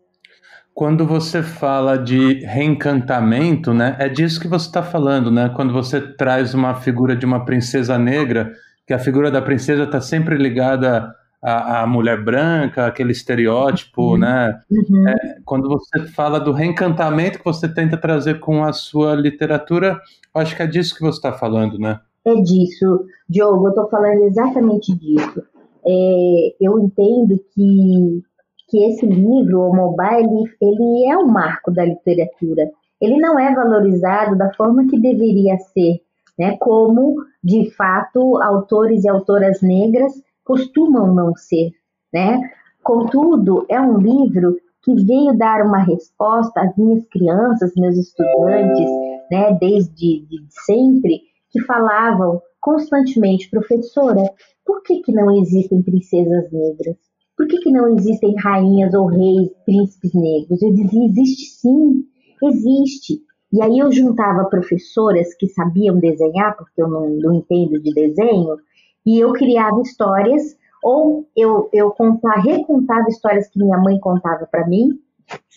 Quando 0.74 1.08
você 1.08 1.42
fala 1.42 1.98
de 1.98 2.46
reencantamento, 2.46 3.74
né, 3.74 3.96
é 3.98 4.10
disso 4.10 4.42
que 4.42 4.48
você 4.48 4.68
está 4.68 4.84
falando, 4.84 5.32
né? 5.32 5.50
Quando 5.56 5.72
você 5.72 6.02
traz 6.02 6.54
uma 6.54 6.76
figura 6.76 7.16
de 7.16 7.26
uma 7.26 7.46
princesa 7.46 7.98
negra, 7.98 8.52
que 8.86 8.94
a 8.94 9.00
figura 9.00 9.32
da 9.32 9.42
princesa 9.42 9.84
está 9.84 10.02
sempre 10.02 10.36
ligada 10.36 11.16
à, 11.42 11.84
à, 11.84 11.88
mulher 11.88 12.22
branca, 12.22 12.88
aquele 12.88 13.14
estereótipo, 13.14 14.12
uhum. 14.12 14.18
né? 14.18 14.60
Uhum. 14.70 15.08
É, 15.08 15.38
quando 15.46 15.70
você 15.70 16.08
fala 16.08 16.42
do 16.42 16.52
reencantamento 16.52 17.40
que 17.40 17.46
você 17.46 17.70
tenta 17.70 17.96
trazer 17.96 18.42
com 18.42 18.62
a 18.62 18.74
sua 18.74 19.16
literatura, 19.16 19.98
acho 20.34 20.58
que 20.58 20.62
é 20.62 20.68
disso 20.68 20.94
que 20.94 21.02
você 21.02 21.18
está 21.18 21.32
falando, 21.32 21.80
né? 21.80 22.02
É 22.26 22.36
disso, 22.42 23.06
Diogo, 23.30 23.68
eu 23.68 23.70
estou 23.70 23.90
falando 23.90 24.24
exatamente 24.24 24.94
disso. 24.96 25.44
É, 25.86 26.56
eu 26.60 26.80
entendo 26.80 27.40
que, 27.54 28.24
que 28.68 28.84
esse 28.86 29.06
livro, 29.06 29.62
o 29.62 29.76
Mobile, 29.76 30.52
ele 30.60 31.08
é 31.08 31.18
um 31.18 31.28
marco 31.28 31.72
da 31.72 31.86
literatura. 31.86 32.72
Ele 33.00 33.18
não 33.18 33.38
é 33.40 33.54
valorizado 33.54 34.36
da 34.36 34.52
forma 34.54 34.88
que 34.88 35.00
deveria 35.00 35.58
ser, 35.58 36.02
né? 36.40 36.58
como, 36.60 37.16
de 37.44 37.70
fato, 37.72 38.42
autores 38.42 39.04
e 39.04 39.10
autoras 39.10 39.62
negras 39.62 40.14
costumam 40.44 41.14
não 41.14 41.36
ser. 41.36 41.72
Né? 42.12 42.42
Contudo, 42.84 43.66
é 43.70 43.80
um 43.80 43.98
livro 43.98 44.58
que 44.84 44.94
veio 45.04 45.38
dar 45.38 45.66
uma 45.66 45.80
resposta 45.80 46.62
às 46.62 46.76
minhas 46.78 47.06
crianças, 47.08 47.74
meus 47.76 47.98
estudantes, 47.98 48.90
né, 49.32 49.58
desde 49.60 50.22
de 50.28 50.46
sempre, 50.66 51.22
que 51.56 51.62
falavam 51.62 52.41
constantemente, 52.60 53.50
professora, 53.50 54.22
por 54.65 54.84
que, 54.84 55.02
que 55.02 55.13
não 55.13 55.32
existem 55.41 55.82
princesas 55.82 56.52
negras? 56.52 56.98
Por 57.38 57.48
que, 57.48 57.60
que 57.60 57.72
não 57.72 57.96
existem 57.96 58.36
rainhas 58.36 58.94
ou 58.94 59.06
reis, 59.06 59.50
príncipes 59.65 60.13
negros? 60.13 60.62
Eu 60.62 60.74
dizia, 60.74 61.06
existe 61.06 61.46
sim, 61.52 62.04
existe. 62.44 63.22
E 63.54 63.62
aí 63.62 63.80
eu 63.80 63.89
juntava 63.89 64.50
professoras 64.50 65.34
que 65.36 65.48
sabiam 65.48 65.98
desenhar, 65.98 66.58
porque 66.58 66.82
eu 66.82 66.89
não, 66.89 67.10
não 67.10 67.36
entendo 67.36 67.82
de 67.82 67.94
desenho, 67.94 68.58
e 69.06 69.18
eu 69.18 69.32
criava 69.32 69.82
histórias, 69.82 70.58
ou 70.84 71.26
eu, 71.38 71.70
eu 71.72 71.91
contava, 71.91 72.41
recontava 72.41 73.08
histórias 73.08 73.48
que 73.48 73.60
minha 73.60 73.78
mãe 73.78 73.98
contava 73.98 74.46
para 74.46 74.68
mim, 74.68 75.00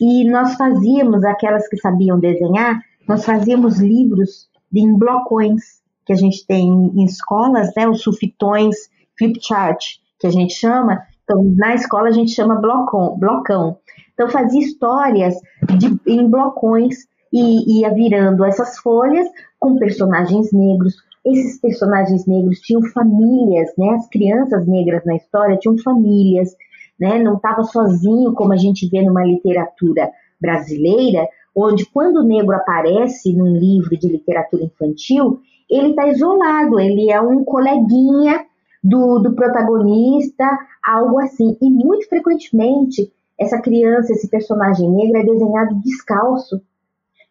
e 0.01 0.31
nós 0.31 0.55
fazíamos, 0.55 1.25
aquelas 1.25 1.67
que 1.67 1.77
sabiam 1.79 2.21
desenhar, 2.21 2.81
nós 3.09 3.25
fazíamos 3.25 3.81
livros 3.81 4.49
em 4.73 4.97
blocões 4.97 5.78
que 6.09 6.13
a 6.15 6.17
gente 6.17 6.47
tem 6.47 6.67
em 6.67 7.05
escolas, 7.05 7.71
né, 7.77 7.87
os 7.87 8.01
sulfitões, 8.01 8.75
flip 9.19 9.39
chart, 9.43 9.85
que 10.19 10.27
a 10.27 10.31
gente 10.31 10.55
chama. 10.55 11.03
Então, 11.23 11.45
na 11.55 11.75
escola 11.75 12.09
a 12.09 12.13
gente 12.13 12.31
chama 12.31 12.55
blocão. 12.55 13.15
blocão. 13.19 13.77
Então, 14.15 14.27
fazia 14.31 14.63
histórias 14.63 15.35
de, 15.77 16.01
em 16.11 16.27
blocões 16.27 16.97
e 17.31 17.81
ia 17.81 17.93
virando 17.93 18.43
essas 18.43 18.79
folhas 18.79 19.29
com 19.61 19.77
personagens 19.77 20.51
negros. 20.51 20.97
Esses 21.27 21.61
personagens 21.61 22.27
negros 22.27 22.59
tinham 22.61 22.81
famílias, 22.85 23.71
né? 23.77 23.91
As 23.91 24.09
crianças 24.09 24.67
negras 24.67 25.05
na 25.05 25.15
história 25.15 25.59
tinham 25.59 25.77
famílias, 25.77 26.57
né? 26.99 27.19
Não 27.19 27.37
estava 27.37 27.65
sozinho 27.65 28.33
como 28.33 28.55
a 28.55 28.57
gente 28.57 28.89
vê 28.89 29.03
numa 29.03 29.27
literatura 29.27 30.11
brasileira, 30.41 31.29
onde 31.55 31.85
quando 31.85 32.21
o 32.21 32.25
negro 32.25 32.57
aparece 32.57 33.37
num 33.37 33.55
livro 33.55 33.95
de 33.99 34.09
literatura 34.09 34.65
infantil, 34.65 35.43
ele 35.71 35.91
está 35.91 36.09
isolado, 36.09 36.81
ele 36.81 37.11
é 37.11 37.21
um 37.21 37.45
coleguinha 37.45 38.47
do, 38.83 39.19
do 39.19 39.35
protagonista, 39.35 40.45
algo 40.85 41.19
assim. 41.21 41.57
E 41.61 41.71
muito 41.71 42.09
frequentemente, 42.09 43.13
essa 43.39 43.61
criança, 43.61 44.13
esse 44.13 44.29
personagem 44.29 44.91
negro 44.91 45.19
é 45.19 45.25
desenhado 45.25 45.81
descalço, 45.83 46.61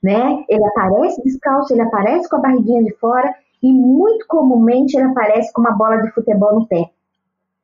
né? 0.02 0.44
Ele 0.48 0.66
aparece 0.66 1.22
descalço, 1.24 1.74
ele 1.74 1.82
aparece 1.82 2.30
com 2.30 2.38
a 2.38 2.42
barriguinha 2.42 2.84
de 2.84 2.94
fora 2.96 3.34
e 3.62 3.74
muito 3.74 4.26
comumente 4.28 4.96
ele 4.96 5.08
aparece 5.08 5.52
com 5.52 5.62
uma 5.62 5.72
bola 5.72 5.98
de 5.98 6.12
futebol 6.12 6.60
no 6.60 6.68
pé 6.68 6.92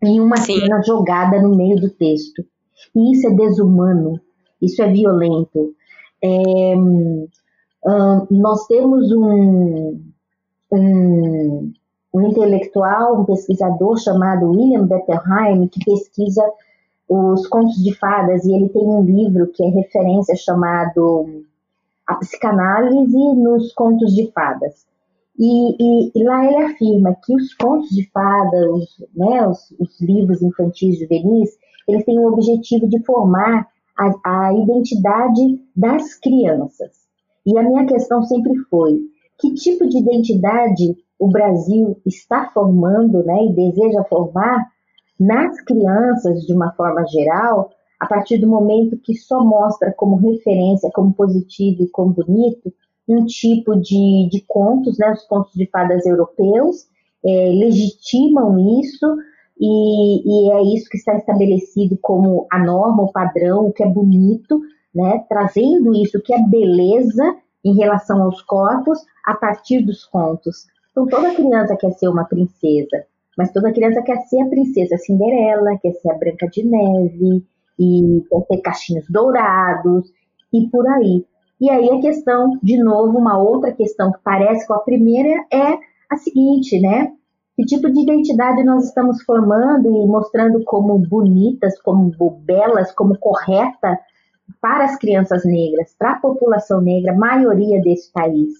em 0.04 0.20
uma 0.20 0.38
Sim. 0.38 0.60
cena 0.60 0.82
jogada 0.82 1.42
no 1.42 1.56
meio 1.56 1.78
do 1.80 1.90
texto. 1.90 2.44
E 2.96 3.14
isso 3.14 3.28
é 3.28 3.32
desumano, 3.32 4.20
isso 4.62 4.82
é 4.82 4.92
violento. 4.92 5.74
É, 6.22 6.76
hum, 6.76 7.28
nós 8.32 8.66
temos 8.68 9.12
um, 9.12 10.02
um, 10.74 11.72
um 12.14 12.22
intelectual, 12.28 13.22
um 13.22 13.26
pesquisador 13.26 13.98
chamado 14.00 14.50
William 14.50 14.88
Bettelheim, 14.88 15.68
que 15.68 15.84
pesquisa 15.86 16.44
os 17.08 17.48
contos 17.48 17.76
de 17.76 17.94
fadas, 17.96 18.44
e 18.44 18.54
ele 18.54 18.70
tem 18.70 18.82
um 18.82 19.04
livro 19.04 19.48
que 19.48 19.64
é 19.64 19.70
referência 19.70 20.36
chamado 20.36 21.44
A 22.08 22.16
Psicanálise 22.16 23.36
nos 23.36 23.72
Contos 23.74 24.16
de 24.16 24.32
Fadas. 24.32 24.86
E, 25.38 25.76
e, 25.80 26.12
e 26.16 26.24
lá 26.24 26.46
ele 26.46 26.64
afirma 26.66 27.16
que 27.24 27.36
os 27.36 27.54
contos 27.56 27.90
de 27.90 28.10
fadas, 28.12 28.70
os, 28.70 29.06
né, 29.16 29.48
os, 29.48 29.74
os 29.80 30.00
livros 30.00 30.42
infantis 30.42 31.00
juvenis, 31.00 31.58
eles 31.88 32.06
têm 32.06 32.20
o 32.20 32.28
objetivo 32.28 32.88
de 32.88 33.04
formar 33.04 33.68
a, 33.98 34.48
a 34.48 34.54
identidade 34.54 35.60
das 35.76 36.16
crianças. 36.16 37.04
E 37.46 37.58
a 37.58 37.64
minha 37.64 37.86
questão 37.86 38.24
sempre 38.24 38.56
foi: 38.70 39.02
que 39.44 39.54
tipo 39.56 39.86
de 39.90 39.98
identidade 39.98 40.96
o 41.20 41.28
Brasil 41.28 42.00
está 42.06 42.50
formando 42.54 43.22
né, 43.26 43.46
e 43.46 43.54
deseja 43.54 44.06
formar 44.06 44.66
nas 45.20 45.60
crianças 45.62 46.46
de 46.46 46.54
uma 46.54 46.72
forma 46.72 47.06
geral, 47.08 47.70
a 48.00 48.06
partir 48.06 48.38
do 48.38 48.48
momento 48.48 48.98
que 49.04 49.14
só 49.16 49.44
mostra 49.44 49.94
como 49.98 50.16
referência, 50.16 50.90
como 50.94 51.14
positivo 51.14 51.84
e 51.84 51.90
como 51.90 52.14
bonito, 52.14 52.74
um 53.06 53.26
tipo 53.26 53.76
de, 53.76 54.30
de 54.32 54.46
contos, 54.48 54.98
né, 54.98 55.12
os 55.12 55.24
contos 55.24 55.52
de 55.54 55.66
fadas 55.68 56.06
europeus, 56.06 56.88
é, 57.26 57.50
legitimam 57.50 58.80
isso 58.80 59.18
e, 59.60 60.24
e, 60.26 60.52
é 60.54 60.62
isso 60.74 60.90
que 60.90 60.98
está 60.98 61.18
estabelecido 61.18 61.98
como 62.02 62.48
a 62.50 62.60
norma, 62.60 63.04
o 63.04 63.12
padrão, 63.12 63.68
o 63.68 63.74
que 63.74 63.84
é 63.84 63.88
bonito, 63.88 64.62
né, 64.96 65.22
trazendo 65.28 65.94
isso 65.94 66.22
que 66.22 66.34
é 66.34 66.42
beleza 66.48 67.44
em 67.64 67.76
relação 67.76 68.22
aos 68.24 68.42
corpos 68.42 69.00
a 69.26 69.34
partir 69.34 69.82
dos 69.82 70.06
contos. 70.06 70.68
Então 70.92 71.08
toda 71.08 71.34
criança 71.34 71.76
quer 71.76 71.92
ser 71.92 72.08
uma 72.08 72.26
princesa, 72.26 73.06
mas 73.38 73.52
toda 73.52 73.74
criança 73.74 74.02
quer 74.02 74.18
ser 74.28 74.42
a 74.42 74.48
princesa 74.48 74.98
Cinderela, 74.98 75.78
quer 75.82 75.94
ser 75.94 76.12
a 76.12 76.18
Branca 76.18 76.48
de 76.48 76.64
Neve, 76.64 77.46
e 77.80 78.24
quer 78.30 78.42
ter 78.48 78.62
cachinhos 78.62 79.06
dourados, 79.10 80.12
e 80.52 80.68
por 80.70 80.88
aí. 80.88 81.26
E 81.60 81.70
aí 81.70 81.90
a 81.90 82.02
questão, 82.02 82.60
de 82.62 82.78
novo, 82.78 83.18
uma 83.18 83.38
outra 83.38 83.72
questão 83.72 84.12
que 84.12 84.20
parece 84.24 84.68
com 84.68 84.74
a 84.74 84.80
primeira 84.80 85.46
é 85.52 85.80
a 86.10 86.18
seguinte, 86.18 86.80
né? 86.80 87.12
Que 87.56 87.66
tipo 87.66 87.90
de 87.92 88.02
identidade 88.02 88.64
nós 88.64 88.86
estamos 88.86 89.22
formando 89.24 89.88
e 89.88 90.08
mostrando 90.08 90.64
como 90.64 90.98
bonitas, 91.00 91.80
como 91.82 92.12
belas, 92.46 92.92
como 92.92 93.18
correta 93.18 94.00
para 94.62 94.86
as 94.86 94.98
crianças 94.98 95.44
negras, 95.46 95.96
para 95.98 96.14
a 96.14 96.20
população 96.20 96.82
negra, 96.82 97.14
maioria 97.14 97.82
desse 97.82 98.12
país. 98.12 98.54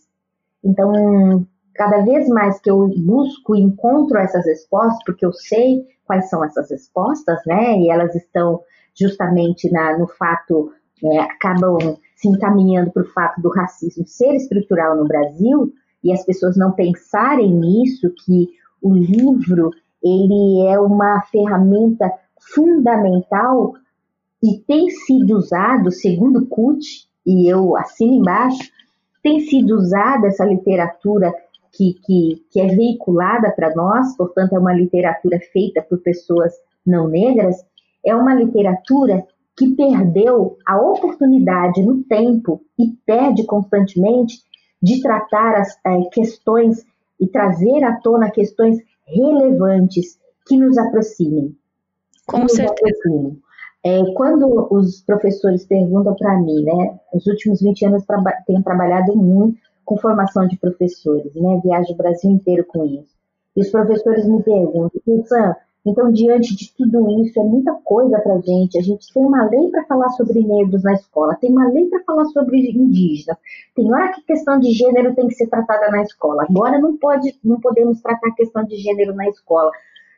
Então, 0.64 1.46
cada 1.74 2.02
vez 2.02 2.28
mais 2.30 2.60
que 2.60 2.70
eu 2.70 2.90
busco 2.98 3.56
e 3.56 3.62
encontro 3.62 4.18
essas 4.18 4.46
respostas, 4.46 5.00
porque 5.06 5.26
eu 5.26 5.34
sei 5.34 5.86
quais 6.06 6.30
são 6.30 6.44
essas 6.44 6.70
respostas, 6.70 7.40
né? 7.46 7.78
E 7.80 7.90
elas 7.90 8.16
estão 8.16 8.62
justamente 8.94 9.72
na, 9.72 9.98
no 9.98 10.08
fato, 10.08 10.72
é, 11.04 11.20
acabam 11.20 11.78
se 12.16 12.28
encaminhando 12.28 12.92
para 12.92 13.04
o 13.04 13.08
fato 13.08 13.42
do 13.42 13.50
racismo 13.50 14.06
ser 14.08 14.36
estrutural 14.36 14.96
no 14.96 15.08
Brasil 15.08 15.74
e 16.04 16.14
as 16.14 16.24
pessoas 16.26 16.56
não 16.58 16.72
pensarem 16.72 17.52
nisso, 17.52 18.14
que 18.26 18.50
o 18.82 18.94
livro 18.94 19.72
ele 20.04 20.68
é 20.68 20.80
uma 20.80 21.22
ferramenta 21.32 22.12
fundamental 22.40 23.74
e 24.44 24.60
tem 24.68 24.90
sido 24.90 25.38
usado, 25.38 25.90
segundo 25.90 26.46
CUT, 26.46 27.08
e 27.26 27.48
eu 27.50 27.78
assino 27.78 28.16
embaixo, 28.16 28.70
tem 29.24 29.40
sido 29.40 29.78
usada 29.78 30.28
essa 30.28 30.44
literatura 30.44 31.34
que, 31.72 31.94
que, 32.06 32.46
que 32.52 32.60
é 32.60 32.68
veiculada 32.68 33.50
para 33.52 33.74
nós, 33.74 34.18
portanto, 34.18 34.54
é 34.54 34.60
uma 34.60 34.74
literatura 34.74 35.40
feita 35.54 35.82
por 35.82 36.00
pessoas 36.00 36.52
não 36.86 37.08
negras, 37.08 37.56
é 38.06 38.14
uma 38.14 38.36
literatura 38.36 39.26
que 39.56 39.74
perdeu 39.76 40.58
a 40.68 40.78
oportunidade 40.78 41.82
no 41.82 42.04
tempo 42.04 42.62
e 42.78 42.92
perde 43.06 43.46
constantemente 43.46 44.42
de 44.82 45.02
tratar 45.02 45.56
as 45.56 45.78
é, 45.86 46.02
questões 46.12 46.86
e 47.18 47.28
trazer 47.28 47.86
à 47.86 47.96
tona 48.02 48.30
questões 48.30 48.78
relevantes 49.06 50.20
que 50.46 50.58
nos 50.58 50.78
aproximem. 50.78 51.56
Com 52.26 52.40
nos 52.40 52.52
certeza. 52.52 52.90
Aproximem. 53.00 53.42
É, 53.86 54.14
quando 54.14 54.68
os 54.72 55.02
professores 55.02 55.66
perguntam 55.66 56.16
para 56.16 56.40
mim, 56.40 56.64
né, 56.64 57.00
nos 57.14 57.28
últimos 57.28 57.62
20 57.62 57.86
anos 57.86 58.06
traba 58.06 58.32
tenho 58.48 58.64
trabalhado 58.64 59.16
muito 59.16 59.60
com 59.84 59.98
formação 59.98 60.48
de 60.48 60.58
professores, 60.58 61.36
né, 61.36 61.60
viajo 61.62 61.94
o 61.94 61.98
Brasil 61.98 62.32
inteiro 62.32 62.66
com 62.66 62.86
isso. 62.86 63.14
E 63.56 63.62
os 63.62 63.70
professores 63.70 64.26
me 64.26 64.42
perguntam, 64.42 65.02
Sam, 65.26 65.56
então, 65.86 66.14
diante 66.14 66.56
de 66.56 66.74
tudo 66.78 67.10
isso, 67.22 67.38
é 67.38 67.44
muita 67.44 67.74
coisa 67.74 68.18
para 68.20 68.40
gente. 68.40 68.78
A 68.78 68.82
gente 68.82 69.14
tem 69.14 69.22
uma 69.22 69.44
lei 69.50 69.70
para 69.70 69.84
falar 69.84 70.10
sobre 70.12 70.42
negros 70.42 70.82
na 70.82 70.94
escola, 70.94 71.36
tem 71.36 71.52
uma 71.52 71.68
lei 71.68 71.88
para 71.88 72.02
falar 72.04 72.26
sobre 72.28 72.72
indígenas, 72.72 73.38
tem 73.76 73.92
hora 73.92 74.14
que 74.14 74.22
questão 74.22 74.60
de 74.60 74.72
gênero 74.72 75.14
tem 75.14 75.28
que 75.28 75.36
ser 75.36 75.48
tratada 75.48 75.90
na 75.90 76.02
escola. 76.02 76.46
Agora 76.50 76.80
não 76.80 76.98
pode, 76.98 77.38
não 77.44 77.60
podemos 77.60 78.02
tratar 78.02 78.30
a 78.30 78.36
questão 78.36 78.64
de 78.64 78.78
gênero 78.78 79.14
na 79.14 79.28
escola. 79.28 79.72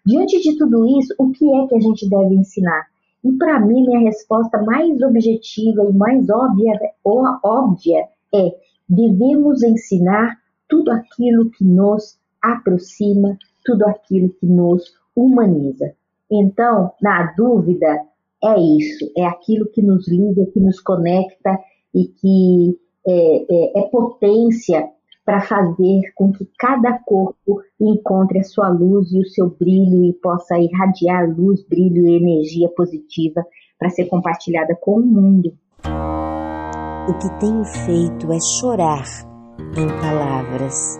Diante 0.06 0.39
de 0.39 0.56
tudo 0.56 0.86
isso, 0.99 1.15
o 1.17 1.32
que 1.32 1.43
é 1.56 1.67
que 1.67 1.75
a 1.75 1.80
gente 1.80 2.08
deve 2.08 2.36
ensinar? 2.36 2.86
E 3.26 3.32
para 3.40 3.60
mim, 3.60 3.88
minha 3.88 4.02
resposta 4.02 4.62
mais 4.62 5.02
objetiva 5.02 5.84
e 5.84 5.94
mais 5.94 6.30
óbvia, 6.30 6.80
óbvia 7.04 8.08
é: 8.32 8.56
devemos 8.88 9.64
ensinar 9.64 10.38
tudo 10.70 10.92
aquilo 10.92 11.50
que 11.50 11.66
nos 11.66 12.20
aproxima, 12.40 13.36
tudo 13.66 13.88
aquilo 13.88 14.30
que 14.30 14.46
nos 14.46 14.94
humaniza. 15.16 15.94
Então, 16.32 16.92
na 17.02 17.34
dúvida, 17.36 18.00
é 18.44 18.60
isso, 18.60 19.12
é 19.18 19.26
aquilo 19.26 19.66
que 19.72 19.82
nos 19.82 20.08
liga, 20.08 20.46
que 20.54 20.60
nos 20.60 20.80
conecta 20.80 21.58
e 21.96 22.06
que 22.06 22.80
é, 23.08 23.46
é, 23.50 23.80
é 23.80 23.82
potência 23.90 24.88
para 25.26 25.42
fazer 25.42 26.02
com 26.14 26.32
que 26.32 26.48
cada 26.60 27.00
corpo 27.00 27.62
encontre 27.82 28.40
a 28.40 28.44
sua 28.44 28.70
luz 28.70 29.12
e 29.12 29.20
o 29.20 29.26
seu 29.26 29.50
brilho 29.50 30.06
e 30.06 30.14
possa 30.14 30.58
irradiar 30.60 31.28
luz, 31.36 31.66
brilho 31.68 32.06
e 32.06 32.16
energia 32.16 32.70
positiva 32.70 33.44
para 33.80 33.90
ser 33.90 34.06
compartilhada 34.06 34.78
com 34.80 35.00
o 35.00 35.06
mundo. 35.06 35.52
O 37.10 37.14
que 37.18 37.40
tenho 37.40 37.66
feito 37.66 38.32
é 38.32 38.40
chorar 38.40 39.04
em 39.78 39.88
palavras. 40.02 41.00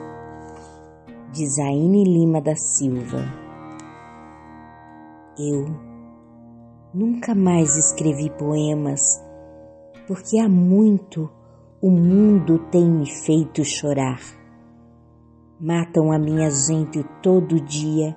Zaine 1.34 2.04
Lima 2.06 2.42
da 2.42 2.56
Silva. 2.56 3.22
Eu 5.38 5.66
nunca 6.94 7.36
mais 7.36 7.76
escrevi 7.76 8.30
poemas, 8.30 9.22
porque 10.08 10.40
há 10.40 10.48
muito 10.48 11.30
o 11.82 11.92
mundo 11.92 12.60
tem 12.72 12.90
me 12.90 13.06
feito 13.26 13.64
chorar. 13.64 14.20
Matam 15.60 16.12
a 16.12 16.18
minha 16.18 16.50
gente 16.50 17.04
todo 17.22 17.60
dia, 17.60 18.16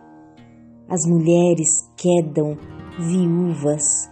as 0.88 1.04
mulheres 1.06 1.68
quedam 1.96 2.56
viúvas, 2.98 4.08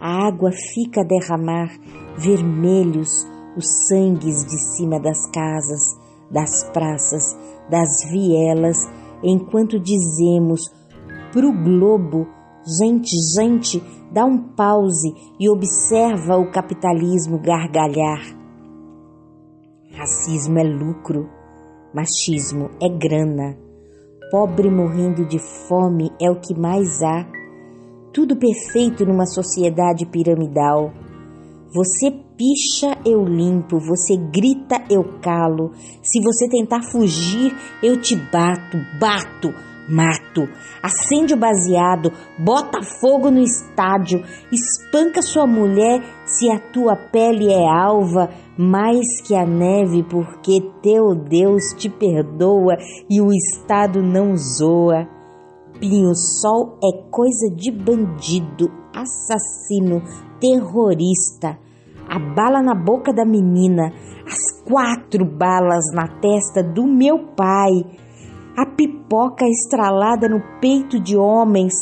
a 0.00 0.28
água 0.28 0.50
fica 0.52 1.00
a 1.00 1.04
derramar 1.04 1.68
vermelhos 2.16 3.26
os 3.56 3.88
sangues 3.88 4.44
de 4.44 4.56
cima 4.76 5.00
das 5.00 5.26
casas, 5.30 5.98
das 6.30 6.70
praças, 6.72 7.36
das 7.68 8.04
vielas, 8.08 8.86
enquanto 9.22 9.80
dizemos 9.80 10.70
para 11.32 11.46
o 11.46 11.52
globo. 11.52 12.28
Gente, 12.80 13.16
gente, 13.34 13.82
dá 14.12 14.24
um 14.24 14.38
pause 14.54 15.12
e 15.40 15.48
observa 15.48 16.36
o 16.36 16.50
capitalismo 16.52 17.40
gargalhar. 17.40 18.37
Racismo 19.98 20.56
é 20.60 20.62
lucro, 20.62 21.28
machismo 21.92 22.70
é 22.80 22.88
grana, 22.88 23.58
pobre 24.30 24.70
morrendo 24.70 25.26
de 25.26 25.40
fome 25.40 26.12
é 26.22 26.30
o 26.30 26.38
que 26.38 26.56
mais 26.56 27.02
há. 27.02 27.26
Tudo 28.14 28.36
perfeito 28.36 29.04
numa 29.04 29.26
sociedade 29.26 30.06
piramidal. 30.06 30.92
Você 31.74 32.12
picha, 32.12 32.96
eu 33.04 33.24
limpo, 33.24 33.80
você 33.80 34.16
grita, 34.16 34.80
eu 34.88 35.02
calo. 35.20 35.72
Se 36.00 36.22
você 36.22 36.48
tentar 36.48 36.80
fugir, 36.92 37.52
eu 37.82 38.00
te 38.00 38.14
bato, 38.14 38.78
bato, 39.00 39.52
mato, 39.88 40.48
acende 40.80 41.34
o 41.34 41.36
baseado, 41.36 42.12
bota 42.38 42.84
fogo 43.00 43.32
no 43.32 43.40
estádio, 43.40 44.22
espanca 44.52 45.20
sua 45.22 45.44
mulher 45.44 46.00
se 46.24 46.48
a 46.48 46.60
tua 46.60 46.94
pele 46.94 47.52
é 47.52 47.66
alva 47.66 48.30
mais 48.58 49.20
que 49.22 49.34
a 49.34 49.46
neve, 49.46 50.02
porque 50.02 50.60
teu 50.82 51.14
Deus 51.14 51.62
te 51.76 51.88
perdoa 51.88 52.76
e 53.08 53.20
o 53.20 53.32
Estado 53.32 54.02
não 54.02 54.36
zoa. 54.36 55.06
Pinho-sol 55.78 56.78
é 56.82 57.08
coisa 57.10 57.48
de 57.54 57.70
bandido, 57.70 58.70
assassino, 58.92 60.02
terrorista. 60.40 61.56
A 62.08 62.18
bala 62.18 62.60
na 62.62 62.74
boca 62.74 63.12
da 63.12 63.24
menina, 63.24 63.92
as 64.26 64.62
quatro 64.66 65.24
balas 65.24 65.84
na 65.94 66.08
testa 66.20 66.62
do 66.62 66.84
meu 66.86 67.28
pai 67.36 67.84
a 68.58 68.66
pipoca 68.66 69.46
estralada 69.46 70.28
no 70.28 70.42
peito 70.60 70.98
de 70.98 71.16
homens 71.16 71.74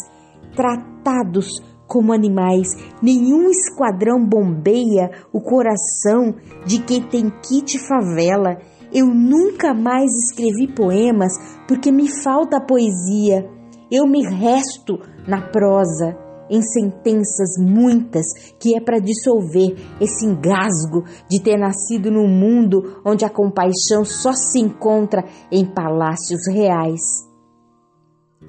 tratados 0.55 1.49
como 1.87 2.13
animais. 2.13 2.69
Nenhum 3.03 3.49
esquadrão 3.51 4.25
bombeia 4.25 5.11
o 5.33 5.41
coração 5.41 6.35
de 6.65 6.83
quem 6.83 7.03
tem 7.03 7.31
kit 7.31 7.79
favela. 7.87 8.59
Eu 8.93 9.07
nunca 9.07 9.75
mais 9.75 10.11
escrevi 10.13 10.73
poemas 10.73 11.33
porque 11.67 11.91
me 11.91 12.09
falta 12.09 12.61
poesia. 12.61 13.49
Eu 13.91 14.07
me 14.07 14.25
resto 14.25 14.99
na 15.27 15.41
prosa 15.41 16.27
em 16.49 16.63
sentenças 16.63 17.57
muitas 17.59 18.27
que 18.59 18.77
é 18.77 18.81
para 18.81 18.99
dissolver 18.99 19.77
esse 20.01 20.25
engasgo 20.25 21.05
de 21.29 21.41
ter 21.41 21.57
nascido 21.57 22.11
num 22.11 22.29
mundo 22.29 23.01
onde 23.05 23.25
a 23.25 23.31
compaixão 23.31 24.05
só 24.05 24.33
se 24.33 24.61
encontra 24.61 25.25
em 25.51 25.65
palácios 25.65 26.47
reais. 26.49 27.27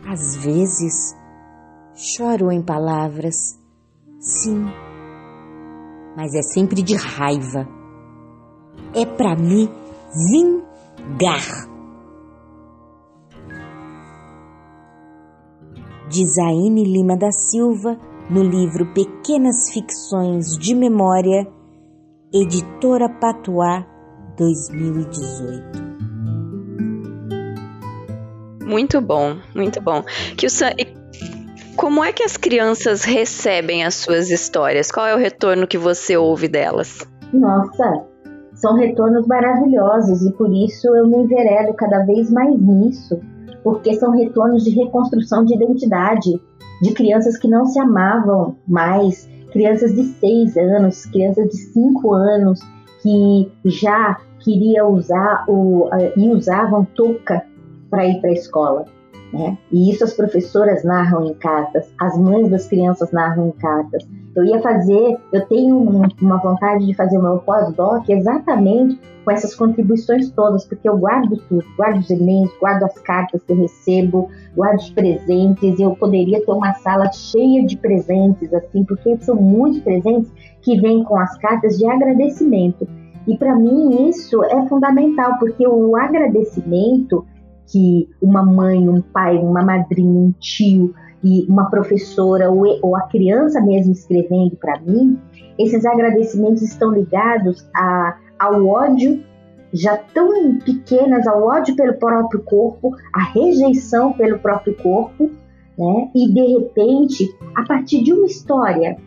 Às 0.06 0.36
vezes, 0.38 1.16
choro 1.98 2.52
em 2.52 2.62
palavras, 2.62 3.58
Sim, 4.20 4.66
mas 6.16 6.34
é 6.34 6.41
sempre 6.41 6.82
de 6.82 6.95
raiva. 6.95 7.68
É 8.93 9.06
para 9.06 9.36
me 9.36 9.70
vingar. 10.30 11.68
De 16.10 16.26
Zaine 16.26 16.84
Lima 16.84 17.16
da 17.16 17.32
Silva, 17.32 17.98
no 18.30 18.41
livro 18.43 18.91
Pequenas 18.93 19.70
Ficções 19.72 20.58
de 20.58 20.74
Memória, 20.74 21.48
Editora 22.34 23.10
Patuá, 23.10 23.86
2018. 24.38 25.88
Muito 28.66 29.00
bom, 29.00 29.38
muito 29.56 29.82
bom. 29.82 30.04
Que 30.36 30.48
o 30.48 30.50
como 31.78 32.03
é 32.03 32.11
que 32.11 32.23
as 32.23 32.36
crianças 32.36 33.05
recebem 33.05 33.86
as 33.86 33.93
suas 33.93 34.32
histórias? 34.32 34.91
Qual 34.91 35.05
é 35.05 35.15
o 35.15 35.19
retorno 35.19 35.67
que 35.67 35.78
você 35.78 36.17
ouve 36.17 36.47
delas? 36.47 37.07
Nossa, 37.32 38.03
são 38.55 38.75
retornos 38.75 39.28
maravilhosos 39.28 40.23
e 40.23 40.32
por 40.34 40.51
isso 40.51 40.88
eu 40.95 41.07
me 41.07 41.17
enveredo 41.17 41.73
cada 41.75 42.03
vez 42.03 42.32
mais 42.32 42.59
nisso, 42.59 43.19
porque 43.63 43.93
são 43.93 44.11
retornos 44.11 44.63
de 44.63 44.71
reconstrução 44.71 45.45
de 45.45 45.53
identidade, 45.53 46.41
de 46.82 46.93
crianças 46.93 47.38
que 47.38 47.47
não 47.47 47.65
se 47.65 47.80
amavam 47.80 48.57
mais, 48.67 49.30
crianças 49.51 49.93
de 49.93 50.03
seis 50.03 50.57
anos, 50.57 51.05
crianças 51.05 51.47
de 51.47 51.57
cinco 51.57 52.13
anos 52.13 52.59
que 53.03 53.51
já 53.65 54.17
queriam 54.39 54.93
usar 54.93 55.45
o, 55.47 55.89
e 56.15 56.30
usavam 56.30 56.86
touca 56.95 57.45
para 57.89 58.05
ir 58.07 58.19
para 58.19 58.32
a 58.32 58.34
escola. 58.34 58.97
Né? 59.34 59.57
E 59.71 59.91
isso 59.91 60.03
as 60.03 60.13
professoras 60.13 60.84
narram 60.84 61.25
em 61.25 61.34
cartas, 61.34 61.91
as 61.99 62.17
mães 62.17 62.49
das 62.49 62.67
crianças 62.67 63.11
narram 63.11 63.49
em 63.49 63.51
cartas. 63.51 64.07
Eu 64.36 64.45
ia 64.45 64.61
fazer, 64.61 65.17
eu 65.34 65.45
tenho 65.47 65.78
uma 66.21 66.38
vontade 66.38 66.86
de 66.86 66.93
fazer 66.93 67.17
o 67.17 67.21
meu 67.21 67.39
pós-doc 67.39 68.07
exatamente 68.07 68.99
com 69.25 69.32
essas 69.32 69.53
contribuições 69.53 70.30
todas, 70.32 70.63
porque 70.63 70.88
eu 70.88 70.97
guardo 70.97 71.36
tudo, 71.49 71.65
guardo 71.75 71.99
os 71.99 72.09
e-mails, 72.09 72.49
guardo 72.61 72.84
as 72.84 72.97
cartas 72.99 73.43
que 73.43 73.51
eu 73.51 73.57
recebo, 73.57 74.30
guardo 74.55 74.80
os 74.80 74.89
presentes, 74.91 75.78
eu 75.80 75.95
poderia 75.95 76.45
ter 76.45 76.51
uma 76.51 76.73
sala 76.75 77.11
cheia 77.11 77.65
de 77.65 77.75
presentes, 77.75 78.53
assim, 78.53 78.86
porque 78.86 79.17
são 79.17 79.36
muitos 79.36 79.82
presentes 79.82 80.32
que 80.61 80.80
vêm 80.80 81.03
com 81.03 81.19
as 81.19 81.38
cartas 81.39 81.78
de 81.78 81.86
agradecimento. 81.86 82.88
E 83.28 83.38
para 83.38 83.53
mim 83.53 84.07
isso 84.07 84.41
é 84.45 84.65
fundamental, 84.69 85.38
porque 85.39 85.67
o 85.67 85.97
agradecimento 85.97 87.25
que 87.68 88.09
uma 88.22 88.43
mãe, 88.43 88.88
um 88.88 89.01
pai, 89.01 89.38
uma 89.38 89.61
madrinha, 89.61 90.09
um 90.09 90.34
tio 90.39 90.93
e 91.24 91.45
uma 91.49 91.70
professora 91.70 92.49
ou, 92.49 92.95
a 92.95 93.01
criança 93.01 93.61
mesmo 93.61 93.91
escrevendo 93.91 94.55
para 94.55 94.80
mim, 94.80 95.20
esses 95.59 95.86
agradecimentos 95.86 96.61
estão 96.61 96.91
ligados 96.91 97.68
a, 97.76 98.18
ao 98.39 98.65
ódio 98.65 99.24
já 99.74 99.97
tão 99.97 100.57
pequenas 100.59 101.28
ao 101.28 101.43
ódio 101.43 101.76
pelo 101.76 101.93
próprio 101.95 102.41
corpo, 102.43 102.95
a 103.13 103.22
rejeição 103.24 104.13
pelo 104.13 104.39
próprio 104.39 104.76
corpo, 104.76 105.30
né? 105.78 106.09
E 106.15 106.32
de 106.32 106.41
repente, 106.53 107.30
a 107.55 107.63
partir 107.63 108.01
de 108.03 108.13
uma 108.13 108.26
história, 108.26 108.97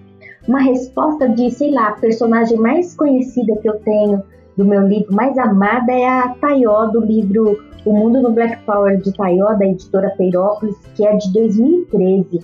uma 0.47 0.61
resposta 0.61 1.29
de, 1.29 1.51
sei 1.51 1.71
lá, 1.71 1.89
a 1.89 1.93
personagem 1.93 2.59
mais 2.59 2.95
conhecida 2.95 3.57
que 3.57 3.69
eu 3.69 3.79
tenho 3.81 4.23
do 4.57 4.65
meu 4.65 4.87
livro 4.87 5.15
mais 5.15 5.39
amada 5.39 5.93
é 5.93 6.07
a 6.07 6.29
Tayó 6.41 6.87
do 6.87 7.01
livro 7.01 7.59
o 7.85 7.93
Mundo 7.93 8.23
no 8.23 8.33
Black 8.33 8.63
Power 8.65 9.01
de 9.01 9.13
Taió, 9.13 9.55
da 9.55 9.67
editora 9.67 10.11
Peirópolis, 10.17 10.77
que 10.95 11.07
é 11.07 11.17
de 11.17 11.33
2013. 11.33 12.41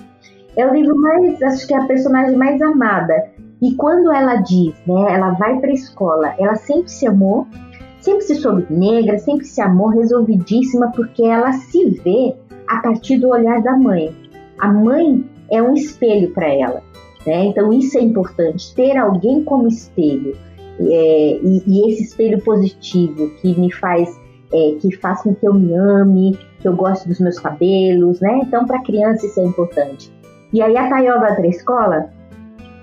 É 0.57 0.66
o 0.66 0.72
livro 0.72 0.97
mais, 0.97 1.43
acho 1.43 1.66
que 1.66 1.74
é 1.74 1.78
a 1.78 1.87
personagem 1.87 2.37
mais 2.37 2.61
amada. 2.62 3.30
E 3.61 3.74
quando 3.74 4.12
ela 4.12 4.37
diz, 4.37 4.74
né, 4.87 5.14
ela 5.14 5.30
vai 5.32 5.59
para 5.59 5.70
a 5.70 5.74
escola, 5.74 6.34
ela 6.39 6.55
sempre 6.55 6.91
se 6.91 7.07
amou, 7.07 7.47
sempre 8.01 8.22
se 8.22 8.37
soube 8.37 8.66
negra, 8.70 9.18
sempre 9.18 9.45
se 9.45 9.61
amou, 9.61 9.89
resolvidíssima, 9.89 10.93
porque 10.93 11.22
ela 11.22 11.53
se 11.53 11.91
vê 12.03 12.34
a 12.68 12.78
partir 12.78 13.18
do 13.18 13.28
olhar 13.28 13.62
da 13.62 13.76
mãe. 13.76 14.14
A 14.59 14.72
mãe 14.72 15.24
é 15.51 15.62
um 15.62 15.74
espelho 15.74 16.30
para 16.32 16.49
ela. 16.49 16.82
Né? 17.26 17.47
Então 17.47 17.72
isso 17.72 17.99
é 17.99 18.03
importante, 18.03 18.74
ter 18.74 18.97
alguém 18.97 19.43
como 19.45 19.68
espelho. 19.68 20.37
É, 20.78 21.39
e, 21.43 21.62
e, 21.66 21.91
esse 21.91 22.05
espelho 22.05 22.41
positivo 22.43 23.30
que 23.41 23.59
me 23.59 23.72
faz 23.72 24.20
é, 24.53 24.76
que 24.80 24.97
faz 24.97 25.22
com 25.22 25.34
que 25.34 25.47
eu 25.47 25.55
me 25.55 25.74
ame, 25.74 26.38
que 26.61 26.68
eu 26.68 26.74
goste 26.74 27.09
dos 27.09 27.20
meus 27.20 27.38
cabelos, 27.38 28.20
né? 28.20 28.40
Então, 28.42 28.66
para 28.66 28.82
criança 28.82 29.26
isso 29.26 29.40
é 29.40 29.44
importante. 29.44 30.12
E 30.53 30.62
aí 30.62 30.76
a 30.76 30.88
Tayo 30.88 31.20
vai 31.20 31.34
para 31.34 31.44
a 31.44 31.49
escola, 31.49 32.11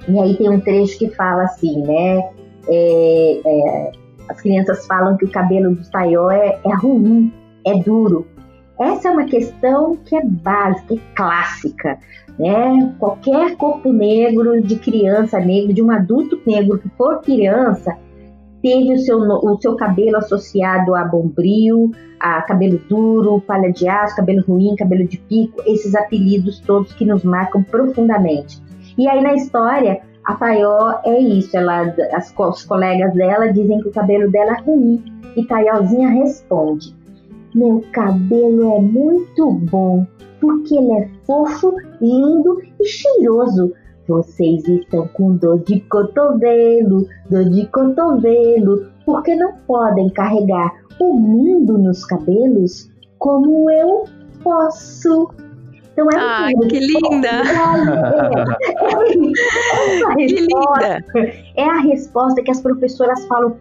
e 0.07 0.19
aí 0.19 0.35
tem 0.35 0.49
um 0.49 0.59
trecho 0.59 0.99
que 0.99 1.09
fala 1.09 1.43
assim, 1.43 1.81
né? 1.81 2.29
É, 2.67 3.41
é, 3.45 3.91
as 4.29 4.41
crianças 4.41 4.85
falam 4.85 5.17
que 5.17 5.25
o 5.25 5.31
cabelo 5.31 5.75
do 5.75 5.89
Tayo 5.89 6.29
é, 6.29 6.59
é 6.63 6.75
ruim, 6.75 7.31
é 7.65 7.77
duro. 7.79 8.27
Essa 8.79 9.09
é 9.09 9.11
uma 9.11 9.25
questão 9.25 9.95
que 9.97 10.15
é 10.15 10.25
básica, 10.25 10.95
é 10.95 10.97
clássica, 11.15 11.99
né? 12.39 12.93
Qualquer 12.99 13.55
corpo 13.55 13.93
negro, 13.93 14.61
de 14.61 14.75
criança 14.77 15.39
negra, 15.39 15.73
de 15.73 15.81
um 15.81 15.91
adulto 15.91 16.39
negro 16.45 16.79
que 16.79 16.89
for 16.97 17.21
criança, 17.21 17.95
teve 18.63 18.93
o 18.93 18.97
seu, 18.97 19.19
o 19.19 19.57
seu 19.61 19.75
cabelo 19.75 20.17
associado 20.17 20.95
a 20.95 21.03
bombril, 21.03 21.91
a 22.17 22.41
cabelo 22.43 22.79
duro, 22.89 23.41
palha 23.41 23.69
de 23.69 23.87
aço, 23.89 24.15
cabelo 24.15 24.41
ruim, 24.47 24.73
cabelo 24.77 25.05
de 25.05 25.17
pico, 25.17 25.61
esses 25.67 25.93
apelidos 25.93 26.61
todos 26.61 26.93
que 26.93 27.05
nos 27.05 27.25
marcam 27.25 27.61
profundamente. 27.61 28.63
E 28.97 29.05
aí 29.07 29.21
na 29.21 29.33
história, 29.33 30.01
a 30.23 30.35
Tayó 30.35 31.01
é 31.03 31.19
isso, 31.19 31.55
ela, 31.57 31.93
as, 32.13 32.33
os 32.35 32.63
colegas 32.63 33.13
dela 33.13 33.51
dizem 33.51 33.81
que 33.81 33.89
o 33.89 33.91
cabelo 33.91 34.31
dela 34.31 34.53
é 34.53 34.61
ruim, 34.61 35.03
e 35.35 35.45
Tayózinha 35.45 36.09
responde: 36.09 36.95
Meu 37.53 37.83
cabelo 37.91 38.77
é 38.77 38.79
muito 38.79 39.51
bom, 39.51 40.07
porque 40.39 40.75
ele 40.75 40.93
é 40.93 41.09
fofo, 41.25 41.75
lindo 41.99 42.61
e 42.79 42.85
cheiroso. 42.85 43.73
Vocês 44.07 44.67
estão 44.67 45.07
com 45.09 45.35
dor 45.35 45.59
de 45.59 45.79
cotovelo, 45.81 47.07
dor 47.29 47.45
de 47.45 47.65
cotovelo, 47.67 48.87
porque 49.05 49.33
não 49.35 49.53
podem 49.65 50.09
carregar 50.09 50.73
o 50.99 51.13
mundo 51.13 51.77
nos 51.77 52.05
cabelos 52.05 52.89
como 53.17 53.69
eu 53.71 54.05
posso. 54.43 55.31
Então 55.93 56.07
é 56.11 56.17
ah, 56.17 56.49
que 56.67 56.79
linda! 56.79 57.29
É, 57.29 57.43
é, 60.11 60.15
que 60.15 60.35
linda! 60.35 61.05
É 61.55 61.63
a 61.63 61.79
resposta 61.81 62.41
que 62.43 62.51
as 62.51 62.61
professoras 62.61 63.25
falam 63.27 63.57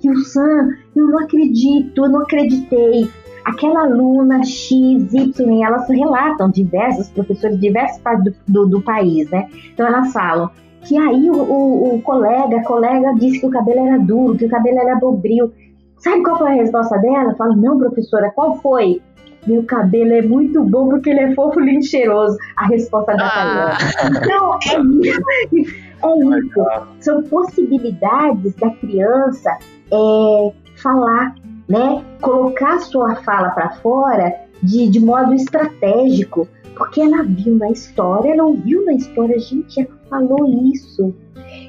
que 0.00 0.10
o 0.10 0.16
Sam, 0.24 0.74
eu 0.94 1.06
não 1.06 1.20
acredito, 1.20 2.04
eu 2.04 2.10
não 2.10 2.20
acreditei 2.22 3.08
aquela 3.46 3.84
aluna 3.84 4.42
X, 4.44 5.14
Y, 5.14 5.62
elas 5.62 5.88
relatam 5.88 6.50
diversos 6.50 7.08
professores 7.10 7.56
de 7.56 7.68
diversas 7.68 7.98
partes 8.00 8.34
do, 8.46 8.64
do, 8.64 8.68
do, 8.68 8.82
país, 8.82 9.30
né? 9.30 9.48
Então 9.72 9.86
elas 9.86 10.12
falam 10.12 10.50
que 10.82 10.98
aí 10.98 11.30
o, 11.30 11.36
o, 11.36 11.94
o, 11.94 12.02
colega, 12.02 12.58
a 12.58 12.64
colega 12.64 13.14
disse 13.14 13.38
que 13.40 13.46
o 13.46 13.50
cabelo 13.50 13.86
era 13.86 13.98
duro, 13.98 14.36
que 14.36 14.46
o 14.46 14.48
cabelo 14.48 14.80
era 14.80 14.96
bobril. 14.96 15.52
Sabe 15.98 16.22
qual 16.24 16.38
foi 16.38 16.50
a 16.50 16.54
resposta 16.54 16.98
dela? 16.98 17.34
Fala, 17.36 17.54
não, 17.54 17.78
professora, 17.78 18.32
qual 18.34 18.56
foi? 18.56 19.00
Meu 19.46 19.62
cabelo 19.62 20.12
é 20.12 20.22
muito 20.22 20.64
bom 20.64 20.88
porque 20.88 21.10
ele 21.10 21.20
é 21.20 21.34
fofo, 21.34 21.60
lindo 21.60 21.78
e 21.78 21.84
cheiroso. 21.84 22.36
A 22.56 22.66
resposta 22.66 23.14
da 23.14 23.26
ah. 23.26 23.78
Então, 24.10 24.54
é 24.54 25.08
isso. 25.08 25.22
É 25.30 25.60
isso. 25.60 26.66
São 27.00 27.22
possibilidades 27.22 28.54
da 28.56 28.70
criança 28.70 29.56
é, 29.92 30.52
falar 30.82 31.34
né? 31.68 32.04
Colocar 32.20 32.80
sua 32.80 33.16
fala 33.16 33.50
para 33.50 33.70
fora 33.76 34.34
de, 34.62 34.88
de 34.88 35.00
modo 35.00 35.34
estratégico, 35.34 36.48
porque 36.76 37.00
ela 37.00 37.22
viu 37.22 37.56
na 37.56 37.70
história, 37.70 38.32
ela 38.32 38.44
ouviu 38.44 38.84
na 38.84 38.94
história, 38.94 39.38
gente, 39.38 39.80
ela 39.80 39.88
falou 40.08 40.46
isso. 40.72 41.14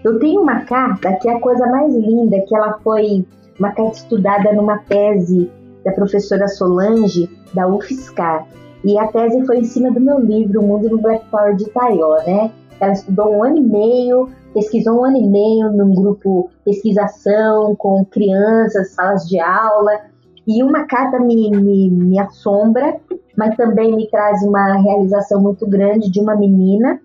Eu 0.04 0.20
tenho 0.20 0.42
uma 0.42 0.62
carta 0.62 1.14
que 1.14 1.30
é 1.30 1.34
a 1.34 1.40
coisa 1.40 1.66
mais 1.68 1.94
linda, 1.94 2.44
que 2.48 2.56
ela 2.56 2.80
foi 2.84 3.26
uma 3.60 3.72
carta 3.72 3.98
estudada 3.98 4.54
numa 4.54 4.78
tese 4.80 5.50
da 5.84 5.92
professora 5.92 6.48
Solange, 6.48 7.30
da 7.54 7.68
UFSCar. 7.68 8.46
E 8.84 8.98
a 8.98 9.08
tese 9.08 9.46
foi 9.46 9.60
em 9.60 9.64
cima 9.64 9.92
do 9.92 10.00
meu 10.00 10.20
livro, 10.20 10.62
O 10.62 10.68
Mundo 10.68 10.90
no 10.90 10.98
Black 10.98 11.26
Power 11.30 11.56
de 11.56 11.66
Taió, 11.70 12.18
né? 12.26 12.52
Ela 12.80 12.94
estudou 12.94 13.34
um 13.34 13.44
ano 13.44 13.58
e 13.58 13.62
meio 13.62 14.30
pesquisou 14.58 15.02
um 15.02 15.06
ano 15.06 15.18
e 15.18 15.28
meio 15.28 15.72
num 15.72 15.94
grupo 15.94 16.50
pesquisação 16.66 17.76
com 17.76 18.04
crianças, 18.06 18.92
salas 18.92 19.28
de 19.28 19.40
aula, 19.40 20.02
e 20.48 20.64
uma 20.64 20.86
carta 20.86 21.20
me, 21.20 21.52
me, 21.52 21.92
me 21.92 22.20
assombra, 22.20 23.00
mas 23.38 23.56
também 23.56 23.96
me 23.96 24.10
traz 24.10 24.42
uma 24.42 24.78
realização 24.78 25.42
muito 25.42 25.68
grande 25.68 26.10
de 26.10 26.20
uma 26.20 26.36
menina 26.36 27.00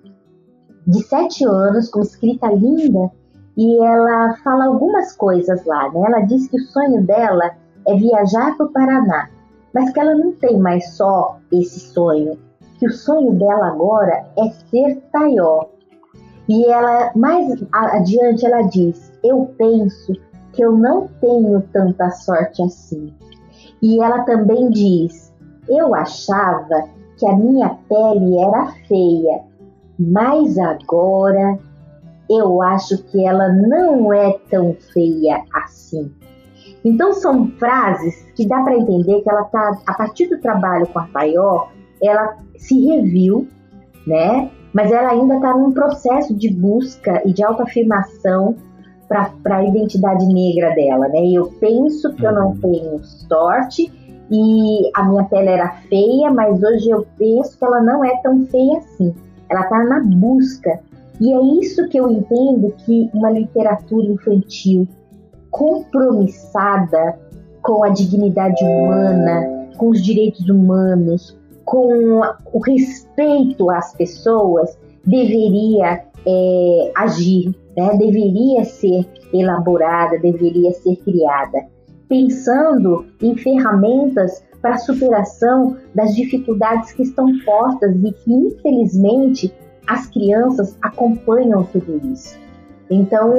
de 0.87 1.03
sete 1.03 1.45
anos, 1.45 1.91
com 1.91 2.01
escrita 2.01 2.47
linda, 2.47 3.11
e 3.57 3.85
ela 3.85 4.35
fala 4.43 4.67
algumas 4.67 5.15
coisas 5.15 5.65
lá, 5.67 5.91
né? 5.93 6.03
Ela 6.07 6.21
diz 6.21 6.49
que 6.49 6.57
o 6.57 6.65
sonho 6.65 7.03
dela 7.05 7.51
é 7.87 7.95
viajar 7.95 8.57
para 8.57 8.67
o 8.67 8.73
Paraná, 8.73 9.29
mas 9.75 9.91
que 9.91 10.01
ela 10.01 10.15
não 10.15 10.33
tem 10.33 10.59
mais 10.59 10.97
só 10.97 11.39
esse 11.53 11.81
sonho, 11.81 12.39
que 12.83 12.87
o 12.89 12.93
sonho 12.93 13.35
dela 13.35 13.69
agora 13.69 14.27
é 14.37 14.51
ser 14.51 15.01
Taió, 15.13 15.67
E 16.49 16.67
ela, 16.67 17.13
mais 17.15 17.65
adiante, 17.73 18.45
ela 18.45 18.63
diz: 18.63 19.13
Eu 19.23 19.55
penso 19.57 20.13
que 20.53 20.65
eu 20.65 20.73
não 20.73 21.07
tenho 21.21 21.61
tanta 21.73 22.11
sorte 22.11 22.61
assim. 22.61 23.15
E 23.81 24.03
ela 24.03 24.25
também 24.25 24.69
diz: 24.71 25.33
Eu 25.69 25.95
achava 25.95 26.89
que 27.17 27.25
a 27.25 27.37
minha 27.37 27.79
pele 27.89 28.37
era 28.39 28.73
feia, 28.89 29.43
mas 29.97 30.59
agora 30.59 31.57
eu 32.29 32.61
acho 32.63 33.01
que 33.05 33.25
ela 33.25 33.49
não 33.53 34.13
é 34.13 34.37
tão 34.51 34.75
feia 34.93 35.45
assim. 35.55 36.13
Então 36.85 37.13
são 37.13 37.47
frases 37.61 38.27
que 38.35 38.45
dá 38.45 38.61
para 38.61 38.77
entender 38.77 39.21
que 39.21 39.31
ela 39.31 39.45
tá 39.45 39.79
a 39.87 39.95
partir 39.95 40.27
do 40.27 40.41
trabalho 40.41 40.89
com 40.89 40.99
a 40.99 41.07
Paió, 41.07 41.69
ela 42.03 42.37
se 42.57 42.87
reviu, 42.87 43.47
né? 44.07 44.51
Mas 44.73 44.91
ela 44.91 45.11
ainda 45.11 45.37
está 45.37 45.57
num 45.57 45.73
processo 45.73 46.35
de 46.35 46.51
busca 46.51 47.23
e 47.25 47.33
de 47.33 47.45
autoafirmação 47.45 48.57
para 49.07 49.57
a 49.57 49.65
identidade 49.65 50.27
negra 50.27 50.75
dela, 50.75 51.09
né? 51.09 51.27
Eu 51.33 51.53
penso 51.61 52.13
que 52.15 52.25
eu 52.25 52.33
não 52.33 52.49
uhum. 52.49 52.61
tenho 52.61 53.05
sorte 53.05 53.93
e 54.31 54.91
a 54.95 55.03
minha 55.05 55.25
pele 55.25 55.51
era 55.51 55.69
feia, 55.89 56.31
mas 56.31 56.63
hoje 56.63 56.89
eu 56.89 57.07
penso 57.19 57.59
que 57.59 57.65
ela 57.65 57.83
não 57.83 58.03
é 58.03 58.17
tão 58.23 58.47
feia 58.47 58.79
assim. 58.79 59.15
Ela 59.51 59.61
está 59.61 59.85
na 59.85 60.01
busca. 60.03 60.81
E 61.21 61.33
é 61.33 61.61
isso 61.61 61.87
que 61.89 61.99
eu 61.99 62.11
entendo 62.11 62.75
que 62.79 63.11
uma 63.13 63.31
literatura 63.31 64.07
infantil 64.07 64.89
compromissada 65.51 67.19
com 67.61 67.85
a 67.85 67.91
dignidade 67.91 68.65
humana, 68.65 69.69
com 69.77 69.91
os 69.91 70.03
direitos 70.03 70.49
humanos, 70.49 71.39
com 71.65 72.21
o 72.53 72.59
respeito 72.61 73.71
às 73.71 73.95
pessoas, 73.95 74.77
deveria 75.05 76.05
é, 76.27 76.93
agir, 76.97 77.55
né? 77.77 77.97
deveria 77.97 78.65
ser 78.65 79.07
elaborada, 79.33 80.19
deveria 80.19 80.73
ser 80.73 80.97
criada, 80.97 81.67
pensando 82.09 83.07
em 83.21 83.37
ferramentas 83.37 84.45
para 84.61 84.75
a 84.75 84.79
superação 84.79 85.77
das 85.95 86.15
dificuldades 86.15 86.93
que 86.93 87.03
estão 87.03 87.27
postas 87.45 87.97
e 87.97 88.13
que, 88.13 88.33
infelizmente, 88.33 89.53
as 89.89 90.07
crianças 90.09 90.77
acompanham 90.81 91.65
tudo 91.65 92.01
isso. 92.13 92.39
Então, 92.89 93.33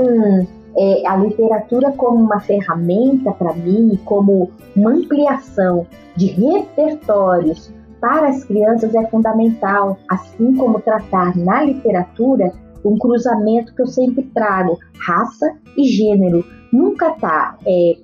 é, 0.76 1.07
a 1.07 1.15
literatura 1.15 1.91
como 1.91 2.17
uma 2.17 2.39
ferramenta 2.39 3.32
para 3.32 3.53
mim, 3.53 3.97
como 4.03 4.49
uma 4.76 4.91
ampliação 4.91 5.88
de 6.15 6.28
repertórios 6.28 7.71
para 8.04 8.28
as 8.28 8.43
crianças 8.43 8.93
é 8.93 9.08
fundamental, 9.08 9.97
assim 10.10 10.54
como 10.58 10.82
tratar 10.82 11.38
na 11.38 11.64
literatura 11.64 12.51
um 12.84 12.97
cruzamento 12.97 13.74
que 13.74 13.82
eu 13.82 13.88
sempre 13.88 14.24
trago, 14.34 14.78
raça 14.99 15.56
e 15.78 15.86
gênero. 15.86 16.43
Nunca 16.74 17.12
tá. 17.12 17.58
É, 17.66 17.95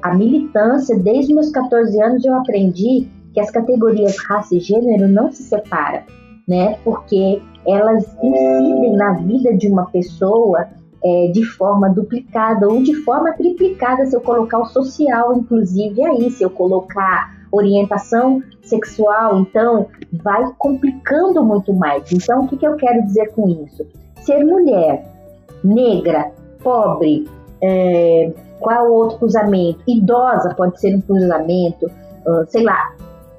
a 0.00 0.14
militância, 0.14 0.98
desde 0.98 1.34
meus 1.34 1.50
14 1.50 2.00
anos 2.00 2.24
eu 2.24 2.34
aprendi 2.34 3.06
que 3.34 3.40
as 3.40 3.50
categorias 3.50 4.16
raça 4.16 4.56
e 4.56 4.60
gênero 4.60 5.08
não 5.08 5.30
se 5.30 5.42
separam, 5.42 6.04
né? 6.48 6.78
Porque 6.82 7.42
elas 7.66 8.02
incidem 8.22 8.96
na 8.96 9.12
vida 9.12 9.54
de 9.58 9.68
uma 9.68 9.84
pessoa 9.90 10.68
é, 11.04 11.28
de 11.28 11.44
forma 11.44 11.90
duplicada 11.90 12.66
ou 12.66 12.82
de 12.82 12.94
forma 13.02 13.34
triplicada, 13.34 14.06
se 14.06 14.16
eu 14.16 14.22
colocar 14.22 14.60
o 14.60 14.64
social, 14.64 15.36
inclusive, 15.36 16.02
aí, 16.02 16.30
se 16.30 16.42
eu 16.42 16.48
colocar 16.48 17.43
orientação 17.54 18.42
sexual, 18.62 19.40
então 19.40 19.86
vai 20.12 20.44
complicando 20.58 21.42
muito 21.44 21.72
mais. 21.72 22.10
Então, 22.12 22.44
o 22.44 22.48
que, 22.48 22.56
que 22.56 22.66
eu 22.66 22.76
quero 22.76 23.02
dizer 23.02 23.32
com 23.32 23.48
isso? 23.48 23.86
Ser 24.22 24.44
mulher, 24.44 25.04
negra, 25.62 26.30
pobre, 26.62 27.28
é, 27.62 28.32
qual 28.60 28.90
outro 28.90 29.18
cruzamento? 29.18 29.80
Idosa 29.86 30.54
pode 30.54 30.80
ser 30.80 30.96
um 30.96 31.00
cruzamento, 31.00 31.86
uh, 31.86 32.44
sei 32.48 32.64
lá, 32.64 32.94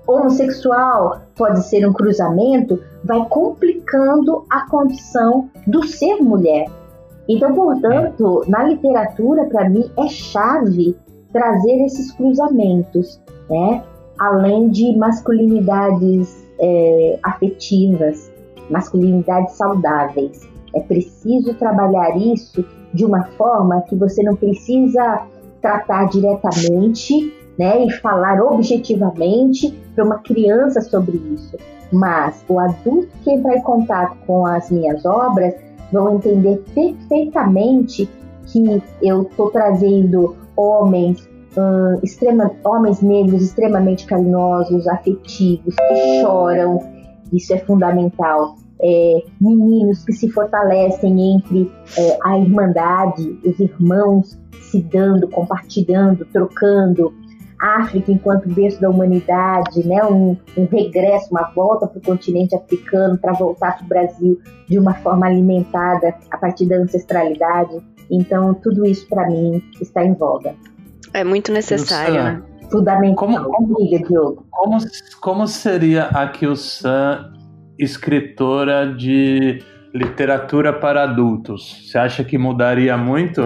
homossexual 0.08 1.22
pode 1.36 1.66
ser 1.66 1.88
um 1.88 1.94
cruzamento, 1.94 2.82
vai 3.04 3.26
complicando 3.28 4.46
a 4.50 4.70
condição 4.70 5.50
do 5.66 5.84
ser 5.84 6.18
mulher. 6.18 6.66
Então, 7.28 7.56
portanto, 7.56 8.44
na 8.48 8.64
literatura, 8.64 9.46
para 9.46 9.68
mim, 9.68 9.90
é 9.98 10.08
chave 10.08 10.96
trazer 11.34 11.84
esses 11.86 12.12
cruzamentos, 12.12 13.20
né? 13.50 13.84
Além 14.20 14.70
de 14.70 14.96
masculinidades 14.96 16.46
é, 16.60 17.20
afetivas, 17.24 18.32
masculinidades 18.70 19.56
saudáveis. 19.56 20.48
É 20.74 20.82
preciso 20.82 21.54
trabalhar 21.56 22.18
isso 22.18 22.66
de 22.94 23.06
uma 23.06 23.24
forma 23.38 23.82
que 23.82 23.96
você 23.96 24.24
não 24.24 24.36
precisa 24.36 25.26
tratar 25.62 26.10
diretamente 26.10 27.34
né, 27.58 27.86
e 27.86 27.92
falar 27.92 28.42
objetivamente 28.42 29.72
para 29.94 30.04
uma 30.04 30.20
criança 30.20 30.82
sobre 30.82 31.18
isso. 31.18 31.58
Mas 31.92 32.44
o 32.50 32.60
adulto 32.60 33.10
que 33.24 33.32
entrar 33.32 33.56
em 33.56 33.62
contato 33.62 34.18
com 34.26 34.46
as 34.46 34.70
minhas 34.70 35.06
obras 35.06 35.54
vão 35.92 36.16
entender 36.16 36.64
perfeitamente 36.74 38.10
que 38.48 38.82
eu 39.02 39.24
estou 39.24 39.50
trazendo 39.50 40.36
homens, 40.56 41.28
hum, 41.58 42.00
extrema, 42.04 42.52
homens 42.64 43.02
negros 43.02 43.42
extremamente 43.42 44.06
carinhosos, 44.06 44.88
afetivos, 44.88 45.76
que 45.76 46.22
choram, 46.22 46.80
isso 47.32 47.54
é 47.54 47.58
fundamental. 47.60 48.56
É, 48.82 49.24
meninos 49.40 50.04
que 50.04 50.14
se 50.14 50.30
fortalecem 50.30 51.36
entre 51.36 51.72
é, 51.98 52.18
a 52.24 52.38
irmandade, 52.38 53.40
os 53.46 53.60
irmãos 53.60 54.38
se 54.62 54.82
dando, 54.82 55.30
compartilhando, 55.30 56.26
trocando, 56.26 57.14
África 57.60 58.12
enquanto 58.12 58.50
berço 58.50 58.82
da 58.82 58.90
humanidade, 58.90 59.88
né? 59.88 60.04
um, 60.06 60.38
um 60.58 60.66
regresso, 60.66 61.30
uma 61.32 61.52
volta 61.56 61.88
para 61.88 61.98
o 61.98 62.02
continente 62.02 62.56
africano 62.56 63.18
para 63.18 63.34
voltar 63.34 63.78
para 63.78 63.86
o 63.86 63.88
Brasil 63.88 64.40
de 64.68 64.78
uma 64.78 64.94
forma 64.96 65.26
alimentada 65.26 66.14
a 66.30 66.38
partir 66.38 66.66
da 66.68 66.78
ancestralidade. 66.78 67.82
Então, 68.12 68.54
tudo 68.54 68.86
isso 68.86 69.08
para 69.08 69.28
mim 69.28 69.64
está 69.82 70.06
em 70.06 70.14
voga. 70.14 70.54
É 71.16 71.24
muito 71.24 71.50
necessário, 71.50 72.22
né? 72.22 72.44
Fundamental. 72.70 73.16
Como, 73.16 73.44
como, 73.46 73.76
Diogo. 73.88 74.46
Como, 74.52 74.78
como 75.22 75.48
seria 75.48 76.08
a 76.08 76.28
Kyo-san 76.28 77.32
escritora 77.80 78.94
de 78.94 79.64
literatura 79.94 80.74
para 80.74 81.04
adultos? 81.04 81.90
Você 81.90 81.98
acha 81.98 82.22
que 82.22 82.38
mudaria 82.38 82.98
muito? 82.98 83.42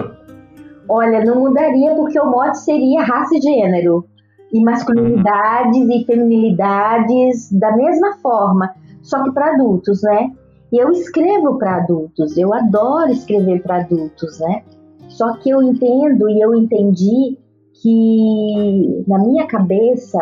Olha, 0.88 1.24
não 1.24 1.38
mudaria 1.38 1.94
porque 1.94 2.18
o 2.18 2.28
mote 2.28 2.58
seria 2.58 3.04
raça 3.04 3.36
e 3.36 3.40
gênero. 3.40 4.04
E 4.52 4.60
masculinidades 4.64 5.82
uhum. 5.82 5.92
e 5.92 6.04
feminilidades 6.04 7.52
da 7.52 7.70
mesma 7.76 8.16
forma, 8.20 8.74
só 9.00 9.22
que 9.22 9.30
para 9.30 9.54
adultos, 9.54 10.02
né? 10.02 10.32
E 10.72 10.82
eu 10.82 10.90
escrevo 10.90 11.56
para 11.56 11.76
adultos, 11.76 12.36
eu 12.36 12.52
adoro 12.52 13.12
escrever 13.12 13.62
para 13.62 13.76
adultos, 13.76 14.40
né? 14.40 14.64
Só 15.08 15.34
que 15.36 15.50
eu 15.50 15.62
entendo 15.62 16.28
e 16.28 16.40
eu 16.40 16.52
entendi 16.56 17.38
que 17.80 19.04
na 19.06 19.18
minha 19.18 19.46
cabeça 19.46 20.18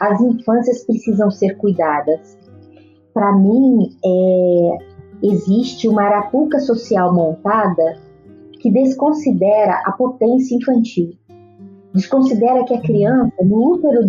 as 0.00 0.20
infâncias 0.20 0.84
precisam 0.84 1.30
ser 1.30 1.56
cuidadas. 1.56 2.38
Para 3.12 3.32
mim, 3.32 3.90
é, 4.04 4.78
existe 5.22 5.88
uma 5.88 6.02
arapuca 6.02 6.58
social 6.58 7.14
montada 7.14 7.96
que 8.60 8.70
desconsidera 8.70 9.82
a 9.84 9.92
potência 9.92 10.56
infantil. 10.56 11.12
Desconsidera 11.94 12.64
que 12.64 12.74
a 12.74 12.80
criança, 12.80 13.32
no 13.42 13.74
útero, 13.74 14.00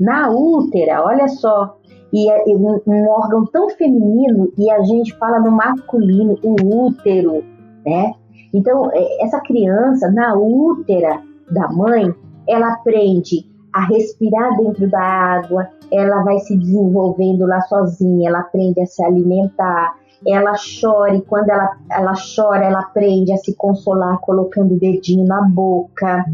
na 0.00 0.30
útera, 0.30 1.04
olha 1.04 1.28
só, 1.28 1.76
e 2.12 2.30
é 2.30 2.44
um, 2.56 3.08
órgão 3.08 3.44
tão 3.46 3.68
feminino 3.70 4.50
e 4.56 4.70
a 4.70 4.80
gente 4.82 5.12
fala 5.18 5.40
no 5.40 5.50
masculino, 5.50 6.38
o 6.42 6.86
útero, 6.86 7.44
né? 7.84 8.14
Então, 8.54 8.88
é, 8.92 9.24
essa 9.24 9.40
criança, 9.40 10.10
na 10.12 10.34
útera 10.34 11.20
da 11.50 11.68
mãe, 11.68 12.14
ela 12.48 12.74
aprende 12.74 13.46
a 13.72 13.86
respirar 13.86 14.56
dentro 14.56 14.88
da 14.88 15.00
água, 15.00 15.68
ela 15.90 16.22
vai 16.22 16.38
se 16.38 16.56
desenvolvendo 16.56 17.46
lá 17.46 17.60
sozinha, 17.62 18.28
ela 18.28 18.40
aprende 18.40 18.80
a 18.80 18.86
se 18.86 19.04
alimentar, 19.04 19.96
ela 20.26 20.54
chora 20.80 21.16
e 21.16 21.22
quando 21.22 21.50
ela, 21.50 21.76
ela 21.90 22.14
chora, 22.36 22.64
ela 22.64 22.80
aprende 22.80 23.32
a 23.32 23.36
se 23.36 23.54
consolar 23.56 24.18
colocando 24.20 24.74
o 24.74 24.78
dedinho 24.78 25.26
na 25.26 25.42
boca. 25.42 26.24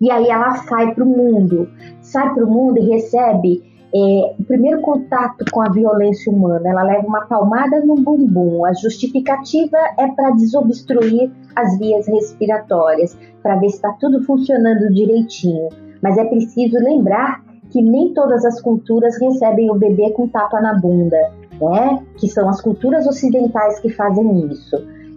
E 0.00 0.10
aí 0.10 0.28
ela 0.28 0.54
sai 0.56 0.94
para 0.94 1.02
o 1.02 1.08
mundo, 1.08 1.68
sai 2.00 2.32
para 2.32 2.44
o 2.44 2.50
mundo 2.50 2.78
e 2.78 2.88
recebe 2.88 3.62
é, 3.94 4.34
o 4.38 4.44
primeiro 4.44 4.80
contato 4.80 5.44
com 5.50 5.60
a 5.62 5.70
violência 5.70 6.32
humana. 6.32 6.68
Ela 6.68 6.82
leva 6.82 7.06
uma 7.06 7.26
palmada 7.26 7.80
no 7.84 7.94
bumbum. 7.96 8.64
A 8.64 8.72
justificativa 8.72 9.78
é 9.98 10.06
para 10.08 10.30
desobstruir 10.32 11.30
as 11.56 11.78
vias 11.78 12.06
respiratórias, 12.06 13.16
para 13.42 13.56
ver 13.56 13.70
se 13.70 13.76
está 13.76 13.92
tudo 14.00 14.22
funcionando 14.24 14.92
direitinho. 14.92 15.68
Mas 16.02 16.16
é 16.18 16.24
preciso 16.24 16.76
lembrar 16.78 17.42
que 17.70 17.82
nem 17.82 18.14
todas 18.14 18.44
as 18.44 18.60
culturas 18.60 19.20
recebem 19.20 19.70
o 19.70 19.74
bebê 19.74 20.10
com 20.12 20.28
tapa 20.28 20.60
na 20.60 20.74
bunda 20.74 21.18
né? 21.60 22.02
Que 22.16 22.28
são 22.28 22.48
as 22.48 22.60
culturas 22.60 23.06
ocidentais 23.06 23.80
que 23.80 23.90
fazem 23.90 24.46
isso. 24.46 24.76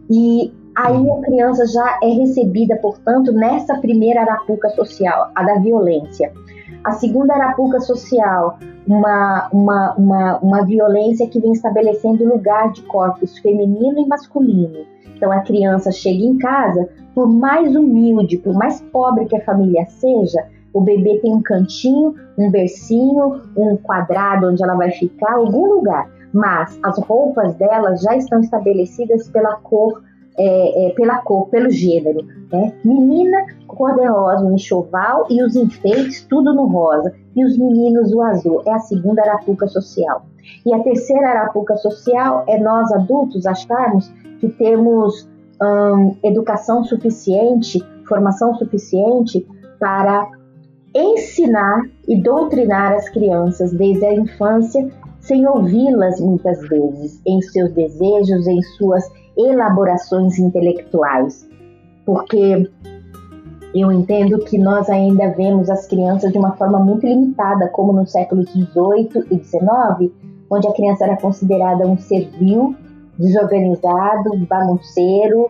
E 0.09 0.51
aí 0.75 1.09
a 1.09 1.21
criança 1.21 1.65
já 1.67 1.99
é 2.03 2.07
recebida, 2.07 2.75
portanto, 2.77 3.31
nessa 3.31 3.77
primeira 3.77 4.21
arapuca 4.21 4.69
social, 4.69 5.31
a 5.35 5.43
da 5.43 5.55
violência. 5.59 6.31
A 6.83 6.93
segunda 6.93 7.35
arapuca 7.35 7.79
social, 7.79 8.57
uma, 8.87 9.47
uma, 9.53 9.93
uma, 9.93 10.37
uma 10.39 10.65
violência 10.65 11.27
que 11.27 11.39
vem 11.39 11.51
estabelecendo 11.51 12.25
lugar 12.25 12.71
de 12.71 12.81
corpos 12.83 13.37
feminino 13.37 13.99
e 13.99 14.07
masculino. 14.07 14.79
Então 15.15 15.31
a 15.31 15.41
criança 15.41 15.91
chega 15.91 16.23
em 16.23 16.39
casa, 16.39 16.89
por 17.13 17.27
mais 17.27 17.75
humilde, 17.75 18.39
por 18.39 18.55
mais 18.55 18.81
pobre 18.91 19.25
que 19.25 19.37
a 19.37 19.45
família 19.45 19.85
seja, 19.85 20.47
o 20.73 20.81
bebê 20.81 21.19
tem 21.19 21.35
um 21.35 21.41
cantinho, 21.43 22.15
um 22.35 22.49
bercinho, 22.49 23.41
um 23.55 23.77
quadrado 23.77 24.47
onde 24.47 24.63
ela 24.63 24.75
vai 24.75 24.89
ficar, 24.89 25.33
algum 25.33 25.75
lugar. 25.75 26.09
Mas 26.33 26.79
as 26.81 26.97
roupas 26.97 27.53
dela 27.55 27.95
já 27.97 28.15
estão 28.15 28.39
estabelecidas 28.39 29.27
pela 29.29 29.57
cor 29.57 30.01
é, 30.37 30.87
é, 30.87 30.89
pela 30.91 31.17
cor, 31.19 31.49
pelo 31.49 31.69
gênero. 31.69 32.25
Né? 32.51 32.73
Menina, 32.83 33.45
cor-de-rosa, 33.67 34.45
um 34.45 34.55
enxoval 34.55 35.27
e 35.29 35.43
os 35.43 35.55
enfeites, 35.55 36.25
tudo 36.29 36.53
no 36.53 36.67
rosa. 36.67 37.13
E 37.35 37.45
os 37.45 37.57
meninos, 37.57 38.11
o 38.13 38.21
azul. 38.21 38.61
É 38.65 38.73
a 38.73 38.79
segunda 38.79 39.21
arapuca 39.21 39.67
social. 39.67 40.25
E 40.65 40.73
a 40.73 40.79
terceira 40.79 41.29
arapuca 41.29 41.75
social 41.77 42.43
é 42.47 42.59
nós 42.59 42.91
adultos 42.91 43.45
acharmos 43.45 44.11
que 44.39 44.49
temos 44.49 45.27
hum, 45.61 46.15
educação 46.23 46.83
suficiente, 46.83 47.79
formação 48.07 48.55
suficiente 48.55 49.47
para 49.79 50.29
ensinar 50.93 51.83
e 52.07 52.21
doutrinar 52.21 52.93
as 52.93 53.07
crianças 53.09 53.71
desde 53.71 54.05
a 54.05 54.13
infância, 54.13 54.89
sem 55.19 55.47
ouvi-las 55.47 56.19
muitas 56.19 56.59
vezes 56.67 57.21
em 57.25 57.41
seus 57.41 57.71
desejos, 57.71 58.47
em 58.47 58.61
suas 58.77 59.03
elaborações 59.37 60.37
intelectuais, 60.39 61.47
porque 62.05 62.69
eu 63.73 63.91
entendo 63.91 64.39
que 64.39 64.57
nós 64.57 64.89
ainda 64.89 65.29
vemos 65.29 65.69
as 65.69 65.87
crianças 65.87 66.31
de 66.31 66.37
uma 66.37 66.51
forma 66.53 66.79
muito 66.79 67.05
limitada, 67.05 67.69
como 67.69 67.93
no 67.93 68.05
século 68.05 68.43
XVIII 68.43 69.25
e 69.31 69.43
XIX, 69.43 70.11
onde 70.49 70.67
a 70.67 70.73
criança 70.73 71.05
era 71.05 71.15
considerada 71.15 71.87
um 71.87 71.97
servil, 71.97 72.75
desorganizado, 73.17 74.37
bagunceiro, 74.47 75.49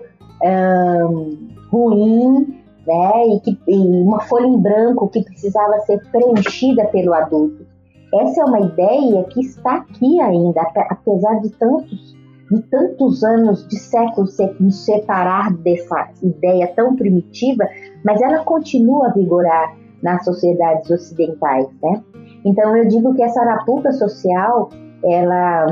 ruim, 1.71 2.61
né? 2.85 3.27
E, 3.27 3.39
que, 3.39 3.57
e 3.67 4.03
uma 4.03 4.19
folha 4.21 4.47
em 4.47 4.59
branco 4.59 5.07
que 5.07 5.23
precisava 5.23 5.79
ser 5.81 5.99
preenchida 6.11 6.85
pelo 6.85 7.13
adulto. 7.13 7.65
Essa 8.13 8.41
é 8.41 8.45
uma 8.45 8.59
ideia 8.59 9.23
que 9.25 9.39
está 9.39 9.75
aqui 9.75 10.19
ainda, 10.19 10.61
apesar 10.89 11.39
de 11.41 11.49
tantos 11.51 12.15
de 12.51 12.61
tantos 12.63 13.23
anos, 13.23 13.65
de 13.67 13.79
séculos, 13.79 14.35
nos 14.59 14.83
separar 14.83 15.53
dessa 15.53 16.09
ideia 16.21 16.67
tão 16.75 16.95
primitiva, 16.97 17.63
mas 18.03 18.21
ela 18.21 18.43
continua 18.43 19.07
a 19.07 19.13
vigorar 19.13 19.73
nas 20.03 20.25
sociedades 20.25 20.89
ocidentais, 20.89 21.67
né? 21.81 22.03
Então 22.43 22.75
eu 22.75 22.87
digo 22.87 23.15
que 23.15 23.23
essa 23.23 23.41
arapuca 23.41 23.93
social, 23.93 24.69
ela 25.03 25.67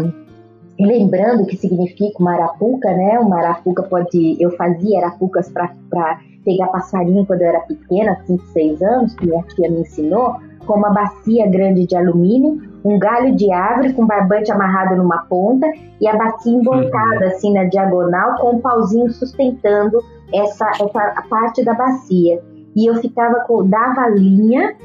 lembrando 0.79 1.45
que 1.45 1.57
significa 1.57 2.17
uma 2.19 2.33
arapuca, 2.33 2.89
né? 2.93 3.19
Uma 3.19 3.39
arapuca 3.39 3.83
pode, 3.83 4.37
eu 4.39 4.51
fazia 4.51 4.99
arapucas 4.99 5.51
para 5.51 6.19
pegar 6.45 6.67
passarinho 6.67 7.25
quando 7.25 7.41
eu 7.41 7.49
era 7.49 7.59
pequena, 7.61 8.15
5, 8.25 8.45
6 8.53 8.81
anos, 8.81 9.15
que 9.15 9.27
minha 9.27 9.43
tia 9.43 9.69
me 9.69 9.81
ensinou, 9.81 10.37
com 10.69 10.77
uma 10.77 10.91
bacia 10.91 11.47
grande 11.47 11.87
de 11.87 11.95
alumínio, 11.95 12.61
um 12.85 12.99
galho 12.99 13.35
de 13.35 13.51
árvore 13.51 13.91
com 13.93 14.05
barbante 14.05 14.51
amarrado 14.51 14.95
numa 14.95 15.23
ponta 15.23 15.65
e 15.99 16.07
a 16.07 16.15
bacia 16.15 16.53
uhum. 16.53 17.23
assim 17.23 17.51
na 17.51 17.63
diagonal 17.63 18.35
com 18.35 18.51
um 18.51 18.61
pauzinho 18.61 19.09
sustentando 19.09 19.97
essa, 20.31 20.69
essa 20.69 21.23
parte 21.27 21.65
da 21.65 21.73
bacia. 21.73 22.39
E 22.75 22.87
eu 22.87 22.97
ficava 22.97 23.39
com, 23.47 23.67
dava 23.67 24.09
linha, 24.09 24.75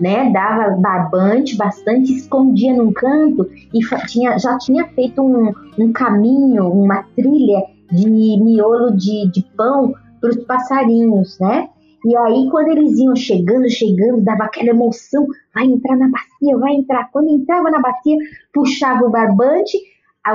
né, 0.00 0.28
dava 0.32 0.76
barbante 0.76 1.56
bastante, 1.56 2.12
escondia 2.12 2.74
num 2.74 2.92
canto 2.92 3.48
e 3.72 3.78
tinha, 4.08 4.36
já 4.40 4.58
tinha 4.58 4.88
feito 4.88 5.22
um, 5.22 5.52
um 5.78 5.92
caminho, 5.92 6.68
uma 6.68 7.04
trilha 7.14 7.62
de 7.92 8.10
miolo 8.10 8.90
de, 8.90 9.30
de 9.30 9.42
pão 9.56 9.94
para 10.20 10.30
os 10.30 10.36
passarinhos, 10.38 11.38
né? 11.38 11.68
E 12.04 12.16
aí, 12.16 12.48
quando 12.50 12.68
eles 12.68 12.96
iam 12.98 13.16
chegando, 13.16 13.68
chegando, 13.68 14.22
dava 14.22 14.44
aquela 14.44 14.70
emoção, 14.70 15.26
vai 15.54 15.64
entrar 15.64 15.96
na 15.96 16.08
bacia, 16.08 16.56
vai 16.58 16.74
entrar. 16.74 17.10
Quando 17.10 17.28
entrava 17.28 17.70
na 17.70 17.80
bacia, 17.80 18.16
puxava 18.52 19.04
o 19.04 19.10
barbante, 19.10 19.76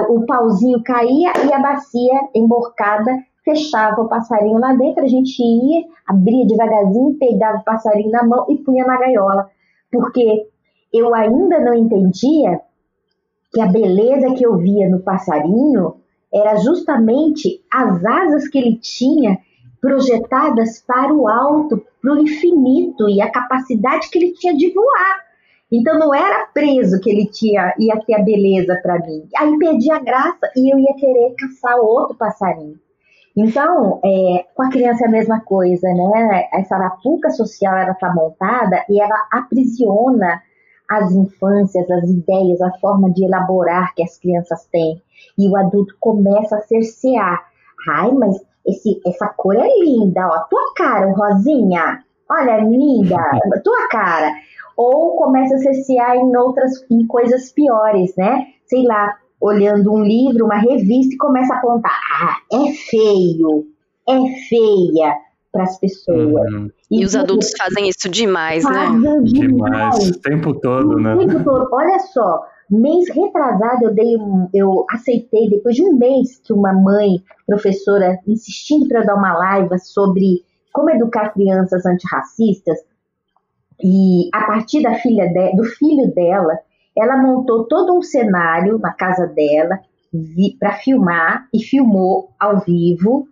o 0.10 0.26
pauzinho 0.26 0.82
caía 0.84 1.32
e 1.46 1.54
a 1.54 1.60
bacia 1.60 2.30
emborcada 2.36 3.12
fechava 3.46 4.02
o 4.02 4.10
passarinho 4.10 4.58
lá 4.58 4.74
dentro. 4.74 5.04
A 5.04 5.08
gente 5.08 5.42
ia, 5.42 5.86
abria 6.08 6.46
devagarzinho, 6.46 7.18
pegava 7.18 7.60
o 7.60 7.64
passarinho 7.64 8.12
na 8.12 8.24
mão 8.24 8.46
e 8.50 8.58
punha 8.58 8.86
na 8.86 8.98
gaiola. 8.98 9.50
Porque 9.92 10.48
eu 10.92 11.14
ainda 11.14 11.60
não 11.60 11.74
entendia 11.74 12.62
que 13.54 13.62
a 13.62 13.68
beleza 13.68 14.34
que 14.34 14.46
eu 14.46 14.58
via 14.58 14.90
no 14.90 15.00
passarinho 15.00 15.96
era 16.34 16.56
justamente 16.58 17.64
as 17.72 18.04
asas 18.04 18.48
que 18.48 18.58
ele 18.58 18.78
tinha 18.78 19.38
projetadas 19.84 20.82
para 20.88 21.14
o 21.14 21.28
alto, 21.28 21.86
para 22.02 22.14
o 22.14 22.20
infinito 22.20 23.10
e 23.10 23.22
a 23.22 23.30
capacidade 23.30 24.10
que 24.10 24.18
ele 24.18 24.32
tinha 24.32 24.56
de 24.56 24.74
voar. 24.74 25.20
Então 25.70 26.00
não 26.00 26.16
era 26.16 26.48
preso 26.54 27.02
que 27.02 27.10
ele 27.10 27.26
tinha 27.26 27.74
ia 27.78 28.00
ter 28.00 28.14
a 28.14 28.24
beleza 28.24 28.80
para 28.82 29.00
mim. 29.00 29.28
Aí 29.36 29.58
perdi 29.58 29.92
a 29.92 30.00
graça 30.00 30.50
e 30.56 30.74
eu 30.74 30.80
ia 30.80 30.94
querer 30.96 31.36
caçar 31.38 31.78
outro 31.80 32.16
passarinho. 32.16 32.80
Então, 33.36 34.00
é, 34.06 34.46
com 34.56 34.64
a 34.64 34.70
criança 34.70 35.04
é 35.04 35.08
a 35.08 35.12
mesma 35.12 35.42
coisa, 35.42 35.88
né? 35.90 36.48
Essa 36.54 36.76
arapuca 36.76 37.30
social 37.32 37.76
ela 37.76 37.92
está 37.92 38.14
montada 38.14 38.86
e 38.90 39.02
ela 39.02 39.28
aprisiona 39.34 40.42
as 40.90 41.12
infâncias, 41.12 41.90
as 41.92 42.10
ideias, 42.10 42.62
a 42.62 42.72
forma 42.80 43.12
de 43.12 43.26
elaborar 43.26 43.94
que 43.96 44.04
as 44.04 44.18
crianças 44.18 44.66
têm. 44.72 45.02
E 45.38 45.50
o 45.50 45.58
adulto 45.58 45.94
começa 46.00 46.56
a 46.56 46.62
cercear. 46.62 47.44
Ai, 47.90 48.12
mas 48.12 48.40
esse, 48.66 49.02
essa 49.06 49.28
cor 49.28 49.56
é 49.56 49.68
linda, 49.80 50.28
ó. 50.28 50.40
Tua 50.50 50.74
cara, 50.76 51.12
rosinha. 51.12 52.04
Olha, 52.30 52.58
linda. 52.58 53.18
Tua 53.64 53.88
cara. 53.90 54.32
Ou 54.76 55.18
começa 55.18 55.56
a 55.56 55.60
cercear 55.60 56.16
em 56.16 56.36
outras, 56.36 56.86
em 56.90 57.06
coisas 57.06 57.52
piores, 57.52 58.16
né? 58.18 58.48
Sei 58.66 58.84
lá, 58.84 59.16
olhando 59.40 59.94
um 59.94 60.04
livro, 60.04 60.46
uma 60.46 60.58
revista 60.58 61.14
e 61.14 61.18
começa 61.18 61.54
a 61.54 61.58
apontar. 61.58 62.00
Ah, 62.22 62.38
é 62.52 62.72
feio. 62.72 63.68
É 64.08 64.18
feia 64.50 65.16
para 65.52 65.64
as 65.64 65.80
pessoas. 65.80 66.52
Uhum. 66.52 66.70
E, 66.90 67.02
e, 67.02 67.06
os 67.06 67.16
adultos 67.16 67.52
fazem 67.58 67.88
isso 67.88 68.10
demais, 68.10 68.64
né? 68.64 68.88
Demais. 68.88 69.34
demais. 69.34 70.10
O 70.10 70.22
tempo 70.22 70.54
todo, 70.56 70.98
né? 70.98 71.14
O 71.14 71.20
tempo 71.20 71.44
todo. 71.44 71.70
Olha 71.72 72.00
só, 72.00 72.44
Mês 72.80 73.10
retrasado 73.10 73.86
eu 73.86 73.94
dei 73.94 74.18
um, 74.18 74.50
eu 74.54 74.86
aceitei 74.90 75.50
depois 75.50 75.76
de 75.76 75.84
um 75.84 75.96
mês 75.96 76.40
que 76.40 76.52
uma 76.52 76.74
mãe 76.74 77.24
professora 77.46 78.20
insistindo 78.28 78.88
para 78.88 79.04
dar 79.04 79.16
uma 79.16 79.38
live 79.38 79.80
sobre 79.80 80.44
como 80.72 80.90
educar 80.90 81.30
crianças 81.30 81.86
antirracistas 81.86 82.80
e 83.84 84.30
a 84.34 84.46
partir 84.46 84.82
da 84.82 84.96
filha 84.96 85.28
de, 85.28 85.56
do 85.56 85.64
filho 85.64 86.14
dela, 86.14 86.58
ela 86.98 87.18
montou 87.18 87.66
todo 87.66 87.98
um 87.98 88.02
cenário 88.02 88.78
na 88.78 88.94
casa 88.94 89.28
dela 89.28 89.80
para 90.60 90.74
filmar 90.74 91.48
e 91.54 91.62
filmou 91.62 92.30
ao 92.40 92.60
vivo 92.60 93.28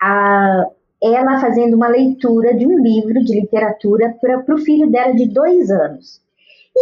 a, 0.00 0.64
ela 1.02 1.40
fazendo 1.40 1.74
uma 1.74 1.88
leitura 1.88 2.54
de 2.54 2.66
um 2.66 2.78
livro 2.78 3.24
de 3.24 3.40
literatura 3.40 4.16
para 4.20 4.54
o 4.54 4.58
filho 4.58 4.90
dela 4.90 5.14
de 5.14 5.26
dois 5.26 5.70
anos. 5.70 6.20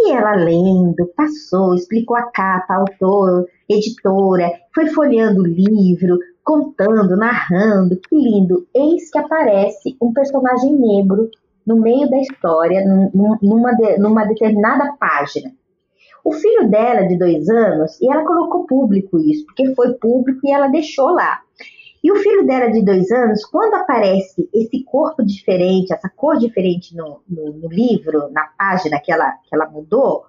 E 0.01 0.13
ela 0.13 0.37
lendo, 0.37 1.07
passou, 1.17 1.75
explicou 1.75 2.17
a 2.17 2.31
capa, 2.31 2.75
autor, 2.75 3.47
editora, 3.69 4.51
foi 4.75 4.87
folheando 4.89 5.43
o 5.43 5.47
livro, 5.47 6.19
contando, 6.45 7.17
narrando, 7.17 7.99
que 8.09 8.15
lindo. 8.15 8.67
Eis 8.75 9.11
que 9.11 9.19
aparece 9.19 9.97
um 10.01 10.13
personagem 10.13 10.73
negro 10.75 11.29
no 11.67 11.77
meio 11.81 12.09
da 12.09 12.19
história, 12.19 12.85
numa, 13.13 13.77
numa 13.99 14.25
determinada 14.25 14.97
página. 14.99 15.53
O 16.25 16.33
filho 16.33 16.69
dela, 16.71 17.07
de 17.07 17.19
dois 17.19 17.49
anos, 17.49 18.01
e 18.01 18.11
ela 18.11 18.25
colocou 18.25 18.67
público 18.67 19.19
isso, 19.19 19.45
porque 19.47 19.75
foi 19.75 19.95
público 19.95 20.41
e 20.45 20.53
ela 20.53 20.69
deixou 20.69 21.11
lá. 21.11 21.41
E 22.03 22.13
o 22.13 22.17
filho 22.17 22.47
dela 22.47 22.71
de 22.71 22.85
dois 22.85 23.11
anos, 23.11 23.45
quando 23.45 23.75
aparece 23.75 24.49
esse 24.53 24.85
corpo 24.85 25.25
diferente, 25.25 25.93
essa 25.93 26.09
cor 26.09 26.39
diferente 26.39 26.97
no, 26.97 27.21
no, 27.29 27.53
no 27.53 27.69
livro, 27.69 28.31
na 28.31 28.47
página 28.57 29.01
que 29.01 29.11
ela, 29.11 29.33
que 29.49 29.55
ela 29.55 29.69
mudou, 29.69 30.25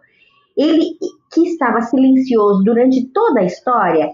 ele 0.57 0.97
que 1.31 1.41
estava 1.47 1.81
silencioso 1.81 2.63
durante 2.63 3.05
toda 3.07 3.41
a 3.41 3.45
história, 3.45 4.11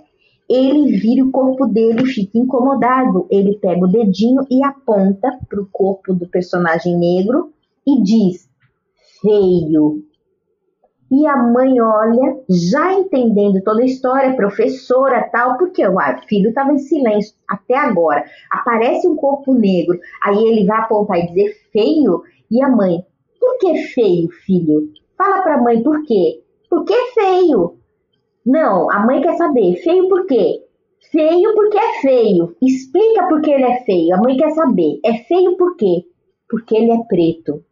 ele 0.50 0.98
vira 0.98 1.26
o 1.26 1.32
corpo 1.32 1.66
dele 1.66 2.06
fica 2.06 2.38
incomodado. 2.38 3.28
Ele 3.32 3.58
pega 3.58 3.84
o 3.84 3.92
dedinho 3.92 4.46
e 4.50 4.64
aponta 4.64 5.40
para 5.50 5.62
o 5.62 5.68
corpo 5.72 6.14
do 6.14 6.28
personagem 6.28 6.98
negro 6.98 7.52
e 7.86 8.02
diz: 8.04 8.48
feio. 9.22 10.04
E 11.12 11.28
a 11.28 11.38
mãe 11.38 11.80
olha, 11.80 12.40
já 12.50 12.94
entendendo 12.94 13.62
toda 13.64 13.82
a 13.82 13.86
história, 13.86 14.36
professora 14.36 15.30
tal, 15.32 15.58
porque 15.58 15.86
o 15.86 15.96
filho 16.28 16.50
estava 16.50 16.74
em 16.74 16.80
silêncio 16.80 17.36
até 17.48 17.76
agora. 17.76 18.26
Aparece 18.52 19.08
um 19.08 19.16
corpo 19.16 19.54
negro, 19.54 20.00
aí 20.24 20.44
ele 20.44 20.66
vai 20.66 20.80
apontar 20.80 21.20
e 21.20 21.28
dizer 21.28 21.56
feio, 21.72 22.24
e 22.50 22.64
a 22.64 22.70
mãe, 22.70 23.06
por 23.40 23.58
que 23.60 23.76
feio, 23.94 24.30
filho? 24.46 24.90
Fala 25.18 25.42
para 25.44 25.56
a 25.56 25.62
mãe 25.62 25.82
por 25.84 26.04
quê? 26.06 26.42
Porque 26.70 26.94
é 26.94 27.12
feio. 27.14 27.78
Não, 28.46 28.92
a 28.92 29.06
mãe 29.06 29.22
quer 29.22 29.36
saber, 29.36 29.76
feio 29.78 30.10
por 30.10 30.26
quê? 30.26 30.66
Feio 31.12 31.54
porque 31.54 31.78
é 31.78 32.02
feio. 32.02 32.56
Explica 32.62 33.28
por 33.28 33.42
que 33.42 33.52
ele 33.52 33.64
é 33.64 33.84
feio. 33.84 34.16
A 34.16 34.18
mãe 34.18 34.36
quer 34.36 34.52
saber. 34.52 35.00
É 35.06 35.14
feio 35.14 35.56
por 35.56 35.76
quê? 35.78 36.04
Porque 36.50 36.76
ele 36.76 36.92
é 36.92 37.04
preto. 37.08 37.64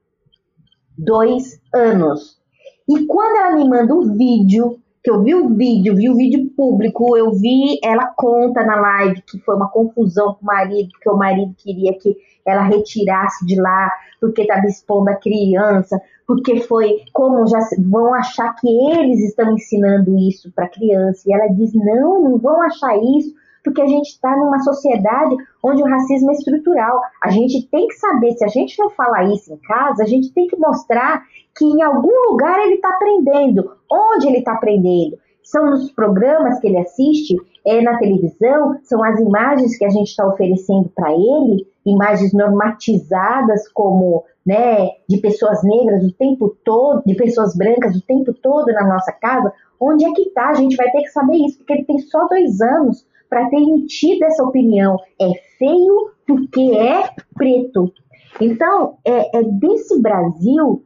Dois 0.98 1.60
anos. 1.74 2.43
E 2.88 3.06
quando 3.06 3.38
ela 3.38 3.56
me 3.56 3.68
manda 3.68 3.94
um 3.94 4.16
vídeo, 4.16 4.80
que 5.04 5.12
eu 5.12 5.22
vi 5.22 5.36
o 5.36 5.50
vídeo, 5.50 5.96
vi 5.96 6.10
o 6.10 6.16
vídeo 6.16 6.50
público, 6.56 7.18
eu 7.18 7.32
vi 7.32 7.78
ela 7.84 8.14
conta 8.16 8.64
na 8.64 8.76
live 8.76 9.22
que 9.22 9.38
foi 9.40 9.56
uma 9.56 9.70
confusão 9.70 10.34
com 10.36 10.44
o 10.44 10.46
marido, 10.46 10.90
que 11.02 11.10
o 11.10 11.18
marido 11.18 11.54
queria 11.58 11.94
que 11.98 12.16
ela 12.46 12.64
retirasse 12.64 13.46
de 13.46 13.60
lá, 13.60 13.92
porque 14.20 14.42
estava 14.42 14.66
expondo 14.66 15.10
a 15.10 15.16
criança, 15.16 16.02
porque 16.26 16.62
foi 16.62 17.02
como 17.12 17.46
já 17.48 17.60
vão 17.80 18.14
achar 18.14 18.54
que 18.56 18.68
eles 18.68 19.20
estão 19.20 19.54
ensinando 19.54 20.18
isso 20.18 20.52
para 20.54 20.66
a 20.66 20.70
criança. 20.70 21.24
E 21.26 21.34
ela 21.34 21.48
diz: 21.48 21.74
não, 21.74 22.22
não 22.22 22.38
vão 22.38 22.62
achar 22.62 22.98
isso, 23.18 23.34
porque 23.64 23.82
a 23.82 23.88
gente 23.88 24.10
está 24.10 24.36
numa 24.36 24.60
sociedade 24.60 25.36
onde 25.64 25.82
o 25.82 25.88
racismo 25.88 26.32
é 26.32 26.34
estrutural. 26.34 27.00
A 27.24 27.30
gente 27.30 27.68
tem 27.70 27.88
que 27.88 27.96
saber, 27.96 28.34
se 28.34 28.44
a 28.44 28.50
gente 28.50 28.78
não 28.78 28.90
falar 28.90 29.24
isso 29.32 29.54
em 29.54 29.58
casa, 29.58 30.04
a 30.04 30.08
gente 30.08 30.34
tem 30.34 30.48
que 30.48 30.58
mostrar 30.58 31.24
que 31.58 31.66
em 31.66 31.82
algum 31.82 32.32
lugar 32.32 32.60
ele 32.60 32.76
está 32.76 32.90
aprendendo. 32.90 33.72
Onde 33.90 34.28
ele 34.28 34.40
está 34.40 34.54
aprendendo? 34.54 35.18
São 35.44 35.70
nos 35.70 35.92
programas 35.92 36.60
que 36.60 36.68
ele 36.68 36.80
assiste, 36.80 37.36
é 37.66 37.82
na 37.82 37.98
televisão, 37.98 38.78
são 38.84 39.04
as 39.04 39.20
imagens 39.20 39.78
que 39.78 39.86
a 39.86 39.90
gente 39.90 40.08
está 40.08 40.28
oferecendo 40.28 40.90
para 40.94 41.12
ele, 41.12 41.66
imagens 41.86 42.34
normatizadas 42.34 43.68
como 43.70 44.24
né, 44.46 44.90
de 45.08 45.18
pessoas 45.18 45.64
negras 45.64 46.04
o 46.04 46.12
tempo 46.14 46.56
todo, 46.66 47.04
de 47.06 47.16
pessoas 47.16 47.56
brancas 47.56 47.96
o 47.96 48.02
tempo 48.02 48.34
todo 48.34 48.68
na 48.74 48.88
nossa 48.88 49.12
casa. 49.14 49.54
Onde 49.80 50.06
é 50.06 50.12
que 50.12 50.24
está? 50.24 50.50
A 50.50 50.54
gente 50.54 50.76
vai 50.76 50.90
ter 50.92 51.02
que 51.02 51.10
saber 51.10 51.38
isso, 51.38 51.58
porque 51.58 51.74
ele 51.74 51.86
tem 51.86 52.00
só 52.00 52.28
dois 52.28 52.60
anos 52.62 53.06
para 53.34 53.50
ter 53.50 53.58
emitido 53.58 54.24
essa 54.26 54.44
opinião. 54.44 54.96
É 55.20 55.32
feio 55.58 56.12
porque 56.28 56.62
é 56.78 57.10
preto. 57.34 57.92
Então, 58.40 58.98
é, 59.04 59.40
é 59.40 59.44
desse 59.44 60.00
Brasil 60.00 60.84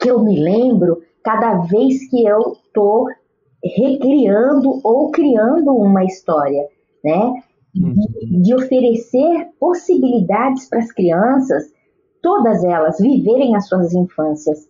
que 0.00 0.10
eu 0.10 0.24
me 0.24 0.42
lembro 0.42 1.02
cada 1.22 1.58
vez 1.66 2.08
que 2.08 2.24
eu 2.24 2.52
estou 2.64 3.08
recriando 3.62 4.80
ou 4.82 5.10
criando 5.10 5.70
uma 5.76 6.02
história, 6.02 6.66
né? 7.04 7.42
De, 7.74 7.84
uhum. 7.84 8.42
de 8.42 8.54
oferecer 8.54 9.48
possibilidades 9.60 10.66
para 10.68 10.78
as 10.78 10.90
crianças, 10.90 11.64
todas 12.22 12.64
elas, 12.64 12.98
viverem 12.98 13.54
as 13.54 13.68
suas 13.68 13.92
infâncias. 13.92 14.66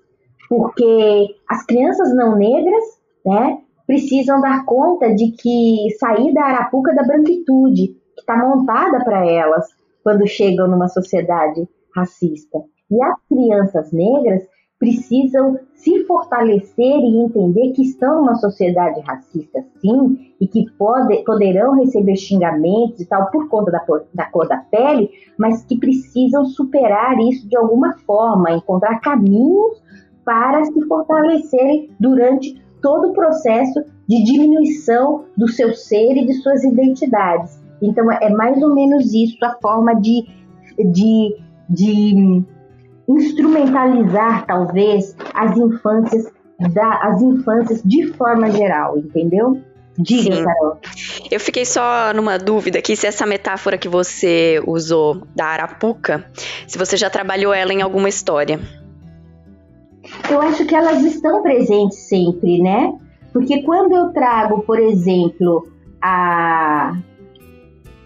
Porque 0.48 1.36
as 1.48 1.64
crianças 1.66 2.12
não 2.14 2.36
negras, 2.36 2.84
né, 3.24 3.60
precisam 3.90 4.40
dar 4.40 4.64
conta 4.66 5.12
de 5.12 5.32
que 5.32 5.88
sair 5.98 6.32
da 6.32 6.44
arapuca 6.44 6.94
da 6.94 7.02
branquitude, 7.02 7.88
que 8.14 8.20
está 8.20 8.36
montada 8.36 9.04
para 9.04 9.26
elas 9.26 9.66
quando 10.04 10.28
chegam 10.28 10.68
numa 10.68 10.86
sociedade 10.86 11.68
racista. 11.92 12.60
E 12.88 13.02
as 13.02 13.16
crianças 13.28 13.90
negras 13.90 14.44
precisam 14.78 15.58
se 15.74 16.04
fortalecer 16.04 17.00
e 17.00 17.24
entender 17.24 17.72
que 17.72 17.82
estão 17.82 18.20
numa 18.20 18.36
sociedade 18.36 19.00
racista, 19.00 19.64
sim, 19.80 20.34
e 20.40 20.46
que 20.46 20.70
pode, 20.78 21.24
poderão 21.24 21.74
receber 21.74 22.14
xingamentos 22.14 23.00
e 23.00 23.06
tal 23.06 23.28
por 23.32 23.48
conta 23.48 23.72
da, 23.72 23.84
da 24.14 24.26
cor 24.26 24.46
da 24.46 24.58
pele, 24.58 25.10
mas 25.36 25.64
que 25.64 25.76
precisam 25.76 26.44
superar 26.44 27.18
isso 27.18 27.48
de 27.48 27.56
alguma 27.56 27.94
forma, 28.06 28.52
encontrar 28.52 29.00
caminhos 29.00 29.82
para 30.24 30.64
se 30.64 30.80
fortalecerem 30.86 31.90
durante 31.98 32.69
todo 32.80 33.10
o 33.10 33.12
processo 33.12 33.84
de 34.08 34.24
diminuição 34.24 35.24
do 35.36 35.48
seu 35.48 35.74
ser 35.74 36.16
e 36.16 36.26
de 36.26 36.34
suas 36.34 36.64
identidades. 36.64 37.60
Então, 37.82 38.10
é 38.12 38.28
mais 38.30 38.62
ou 38.62 38.74
menos 38.74 39.12
isso 39.14 39.42
a 39.44 39.56
forma 39.60 39.94
de, 39.94 40.26
de, 40.78 41.36
de 41.68 42.44
instrumentalizar, 43.08 44.46
talvez, 44.46 45.16
as 45.34 45.56
infâncias, 45.56 46.30
da, 46.72 46.98
as 47.02 47.22
infâncias 47.22 47.82
de 47.82 48.08
forma 48.08 48.50
geral, 48.50 48.98
entendeu? 48.98 49.60
Diga, 49.98 50.34
Sim. 50.36 50.44
Carol. 50.44 50.78
Eu 51.30 51.40
fiquei 51.40 51.64
só 51.64 52.12
numa 52.14 52.38
dúvida 52.38 52.78
aqui 52.78 52.96
se 52.96 53.06
essa 53.06 53.26
metáfora 53.26 53.76
que 53.76 53.88
você 53.88 54.62
usou 54.66 55.26
da 55.34 55.46
arapuca, 55.46 56.24
se 56.66 56.78
você 56.78 56.96
já 56.96 57.10
trabalhou 57.10 57.52
ela 57.52 57.72
em 57.72 57.82
alguma 57.82 58.08
história. 58.08 58.60
Eu 60.30 60.40
acho 60.40 60.64
que 60.64 60.74
elas 60.74 61.02
estão 61.02 61.42
presentes 61.42 61.98
sempre, 62.08 62.62
né? 62.62 62.96
Porque 63.32 63.62
quando 63.62 63.92
eu 63.92 64.12
trago, 64.12 64.62
por 64.62 64.78
exemplo, 64.78 65.68
a 66.00 66.96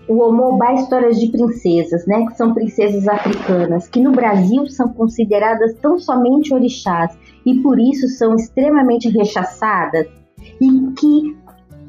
o 0.06 0.20
Omobá 0.20 0.74
Histórias 0.74 1.18
de 1.18 1.28
Princesas, 1.28 2.06
né, 2.06 2.26
que 2.26 2.36
são 2.36 2.52
princesas 2.52 3.08
africanas, 3.08 3.88
que 3.88 4.00
no 4.00 4.12
Brasil 4.12 4.66
são 4.66 4.88
consideradas 4.88 5.74
tão 5.80 5.98
somente 5.98 6.52
orixás 6.52 7.16
e 7.46 7.54
por 7.60 7.80
isso 7.80 8.06
são 8.08 8.34
extremamente 8.34 9.08
rechaçadas, 9.08 10.06
e 10.60 10.92
que 10.98 11.34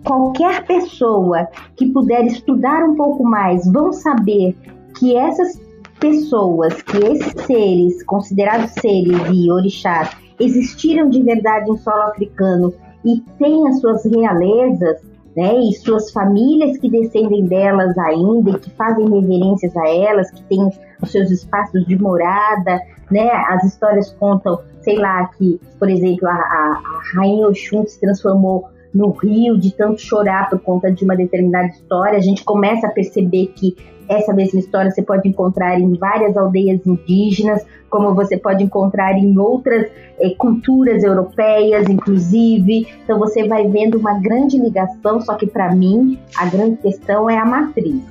qualquer 0.05 0.65
pessoa 0.65 1.47
que 1.75 1.87
puder 1.91 2.25
estudar 2.25 2.85
um 2.85 2.95
pouco 2.95 3.23
mais 3.23 3.69
vão 3.69 3.91
saber 3.91 4.55
que 4.97 5.15
essas 5.15 5.59
pessoas, 5.99 6.81
que 6.83 6.97
esses 6.97 7.45
seres, 7.45 8.03
considerados 8.03 8.71
seres 8.79 9.17
e 9.33 9.51
orixás, 9.51 10.09
existiram 10.39 11.09
de 11.09 11.21
verdade 11.21 11.69
em 11.69 11.77
solo 11.77 12.03
africano 12.03 12.73
e 13.03 13.21
têm 13.37 13.67
as 13.67 13.79
suas 13.79 14.05
realezas, 14.05 15.01
né, 15.35 15.53
e 15.59 15.73
suas 15.73 16.11
famílias 16.11 16.77
que 16.77 16.89
descendem 16.89 17.45
delas 17.45 17.97
ainda 17.97 18.51
e 18.51 18.59
que 18.59 18.69
fazem 18.71 19.09
reverências 19.09 19.75
a 19.75 19.89
elas, 19.89 20.31
que 20.31 20.41
têm 20.43 20.69
os 21.01 21.11
seus 21.11 21.29
espaços 21.29 21.85
de 21.85 21.97
morada, 21.97 22.79
né, 23.11 23.29
as 23.49 23.65
histórias 23.65 24.11
contam, 24.13 24.61
sei 24.81 24.97
lá, 24.97 25.27
que, 25.37 25.59
por 25.77 25.89
exemplo, 25.89 26.27
a, 26.27 26.31
a, 26.31 26.35
a 26.35 27.01
Rainha 27.15 27.47
Oxum 27.49 27.85
se 27.85 27.99
transformou 27.99 28.69
no 28.93 29.11
rio 29.11 29.57
de 29.57 29.75
tanto 29.75 29.99
chorar 29.99 30.49
por 30.49 30.59
conta 30.59 30.89
de 30.89 31.03
uma 31.03 31.17
determinada 31.17 31.67
história, 31.67 32.17
a 32.17 32.21
gente 32.21 32.45
começa 32.45 32.87
a 32.87 32.91
perceber 32.91 33.47
que 33.47 33.75
essa 34.07 34.33
mesma 34.33 34.59
história 34.59 34.91
você 34.91 35.01
pode 35.01 35.27
encontrar 35.27 35.79
em 35.79 35.93
várias 35.95 36.35
aldeias 36.37 36.85
indígenas, 36.85 37.65
como 37.89 38.13
você 38.13 38.37
pode 38.37 38.63
encontrar 38.63 39.17
em 39.17 39.37
outras 39.37 39.87
é, 40.19 40.29
culturas 40.31 41.03
europeias, 41.03 41.87
inclusive. 41.89 42.87
Então 43.03 43.19
você 43.19 43.47
vai 43.47 43.67
vendo 43.67 43.97
uma 43.97 44.19
grande 44.19 44.57
ligação, 44.57 45.21
só 45.21 45.35
que 45.35 45.47
para 45.47 45.73
mim 45.73 46.19
a 46.37 46.45
grande 46.45 46.77
questão 46.77 47.29
é 47.29 47.37
a 47.37 47.45
matriz. 47.45 48.03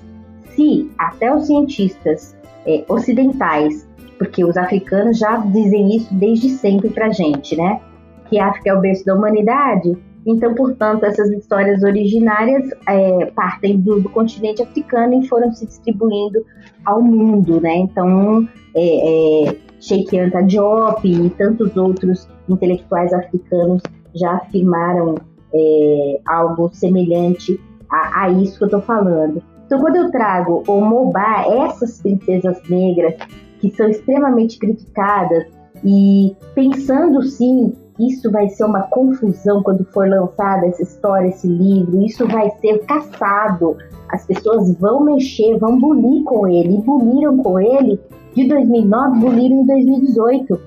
Se 0.54 0.90
até 0.96 1.34
os 1.34 1.46
cientistas 1.46 2.36
é, 2.66 2.84
ocidentais, 2.88 3.86
porque 4.18 4.44
os 4.44 4.56
africanos 4.56 5.18
já 5.18 5.36
dizem 5.36 5.96
isso 5.96 6.14
desde 6.14 6.48
sempre 6.50 6.88
para 6.88 7.10
gente, 7.10 7.56
né? 7.56 7.80
Que 8.28 8.38
a 8.38 8.48
África 8.48 8.70
é 8.70 8.74
o 8.74 8.80
berço 8.80 9.04
da 9.04 9.14
humanidade, 9.14 9.96
então, 10.26 10.54
portanto, 10.54 11.04
essas 11.04 11.30
histórias 11.30 11.82
originárias 11.82 12.70
é, 12.88 13.26
partem 13.26 13.78
do, 13.78 14.00
do, 14.00 14.08
continente 14.08 14.62
africano 14.62 15.22
e 15.22 15.28
foram 15.28 15.52
se 15.52 15.66
distribuindo 15.66 16.44
ao 16.84 17.02
mundo, 17.02 17.60
né? 17.60 17.76
Então, 17.76 18.48
é, 18.74 19.48
é, 19.48 19.56
Sheikh 19.80 20.18
Anta 20.18 20.42
Diop 20.42 21.06
e 21.06 21.28
tantos 21.30 21.76
outros 21.76 22.26
intelectuais 22.48 23.12
africanos 23.12 23.82
já 24.14 24.32
afirmaram 24.32 25.16
é, 25.52 26.20
algo 26.26 26.70
semelhante 26.72 27.60
a, 27.90 28.24
a, 28.24 28.30
isso 28.30 28.56
que 28.56 28.64
eu 28.64 28.68
estou 28.68 28.82
falando. 28.82 29.42
Então, 29.66 29.80
quando 29.80 29.96
eu 29.96 30.10
trago 30.10 30.62
o 30.66 30.80
Mobá, 30.80 31.44
essas 31.66 32.00
princesas 32.00 32.60
negras 32.68 33.14
que 33.60 33.70
são 33.70 33.88
extremamente 33.88 34.58
criticadas 34.58 35.44
e 35.84 36.34
pensando 36.54 37.22
sim 37.22 37.74
isso 37.98 38.30
vai 38.30 38.48
ser 38.48 38.64
uma 38.64 38.82
confusão 38.82 39.62
quando 39.62 39.84
for 39.84 40.08
lançada 40.08 40.66
essa 40.66 40.82
história, 40.82 41.28
esse 41.28 41.46
livro. 41.46 42.02
Isso 42.02 42.26
vai 42.26 42.50
ser 42.60 42.78
caçado. 42.86 43.76
As 44.08 44.26
pessoas 44.26 44.74
vão 44.78 45.04
mexer, 45.04 45.58
vão 45.58 45.78
bulir 45.78 46.24
com 46.24 46.46
ele. 46.46 46.76
E 46.76 46.82
buliram 46.82 47.36
com 47.38 47.60
ele 47.60 48.00
de 48.34 48.48
2009, 48.48 49.20
buliram 49.20 49.60
em 49.60 49.66
2018. 49.66 50.60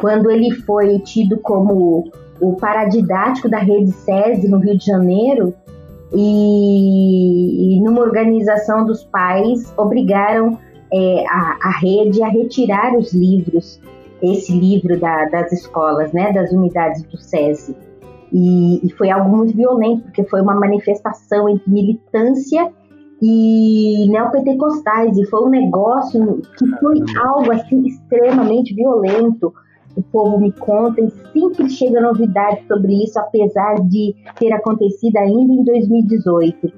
Quando 0.00 0.30
ele 0.30 0.50
foi 0.50 0.98
tido 0.98 1.38
como 1.38 2.10
o 2.40 2.56
paradidático 2.56 3.48
da 3.48 3.58
rede 3.58 3.92
SESI 3.92 4.48
no 4.48 4.58
Rio 4.58 4.76
de 4.76 4.84
Janeiro, 4.84 5.54
e, 6.14 7.76
e 7.76 7.80
numa 7.80 8.00
organização 8.00 8.84
dos 8.84 9.02
pais 9.04 9.72
obrigaram 9.76 10.58
é, 10.92 11.24
a, 11.26 11.58
a 11.62 11.70
rede 11.80 12.22
a 12.22 12.28
retirar 12.28 12.94
os 12.96 13.14
livros 13.14 13.80
esse 14.22 14.52
livro 14.52 14.98
da, 15.00 15.24
das 15.26 15.52
escolas, 15.52 16.12
né, 16.12 16.32
das 16.32 16.52
unidades 16.52 17.02
do 17.04 17.16
SESI. 17.16 17.76
E, 18.32 18.86
e, 18.86 18.90
foi 18.92 19.10
algo 19.10 19.28
muito 19.36 19.54
violento, 19.54 20.04
porque 20.04 20.24
foi 20.24 20.40
uma 20.40 20.54
manifestação 20.54 21.48
entre 21.48 21.70
militância 21.70 22.72
e 23.20 24.08
neopentecostais, 24.08 25.18
e 25.18 25.26
foi 25.26 25.44
um 25.44 25.50
negócio 25.50 26.40
que 26.58 26.66
foi 26.80 26.96
algo 27.22 27.52
assim 27.52 27.86
extremamente 27.86 28.74
violento. 28.74 29.52
O 29.94 30.02
povo 30.02 30.40
me 30.40 30.50
conta 30.52 31.02
e 31.02 31.10
sempre 31.32 31.68
chega 31.68 32.00
novidade 32.00 32.66
sobre 32.66 33.04
isso, 33.04 33.18
apesar 33.18 33.74
de 33.86 34.14
ter 34.38 34.50
acontecido 34.52 35.16
ainda 35.18 35.52
em 35.52 35.64
2018. 35.64 36.72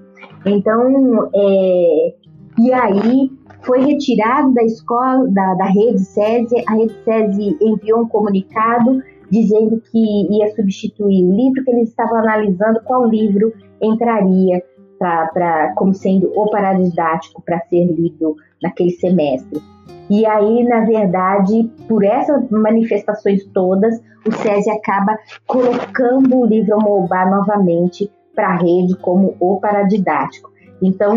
Então, 0.46 1.30
é, 1.32 2.14
e 2.58 2.72
aí 2.72 3.30
foi 3.64 3.84
retirado 3.84 4.52
da 4.52 4.62
escola, 4.62 5.26
da, 5.30 5.54
da 5.54 5.64
rede 5.64 6.00
SESI, 6.00 6.64
a 6.66 6.74
rede 6.74 6.94
SESI 7.04 7.56
enviou 7.60 8.02
um 8.02 8.08
comunicado 8.08 9.02
dizendo 9.30 9.80
que 9.90 9.98
ia 10.30 10.54
substituir 10.54 11.24
o 11.24 11.34
livro 11.34 11.64
que 11.64 11.70
eles 11.70 11.88
estavam 11.88 12.18
analisando 12.18 12.80
qual 12.84 13.06
livro 13.06 13.52
entraria 13.80 14.62
para 14.98 15.72
como 15.74 15.92
sendo 15.92 16.30
o 16.34 16.50
paradidático 16.50 17.42
para 17.42 17.60
ser 17.68 17.86
lido 17.86 18.36
naquele 18.62 18.92
semestre. 18.92 19.60
E 20.08 20.24
aí, 20.26 20.64
na 20.64 20.84
verdade, 20.84 21.70
por 21.88 22.04
essas 22.04 22.48
manifestações 22.50 23.44
todas, 23.46 24.00
o 24.26 24.32
SESI 24.32 24.70
acaba 24.70 25.18
colocando 25.46 26.38
o 26.38 26.46
livro 26.46 26.78
Mobá 26.80 27.26
novamente 27.26 28.10
para 28.34 28.48
a 28.48 28.56
rede 28.56 28.96
como 28.98 29.34
o 29.40 29.58
paradidático. 29.58 30.52
Então, 30.82 31.16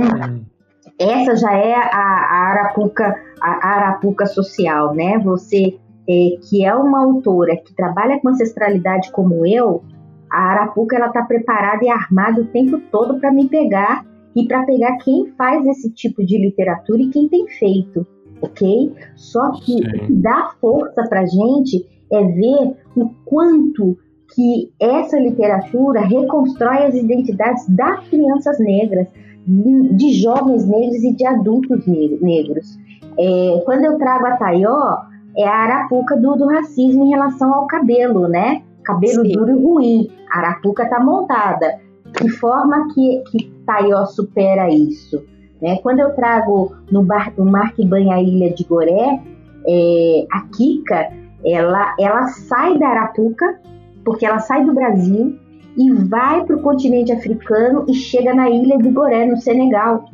essa 0.99 1.35
já 1.35 1.53
é 1.53 1.75
a, 1.75 1.87
a 1.89 2.49
Arapuca, 2.49 3.15
a 3.41 3.67
Arapuca 3.67 4.25
social, 4.25 4.93
né? 4.95 5.19
Você 5.19 5.77
é, 6.09 6.37
que 6.49 6.65
é 6.65 6.73
uma 6.73 7.03
autora 7.03 7.55
que 7.57 7.75
trabalha 7.75 8.19
com 8.19 8.29
ancestralidade 8.29 9.11
como 9.11 9.45
eu, 9.45 9.83
a 10.31 10.51
Arapuca 10.51 10.95
ela 10.95 11.07
está 11.07 11.23
preparada 11.23 11.83
e 11.83 11.89
armada 11.89 12.41
o 12.41 12.45
tempo 12.45 12.79
todo 12.91 13.19
para 13.19 13.31
me 13.31 13.47
pegar 13.47 14.05
e 14.35 14.47
para 14.47 14.63
pegar 14.63 14.97
quem 14.97 15.33
faz 15.37 15.65
esse 15.65 15.89
tipo 15.91 16.25
de 16.25 16.37
literatura 16.37 17.01
e 17.01 17.09
quem 17.09 17.27
tem 17.27 17.47
feito, 17.47 18.05
ok? 18.41 18.93
Só 19.15 19.51
que 19.51 19.73
Sim. 19.73 19.79
o 19.79 20.05
que 20.05 20.13
dá 20.13 20.51
força 20.61 21.03
para 21.09 21.25
gente 21.25 21.85
é 22.11 22.23
ver 22.23 22.75
o 22.95 23.09
quanto 23.25 23.97
que 24.33 24.71
essa 24.79 25.19
literatura 25.19 26.01
reconstrói 26.01 26.85
as 26.85 26.95
identidades 26.95 27.67
das 27.69 28.07
crianças 28.07 28.59
negras, 28.59 29.07
de 29.47 30.13
jovens 30.13 30.67
negros 30.67 31.03
e 31.03 31.13
de 31.13 31.25
adultos 31.25 31.85
negros. 31.87 32.77
É, 33.17 33.61
quando 33.65 33.85
eu 33.85 33.97
trago 33.97 34.25
a 34.27 34.37
Taió, 34.37 34.97
é 35.37 35.47
a 35.47 35.55
arapuca 35.55 36.17
do, 36.17 36.35
do 36.35 36.47
racismo 36.47 37.05
em 37.05 37.09
relação 37.09 37.53
ao 37.53 37.65
cabelo, 37.65 38.27
né? 38.27 38.61
Cabelo 38.83 39.25
Sim. 39.25 39.31
duro 39.31 39.57
e 39.57 39.63
ruim. 39.63 40.09
A 40.31 40.39
arapuca 40.39 40.83
está 40.83 40.99
montada. 40.99 41.79
De 42.21 42.29
forma 42.29 42.87
que, 42.93 43.23
que 43.31 43.51
Taió 43.65 44.05
supera 44.05 44.69
isso? 44.69 45.23
Né? 45.61 45.77
Quando 45.77 45.99
eu 45.99 46.13
trago 46.13 46.75
no, 46.91 47.03
bar, 47.03 47.33
no 47.37 47.45
Mar 47.45 47.73
que 47.73 47.85
banha 47.85 48.15
a 48.15 48.21
ilha 48.21 48.53
de 48.53 48.63
Goré, 48.63 49.21
é, 49.67 50.27
a 50.31 50.41
Kika, 50.55 51.09
ela, 51.45 51.95
ela 51.99 52.27
sai 52.27 52.77
da 52.77 52.87
arapuca, 52.87 53.59
porque 54.03 54.25
ela 54.25 54.39
sai 54.39 54.63
do 54.65 54.73
Brasil 54.73 55.37
e 55.77 55.93
vai 55.93 56.43
para 56.43 56.55
o 56.55 56.61
continente 56.61 57.11
africano 57.11 57.85
e 57.87 57.93
chega 57.93 58.33
na 58.33 58.49
ilha 58.49 58.77
de 58.79 58.89
Goré, 58.89 59.25
no 59.25 59.37
Senegal. 59.37 60.05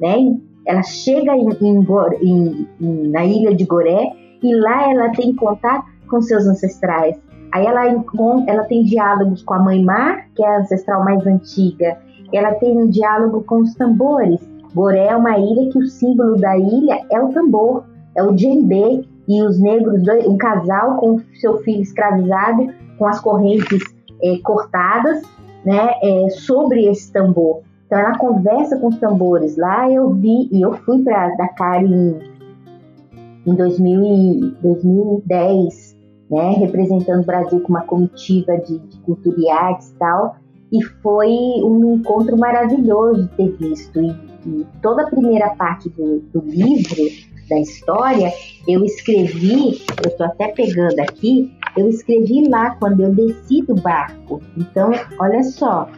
Né? 0.00 0.36
Ela 0.66 0.82
chega 0.82 1.36
em, 1.36 1.48
em, 1.60 2.66
em, 2.80 3.08
na 3.08 3.24
ilha 3.24 3.54
de 3.54 3.64
Goré 3.64 4.12
e 4.42 4.54
lá 4.54 4.90
ela 4.90 5.10
tem 5.10 5.32
contato 5.34 5.86
com 6.08 6.20
seus 6.20 6.44
ancestrais. 6.46 7.16
Aí 7.52 7.64
ela, 7.64 7.86
ela 8.46 8.64
tem 8.64 8.82
diálogos 8.82 9.42
com 9.42 9.54
a 9.54 9.58
Mãe 9.60 9.84
Mar, 9.84 10.26
que 10.34 10.42
é 10.42 10.48
a 10.48 10.60
ancestral 10.60 11.04
mais 11.04 11.24
antiga. 11.24 11.98
Ela 12.32 12.54
tem 12.54 12.76
um 12.76 12.88
diálogo 12.88 13.44
com 13.44 13.60
os 13.60 13.74
tambores. 13.74 14.40
Goré 14.74 15.06
é 15.06 15.16
uma 15.16 15.38
ilha 15.38 15.70
que 15.70 15.78
o 15.78 15.86
símbolo 15.86 16.36
da 16.38 16.56
ilha 16.58 17.00
é 17.10 17.20
o 17.20 17.28
tambor, 17.28 17.84
é 18.16 18.22
o 18.22 18.32
djembe. 18.32 19.06
E 19.28 19.40
os 19.42 19.60
negros, 19.60 20.02
um 20.26 20.36
casal 20.36 20.96
com 20.96 21.20
seu 21.34 21.58
filho 21.58 21.82
escravizado, 21.82 22.72
com 22.98 23.06
as 23.06 23.20
correntes 23.20 23.91
é, 24.22 24.38
cortadas, 24.38 25.22
né, 25.64 25.94
é, 26.02 26.30
sobre 26.30 26.86
esse 26.86 27.12
tambor. 27.12 27.62
Então 27.86 27.98
ela 27.98 28.16
conversa 28.16 28.78
com 28.78 28.88
os 28.88 28.98
tambores. 28.98 29.56
Lá 29.56 29.90
eu 29.90 30.10
vi, 30.10 30.48
e 30.50 30.62
eu 30.62 30.72
fui 30.72 31.02
para 31.02 31.34
Dakar 31.36 31.84
em, 31.84 32.18
em 33.46 33.54
2000 33.54 34.54
2010, 34.62 35.96
né, 36.30 36.50
representando 36.52 37.22
o 37.22 37.26
Brasil 37.26 37.60
com 37.60 37.68
uma 37.68 37.82
comitiva 37.82 38.56
de, 38.58 38.78
de 38.78 38.96
cultura 39.00 39.36
e 39.38 39.50
artes 39.50 39.90
e 39.90 39.94
tal. 39.98 40.36
E 40.72 40.82
foi 41.02 41.28
um 41.62 41.96
encontro 41.96 42.36
maravilhoso 42.38 43.28
ter 43.36 43.50
visto. 43.58 44.00
E, 44.00 44.10
e 44.46 44.66
toda 44.80 45.02
a 45.02 45.06
primeira 45.06 45.50
parte 45.50 45.90
do, 45.90 46.20
do 46.32 46.40
livro 46.40 47.02
da 47.52 47.60
história, 47.60 48.32
eu 48.66 48.82
escrevi, 48.84 49.82
eu 50.02 50.10
estou 50.10 50.26
até 50.26 50.48
pegando 50.48 50.98
aqui, 51.00 51.52
eu 51.76 51.88
escrevi 51.88 52.48
lá 52.48 52.74
quando 52.76 53.02
eu 53.02 53.14
desci 53.14 53.62
do 53.62 53.74
barco. 53.74 54.40
Então, 54.56 54.90
olha 55.18 55.42
só, 55.42 55.88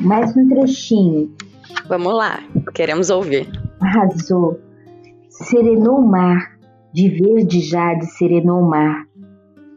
mais 0.00 0.36
um 0.36 0.46
trechinho. 0.48 1.32
Vamos 1.88 2.14
lá, 2.14 2.40
queremos 2.74 3.08
ouvir. 3.08 3.48
Arrasou. 3.80 4.60
Serenou 5.30 6.00
o 6.00 6.06
mar, 6.06 6.58
de 6.92 7.08
verde 7.08 7.60
jade 7.60 8.04
serenou 8.06 8.60
o 8.60 8.68
mar. 8.68 9.06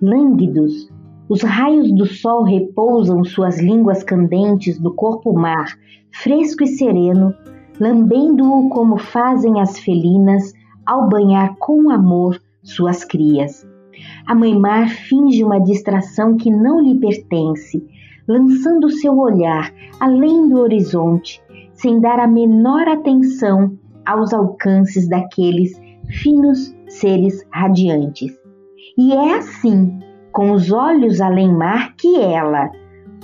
Lânguidos, 0.01 0.89
os 1.29 1.41
raios 1.43 1.91
do 1.93 2.05
sol 2.05 2.43
repousam 2.43 3.23
suas 3.23 3.59
línguas 3.59 4.03
candentes 4.03 4.77
do 4.79 4.93
corpo 4.93 5.31
mar, 5.33 5.77
fresco 6.11 6.63
e 6.63 6.67
sereno, 6.67 7.33
lambendo-o 7.79 8.69
como 8.69 8.97
fazem 8.97 9.61
as 9.61 9.79
felinas 9.79 10.53
ao 10.85 11.07
banhar 11.09 11.55
com 11.57 11.89
amor 11.89 12.39
suas 12.63 13.03
crias. 13.03 13.67
A 14.25 14.33
mãe 14.33 14.57
mar 14.57 14.89
finge 14.89 15.43
uma 15.43 15.59
distração 15.59 16.37
que 16.37 16.49
não 16.49 16.81
lhe 16.81 16.99
pertence, 16.99 17.85
lançando 18.27 18.89
seu 18.89 19.17
olhar 19.17 19.73
além 19.99 20.49
do 20.49 20.59
horizonte, 20.59 21.41
sem 21.73 21.99
dar 21.99 22.19
a 22.19 22.27
menor 22.27 22.87
atenção 22.87 23.77
aos 24.05 24.33
alcances 24.33 25.07
daqueles 25.07 25.79
finos 26.09 26.75
seres 26.87 27.45
radiantes. 27.51 28.31
E 28.97 29.13
é 29.13 29.37
assim, 29.37 29.99
com 30.31 30.51
os 30.51 30.71
olhos 30.71 31.21
além 31.21 31.53
mar, 31.53 31.95
que 31.95 32.19
ela, 32.19 32.69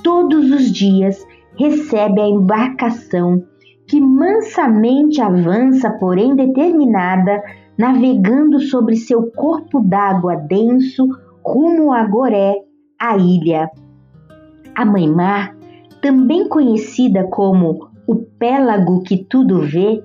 todos 0.03 0.51
os 0.51 0.72
dias, 0.72 1.26
recebe 1.58 2.22
a 2.22 2.28
embarcação 2.28 3.43
que 3.88 4.01
mansamente 4.01 5.21
avança, 5.21 5.89
porém 5.91 6.35
determinada, 6.35 7.41
navegando 7.77 8.59
sobre 8.59 8.95
seu 8.95 9.31
corpo 9.31 9.79
d'água 9.79 10.35
denso 10.35 11.07
rumo 11.43 11.93
a 11.93 12.03
Goré, 12.05 12.55
a 12.99 13.15
ilha. 13.17 13.69
A 14.75 14.85
Mãe 14.85 15.07
Mar, 15.09 15.55
também 16.01 16.49
conhecida 16.49 17.23
como 17.23 17.89
o 18.05 18.15
pélago 18.15 19.01
que 19.03 19.17
tudo 19.17 19.61
vê, 19.61 20.03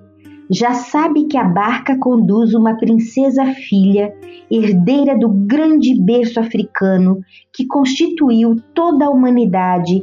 já 0.50 0.74
sabe 0.74 1.24
que 1.24 1.36
a 1.36 1.44
barca 1.44 1.98
conduz 1.98 2.54
uma 2.54 2.76
princesa 2.76 3.46
filha, 3.46 4.14
herdeira 4.50 5.18
do 5.18 5.28
grande 5.28 5.98
berço 6.00 6.38
africano 6.38 7.20
que 7.52 7.66
constituiu 7.66 8.56
toda 8.74 9.06
a 9.06 9.10
humanidade 9.10 10.02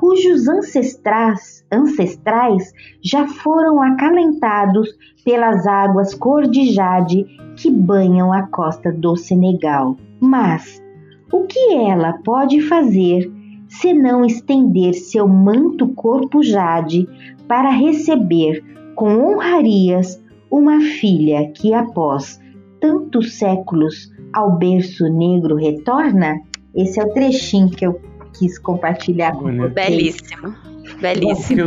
cujos 0.00 0.48
ancestrais, 0.48 1.62
ancestrais 1.70 2.72
já 3.04 3.28
foram 3.28 3.82
acalentados 3.82 4.88
pelas 5.22 5.66
águas 5.66 6.14
cor 6.14 6.46
de 6.48 6.72
jade 6.72 7.26
que 7.54 7.70
banham 7.70 8.32
a 8.32 8.44
costa 8.44 8.90
do 8.90 9.14
Senegal. 9.14 9.98
Mas 10.18 10.82
o 11.30 11.42
que 11.42 11.74
ela 11.74 12.14
pode 12.24 12.62
fazer 12.62 13.30
senão 13.68 14.24
estender 14.24 14.94
seu 14.94 15.28
manto 15.28 15.88
corpo 15.88 16.42
jade 16.42 17.06
para 17.46 17.68
receber 17.68 18.64
com 18.94 19.34
honrarias 19.34 20.18
uma 20.50 20.80
filha 20.80 21.52
que 21.52 21.74
após 21.74 22.40
tantos 22.80 23.38
séculos 23.38 24.10
ao 24.32 24.56
berço 24.56 25.04
negro 25.12 25.56
retorna? 25.56 26.40
Esse 26.74 26.98
é 26.98 27.04
o 27.04 27.12
trechinho 27.12 27.68
que 27.68 27.84
eu 27.84 28.00
quis 28.38 28.58
compartilhar 28.58 29.32
com 29.32 29.56
você. 29.56 29.68
Belíssimo. 29.68 30.54
Belíssimo. 31.00 31.66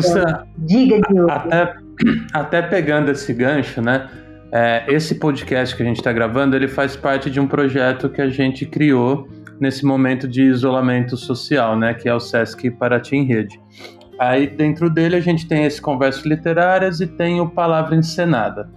Diga, 0.57 0.99
Diogo. 1.09 1.31
Até, 1.31 1.75
até 2.33 2.61
pegando 2.61 3.11
esse 3.11 3.33
gancho, 3.33 3.81
né? 3.81 4.09
É, 4.51 4.85
esse 4.87 5.15
podcast 5.15 5.75
que 5.75 5.81
a 5.81 5.85
gente 5.85 5.97
está 5.97 6.13
gravando, 6.13 6.55
ele 6.55 6.67
faz 6.67 6.95
parte 6.95 7.29
de 7.29 7.39
um 7.39 7.47
projeto 7.47 8.09
que 8.09 8.21
a 8.21 8.29
gente 8.29 8.65
criou 8.65 9.27
nesse 9.59 9.85
momento 9.85 10.27
de 10.27 10.43
isolamento 10.43 11.17
social, 11.17 11.77
né? 11.77 11.93
Que 11.93 12.07
é 12.07 12.13
o 12.13 12.19
Sesc 12.19 12.69
Paraty 12.71 13.15
em 13.15 13.25
Rede. 13.25 13.59
Aí 14.19 14.47
dentro 14.47 14.89
dele 14.89 15.15
a 15.15 15.19
gente 15.19 15.47
tem 15.47 15.65
esse 15.65 15.81
Conversas 15.81 16.23
Literárias 16.23 17.01
e 17.01 17.07
tem 17.07 17.41
o 17.41 17.49
Palavra 17.49 17.95
Encenada. 17.95 18.69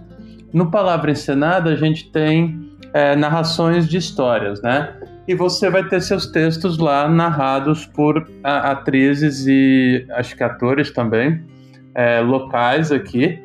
No 0.51 0.71
Palavra 0.71 1.11
Encenada 1.11 1.69
a 1.69 1.75
gente 1.75 2.11
tem 2.11 2.71
é, 2.93 3.15
narrações 3.15 3.87
de 3.87 3.97
histórias, 3.97 4.61
né? 4.61 4.95
E 5.27 5.35
você 5.35 5.69
vai 5.69 5.83
ter 5.83 6.01
seus 6.01 6.27
textos 6.27 6.77
lá 6.77 7.07
narrados 7.09 7.85
por 7.85 8.29
a, 8.43 8.71
atrizes 8.71 9.45
e 9.45 10.05
acho 10.11 10.35
que 10.35 10.43
atores 10.43 10.91
também, 10.91 11.43
é, 11.93 12.21
locais 12.21 12.91
aqui. 12.91 13.39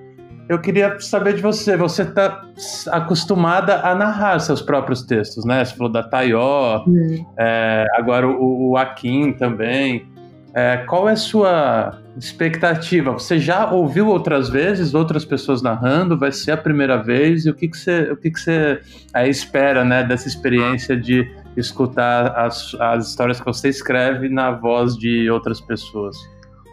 Eu 0.49 0.61
queria 0.61 1.01
saber 1.01 1.35
de 1.35 1.43
você, 1.43 1.77
você 1.77 2.03
está 2.03 2.43
acostumada 2.91 3.81
a 3.81 3.95
narrar 3.95 4.39
seus 4.39 4.61
próprios 4.61 5.03
textos, 5.03 5.45
né? 5.45 5.65
Você 5.65 5.75
falou 5.75 5.91
da 5.91 6.03
Tayó, 6.03 6.85
hum. 6.87 7.25
é, 7.39 7.87
agora 7.95 8.29
o, 8.29 8.71
o 8.71 8.77
Akin 8.77 9.33
também. 9.33 10.07
É, 10.55 10.85
qual 10.87 11.09
é 11.09 11.13
a 11.13 11.17
sua 11.17 11.99
expectativa? 12.19 13.13
Você 13.13 13.39
já 13.39 13.71
ouviu 13.71 14.09
outras 14.09 14.51
vezes 14.51 14.93
outras 14.93 15.25
pessoas 15.25 15.63
narrando? 15.63 16.19
Vai 16.19 16.31
ser 16.31 16.53
a 16.53 16.57
primeira 16.57 17.03
vez? 17.03 17.47
E 17.47 17.51
o 17.51 17.55
que, 17.55 17.69
que 17.69 17.77
você, 17.77 18.13
o 18.13 18.17
que 18.17 18.31
que 18.31 18.39
você 18.39 18.81
é, 19.15 19.29
espera 19.29 19.83
né, 19.83 20.05
dessa 20.05 20.29
experiência 20.29 20.95
de 20.95 21.27
escutar 21.57 22.39
as, 22.39 22.75
as 22.81 23.09
histórias 23.09 23.41
que 23.41 23.47
você 23.47 23.69
escreve 23.69 24.29
na 24.29 24.53
voz 24.53 24.97
de 24.97 25.31
outras 25.31 25.61
pessoas? 25.61 26.17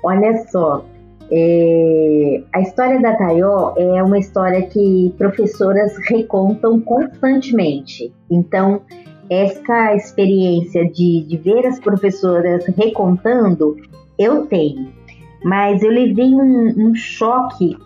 Olha 0.03 0.45
só, 0.49 0.85
é, 1.31 2.41
a 2.53 2.61
história 2.61 2.99
da 2.99 3.15
Tayó 3.15 3.73
é 3.77 4.01
uma 4.01 4.17
história 4.17 4.61
que 4.63 5.13
professoras 5.17 5.95
recontam 6.07 6.79
constantemente. 6.79 8.11
Então, 8.31 8.81
essa 9.29 9.95
experiência 9.95 10.89
de, 10.89 11.23
de 11.27 11.37
ver 11.37 11.67
as 11.67 11.79
professoras 11.79 12.65
recontando, 12.75 13.75
eu 14.17 14.47
tenho. 14.47 14.91
Mas 15.43 15.83
eu 15.83 15.91
levei 15.91 16.33
um, 16.33 16.89
um 16.89 16.95
choque 16.95 17.77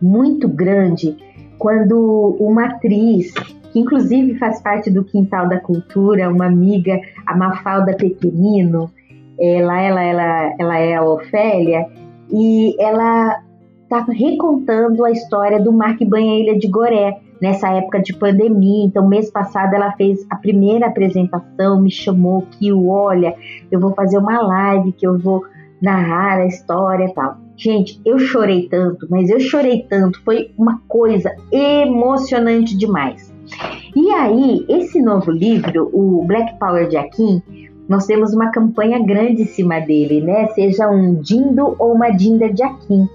muito 0.00 0.48
grande 0.48 1.16
quando 1.58 2.36
uma 2.40 2.66
atriz, 2.66 3.34
que 3.72 3.80
inclusive 3.80 4.38
faz 4.38 4.60
parte 4.60 4.90
do 4.90 5.02
Quintal 5.02 5.48
da 5.48 5.58
Cultura, 5.58 6.28
uma 6.28 6.46
amiga, 6.46 7.00
a 7.26 7.36
Mafalda 7.36 7.94
Pequenino, 7.94 8.90
ela, 9.40 9.80
ela, 9.80 10.02
ela, 10.02 10.54
ela 10.58 10.78
é 10.78 10.94
a 10.94 11.02
Ofélia, 11.02 11.86
e 12.30 12.76
ela 12.80 13.40
está 13.82 14.04
recontando 14.12 15.04
a 15.04 15.10
história 15.10 15.60
do 15.60 15.72
Mar 15.72 15.96
que 15.96 16.04
banha 16.04 16.32
a 16.32 16.38
Ilha 16.38 16.58
de 16.58 16.68
Goré, 16.68 17.18
nessa 17.40 17.70
época 17.70 18.00
de 18.00 18.14
pandemia. 18.14 18.86
Então, 18.86 19.08
mês 19.08 19.30
passado 19.30 19.74
ela 19.74 19.92
fez 19.92 20.24
a 20.30 20.36
primeira 20.36 20.86
apresentação, 20.86 21.80
me 21.80 21.90
chamou 21.90 22.42
que 22.52 22.72
olha, 22.72 23.34
eu 23.70 23.80
vou 23.80 23.92
fazer 23.94 24.18
uma 24.18 24.40
live 24.40 24.92
que 24.92 25.06
eu 25.06 25.18
vou 25.18 25.44
narrar 25.80 26.38
a 26.38 26.46
história 26.46 27.06
e 27.06 27.12
tal. 27.12 27.36
Gente, 27.56 28.00
eu 28.04 28.18
chorei 28.18 28.68
tanto, 28.68 29.06
mas 29.10 29.28
eu 29.28 29.40
chorei 29.40 29.84
tanto, 29.88 30.22
foi 30.24 30.52
uma 30.56 30.80
coisa 30.88 31.34
emocionante 31.50 32.76
demais. 32.76 33.31
E 33.94 34.10
aí, 34.10 34.64
esse 34.68 35.00
novo 35.00 35.30
livro, 35.30 35.90
o 35.92 36.24
Black 36.24 36.58
Power 36.58 36.88
de 36.88 36.96
Akin, 36.96 37.42
nós 37.88 38.06
temos 38.06 38.32
uma 38.32 38.50
campanha 38.50 38.98
grande 38.98 39.42
em 39.42 39.46
cima 39.46 39.80
dele, 39.80 40.20
né? 40.20 40.46
Seja 40.48 40.88
um 40.88 41.14
Dindo 41.14 41.76
ou 41.78 41.94
uma 41.94 42.10
Dinda 42.10 42.50
de 42.52 42.62
Akin 42.62 43.06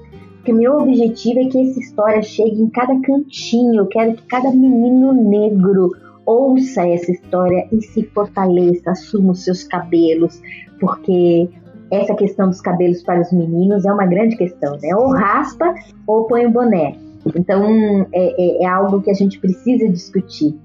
porque 0.48 0.54
meu 0.54 0.78
objetivo 0.78 1.42
é 1.42 1.46
que 1.50 1.60
essa 1.60 1.78
história 1.78 2.22
chegue 2.22 2.62
em 2.62 2.70
cada 2.70 2.98
cantinho. 3.02 3.82
Eu 3.82 3.86
quero 3.88 4.14
que 4.14 4.24
cada 4.28 4.50
menino 4.50 5.12
negro 5.12 5.92
ouça 6.26 6.88
essa 6.88 7.12
história 7.12 7.68
e 7.70 7.82
se 7.82 8.04
fortaleça, 8.04 8.92
assuma 8.92 9.34
os 9.34 9.44
seus 9.44 9.66
cabelos, 9.66 10.42
porque 10.80 11.50
essa 11.92 12.16
questão 12.16 12.48
dos 12.48 12.62
cabelos 12.62 13.04
para 13.04 13.20
os 13.20 13.32
meninos 13.34 13.86
é 13.86 13.92
uma 13.92 14.06
grande 14.06 14.38
questão, 14.38 14.78
né? 14.82 14.96
Ou 14.96 15.12
raspa 15.12 15.76
ou 16.08 16.28
põe 16.28 16.46
o 16.46 16.50
boné. 16.50 16.96
Então 17.36 18.08
é, 18.14 18.62
é, 18.62 18.64
é 18.64 18.66
algo 18.66 19.02
que 19.02 19.12
a 19.12 19.14
gente 19.14 19.40
precisa 19.40 19.88
discutir. 19.90 20.56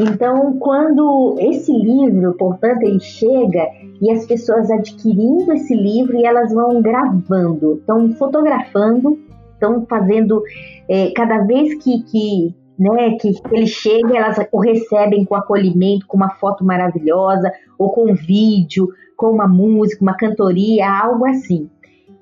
Então, 0.00 0.56
quando 0.60 1.34
esse 1.40 1.72
livro, 1.72 2.32
portanto, 2.34 2.82
ele 2.82 3.00
chega 3.00 3.68
e 4.00 4.12
as 4.12 4.24
pessoas 4.26 4.70
adquirindo 4.70 5.52
esse 5.52 5.74
livro 5.74 6.16
e 6.16 6.24
elas 6.24 6.52
vão 6.52 6.80
gravando, 6.80 7.78
estão 7.78 8.12
fotografando, 8.12 9.18
estão 9.54 9.84
fazendo 9.86 10.42
é, 10.88 11.10
cada 11.10 11.38
vez 11.38 11.74
que, 11.82 12.02
que, 12.04 12.54
né, 12.78 13.16
que 13.20 13.32
ele 13.50 13.66
chega, 13.66 14.16
elas 14.16 14.38
o 14.52 14.60
recebem 14.60 15.24
com 15.24 15.34
acolhimento, 15.34 16.06
com 16.06 16.16
uma 16.16 16.30
foto 16.30 16.64
maravilhosa, 16.64 17.50
ou 17.76 17.90
com 17.90 18.12
um 18.12 18.14
vídeo, 18.14 18.88
com 19.16 19.32
uma 19.32 19.48
música, 19.48 20.00
uma 20.00 20.16
cantoria, 20.16 20.88
algo 20.88 21.26
assim. 21.26 21.68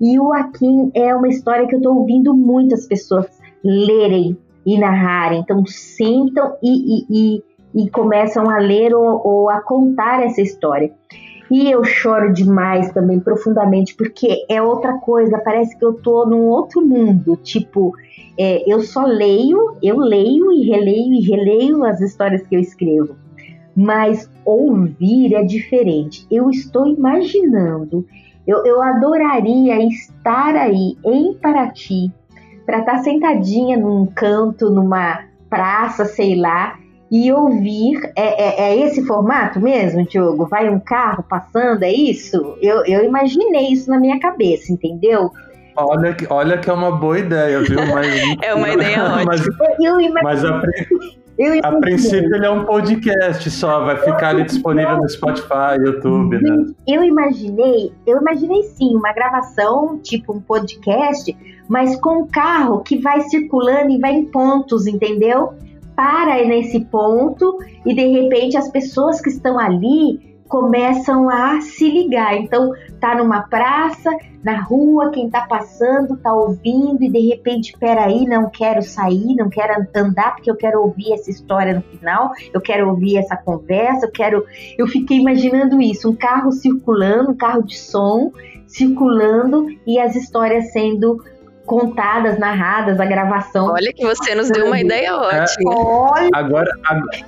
E 0.01 0.19
o 0.19 0.33
Akin 0.33 0.91
é 0.95 1.13
uma 1.13 1.27
história 1.27 1.67
que 1.67 1.75
eu 1.75 1.79
estou 1.79 1.95
ouvindo 1.97 2.33
muitas 2.35 2.87
pessoas 2.87 3.36
lerem 3.63 4.37
e 4.65 4.77
narrarem. 4.77 5.39
Então 5.39 5.65
sentam 5.65 6.55
e, 6.61 6.99
e, 6.99 7.35
e 7.35 7.43
e 7.77 7.89
começam 7.89 8.49
a 8.49 8.57
ler 8.57 8.93
ou, 8.95 9.21
ou 9.23 9.49
a 9.49 9.61
contar 9.61 10.23
essa 10.23 10.41
história. 10.41 10.91
E 11.49 11.69
eu 11.69 11.83
choro 11.83 12.33
demais 12.33 12.91
também, 12.91 13.19
profundamente, 13.19 13.95
porque 13.95 14.45
é 14.49 14.61
outra 14.61 14.97
coisa, 14.97 15.37
parece 15.37 15.77
que 15.77 15.85
eu 15.85 15.93
tô 15.93 16.25
num 16.25 16.47
outro 16.47 16.85
mundo. 16.85 17.37
Tipo, 17.37 17.93
é, 18.37 18.69
eu 18.69 18.81
só 18.81 19.05
leio, 19.05 19.77
eu 19.81 19.97
leio 19.97 20.51
e 20.51 20.67
releio 20.67 21.13
e 21.13 21.21
releio 21.21 21.85
as 21.85 22.01
histórias 22.01 22.45
que 22.47 22.55
eu 22.55 22.59
escrevo. 22.59 23.15
Mas 23.75 24.29
ouvir 24.43 25.35
é 25.35 25.43
diferente. 25.43 26.25
Eu 26.29 26.49
estou 26.49 26.87
imaginando, 26.87 28.05
eu, 28.45 28.65
eu 28.65 28.81
adoraria 28.81 29.79
estar 29.87 30.55
aí 30.55 30.97
em 31.05 31.33
Paraty, 31.35 32.11
para 32.67 32.79
estar 32.79 32.97
tá 32.97 33.03
sentadinha 33.03 33.77
num 33.77 34.05
canto, 34.05 34.69
numa 34.69 35.23
praça, 35.49 36.03
sei 36.03 36.35
lá, 36.35 36.77
e 37.09 37.31
ouvir. 37.31 38.11
É, 38.13 38.43
é, 38.43 38.69
é, 38.69 38.77
esse 38.85 39.05
formato 39.05 39.57
mesmo, 39.61 40.05
Diogo? 40.05 40.45
Vai 40.45 40.69
um 40.69 40.79
carro 40.79 41.23
passando, 41.23 41.83
é 41.83 41.91
isso? 41.91 42.57
Eu, 42.61 42.85
eu 42.85 43.05
imaginei 43.05 43.69
isso 43.69 43.89
na 43.89 43.97
minha 43.97 44.19
cabeça, 44.19 44.73
entendeu? 44.73 45.31
Olha 45.77 46.13
que, 46.13 46.27
olha 46.29 46.57
que 46.57 46.69
é 46.69 46.73
uma 46.73 46.91
boa 46.91 47.17
ideia, 47.17 47.61
viu? 47.61 47.79
Mas, 47.87 48.07
é 48.43 48.53
uma 48.53 48.69
ideia 48.69 49.09
mas, 49.25 49.41
ótima. 49.41 49.65
Eu 49.79 50.01
imaginei. 50.01 50.21
Mas 50.23 50.43
a, 50.43 50.61
a 51.63 51.71
princípio 51.77 52.35
ele 52.35 52.45
é 52.45 52.49
um 52.49 52.65
podcast 52.65 53.49
só, 53.51 53.85
vai 53.85 53.97
ficar 53.97 54.29
ali 54.29 54.43
disponível 54.43 54.97
no 54.97 55.07
Spotify, 55.07 55.77
YouTube, 55.85 56.41
né? 56.41 56.73
Eu 56.87 57.03
imaginei, 57.03 57.91
eu 58.05 58.19
imaginei 58.19 58.63
sim, 58.63 58.95
uma 58.95 59.13
gravação, 59.13 59.99
tipo 59.99 60.33
um 60.33 60.41
podcast, 60.41 61.35
mas 61.67 61.95
com 61.99 62.23
um 62.23 62.27
carro 62.27 62.81
que 62.81 62.99
vai 62.99 63.21
circulando 63.21 63.91
e 63.91 63.99
vai 63.99 64.13
em 64.13 64.25
pontos, 64.25 64.87
entendeu? 64.87 65.53
para 65.97 66.45
nesse 66.45 66.79
ponto 66.81 67.57
e 67.83 67.91
de 67.91 68.05
repente 68.05 68.55
as 68.55 68.69
pessoas 68.69 69.19
que 69.19 69.29
estão 69.29 69.57
ali 69.57 70.36
começam 70.47 71.29
a 71.29 71.61
se 71.61 71.89
ligar. 71.89 72.35
Então, 72.37 72.73
tá 72.99 73.15
numa 73.15 73.43
praça, 73.43 74.09
na 74.43 74.61
rua, 74.61 75.11
quem 75.11 75.29
tá 75.29 75.41
passando 75.41 76.17
tá 76.17 76.33
ouvindo 76.33 77.03
e 77.03 77.09
de 77.09 77.19
repente, 77.27 77.73
peraí, 77.77 78.25
não 78.25 78.49
quero 78.49 78.81
sair, 78.81 79.35
não 79.35 79.49
quero 79.49 79.85
andar 79.95 80.35
porque 80.35 80.49
eu 80.49 80.55
quero 80.55 80.81
ouvir 80.81 81.13
essa 81.13 81.29
história 81.29 81.73
no 81.73 81.81
final, 81.81 82.31
eu 82.53 82.61
quero 82.61 82.89
ouvir 82.89 83.17
essa 83.17 83.35
conversa, 83.35 84.05
eu 84.05 84.11
quero. 84.11 84.45
Eu 84.77 84.87
fiquei 84.87 85.17
imaginando 85.17 85.81
isso, 85.81 86.09
um 86.09 86.15
carro 86.15 86.51
circulando, 86.51 87.31
um 87.31 87.37
carro 87.37 87.63
de 87.63 87.77
som 87.77 88.31
circulando 88.67 89.67
e 89.85 89.99
as 89.99 90.15
histórias 90.15 90.71
sendo 90.71 91.23
contadas, 91.67 92.39
narradas, 92.39 92.97
a 92.99 93.05
gravação. 93.05 93.67
Olha 93.67 93.91
que 93.93 94.03
você 94.03 94.33
nos 94.33 94.49
deu 94.49 94.65
uma 94.65 94.79
ideia 94.79 95.15
ótima. 95.15 95.73
É, 96.17 96.29
agora, 96.33 96.71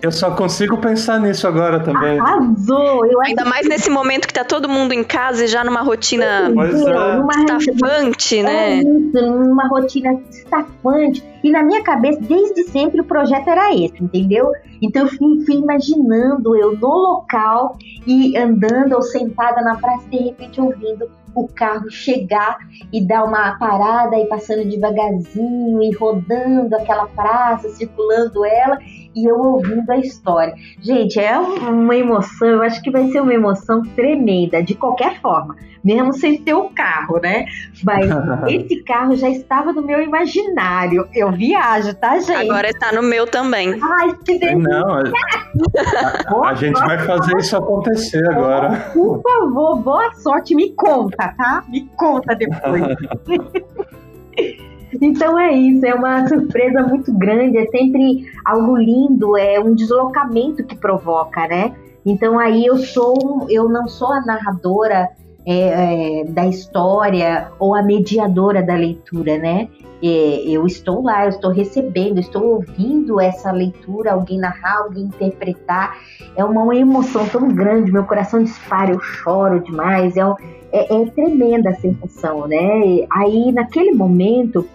eu 0.02 0.12
só 0.12 0.32
consigo 0.32 0.78
pensar 0.78 1.20
nisso 1.20 1.46
agora 1.46 1.82
também. 1.82 2.18
Arrasou! 2.20 3.06
Eu 3.06 3.22
Ainda 3.22 3.44
mais 3.44 3.68
nesse 3.68 3.90
momento 3.90 4.28
que 4.28 4.34
tá 4.34 4.46
todo 4.46 4.70
mundo 4.70 4.94
em 4.94 5.04
casa 5.04 5.44
e 5.44 5.48
já 5.48 5.64
numa 5.64 5.82
rotina 5.82 6.50
pois 6.56 6.74
é. 6.74 7.58
estafante, 7.58 8.42
né? 8.42 8.78
É 8.78 8.82
isso, 8.82 9.22
numa 9.22 9.68
rotina 9.68 10.14
estafante. 10.30 11.22
E 11.44 11.52
na 11.52 11.62
minha 11.62 11.84
cabeça, 11.84 12.20
desde 12.22 12.64
sempre, 12.64 13.02
o 13.02 13.04
projeto 13.04 13.50
era 13.50 13.74
esse, 13.74 14.02
entendeu? 14.02 14.52
Então 14.82 15.04
eu 15.04 15.10
fui, 15.10 15.46
fui 15.46 15.56
imaginando 15.56 16.56
eu 16.56 16.78
no 16.78 16.88
local 16.88 17.78
e 18.08 18.38
andando 18.38 18.94
ou 18.94 19.02
sentada 19.02 19.62
na 19.62 19.76
praça, 19.76 20.08
de 20.10 20.18
repente 20.18 20.62
ouvindo 20.62 21.10
o 21.42 21.48
carro 21.48 21.90
chegar 21.90 22.58
e 22.92 23.06
dar 23.06 23.24
uma 23.24 23.58
parada 23.58 24.18
e 24.18 24.26
passando 24.26 24.68
devagarzinho 24.68 25.82
e 25.82 25.92
rodando 25.96 26.76
aquela 26.76 27.08
praça, 27.08 27.70
circulando 27.70 28.46
ela 28.46 28.78
e 29.20 29.30
eu 29.30 29.38
ouvindo 29.38 29.90
a 29.90 29.98
história. 29.98 30.54
Gente, 30.82 31.20
é 31.20 31.38
uma 31.38 31.96
emoção, 31.96 32.48
eu 32.48 32.62
acho 32.62 32.82
que 32.82 32.90
vai 32.90 33.10
ser 33.10 33.22
uma 33.22 33.34
emoção 33.34 33.82
tremenda, 33.96 34.64
de 34.64 34.76
qualquer 34.76 35.20
forma, 35.20 35.56
mesmo 35.84 36.14
sem 36.14 36.38
ter 36.38 36.54
o 36.54 36.70
carro, 36.70 37.20
né? 37.22 37.46
Mas 37.84 38.06
esse 38.48 38.84
carro 38.84 39.16
já 39.16 39.30
estava 39.30 39.74
no 39.74 39.82
meu 39.82 40.02
imaginário. 40.02 41.08
Eu 41.14 41.32
viajo, 41.32 41.94
tá, 41.96 42.20
gente? 42.20 42.50
Agora 42.50 42.70
está 42.70 42.92
no 42.92 43.04
meu 43.04 43.28
também. 43.28 43.78
Ai, 43.82 44.16
que 44.26 44.40
delícia! 44.40 44.58
Não, 44.58 46.44
a, 46.44 46.50
a 46.50 46.54
gente 46.54 46.80
vai 46.80 47.00
fazer 47.00 47.36
isso 47.38 47.58
acontecer 47.58 48.26
agora. 48.30 48.92
Por 48.94 49.22
favor, 49.22 49.78
boa 49.80 50.14
sorte, 50.16 50.56
me 50.56 50.72
conta, 50.74 51.34
tá? 51.38 51.64
Me 51.68 51.90
conta 51.98 52.36
depois. 52.36 52.84
Então 55.02 55.38
é 55.40 55.54
isso, 55.54 55.86
é 55.86 55.94
uma 55.94 56.28
surpresa 56.28 56.82
muito 56.82 57.14
grande, 57.14 57.58
é 57.58 57.66
sempre 57.68 58.26
algo 58.44 58.76
lindo, 58.78 59.38
é 59.38 59.60
um 59.60 59.76
deslocamento 59.76 60.64
que 60.64 60.76
provoca, 60.76 61.48
né? 61.48 61.74
Então 62.06 62.40
aí 62.40 62.66
eu 62.66 62.78
sou, 62.78 63.46
eu 63.50 63.70
não 63.70 63.88
sou 63.88 64.12
a 64.12 64.22
narradora 64.22 65.10
é, 65.46 66.22
é, 66.22 66.24
da 66.26 66.46
história 66.46 67.52
ou 67.60 67.76
a 67.76 67.82
mediadora 67.82 68.62
da 68.62 68.76
leitura, 68.76 69.38
né? 69.38 69.70
É, 70.02 70.44
eu 70.46 70.66
estou 70.66 71.04
lá, 71.04 71.26
eu 71.26 71.30
estou 71.30 71.52
recebendo, 71.52 72.20
estou 72.20 72.56
ouvindo 72.56 73.20
essa 73.20 73.52
leitura, 73.52 74.14
alguém 74.14 74.38
narrar, 74.38 74.84
alguém 74.84 75.04
interpretar. 75.04 75.98
É 76.36 76.44
uma 76.44 76.76
emoção 76.76 77.28
tão 77.28 77.48
grande, 77.50 77.92
meu 77.92 78.06
coração 78.06 78.44
dispara, 78.44 78.92
eu 78.92 79.00
choro 79.00 79.62
demais. 79.62 80.16
É, 80.18 80.22
é, 80.72 81.02
é 81.02 81.06
tremenda 81.08 81.70
a 81.70 81.76
sensação, 81.76 82.48
né? 82.48 83.08
Aí 83.12 83.52
naquele 83.52 83.92
momento 83.92 84.68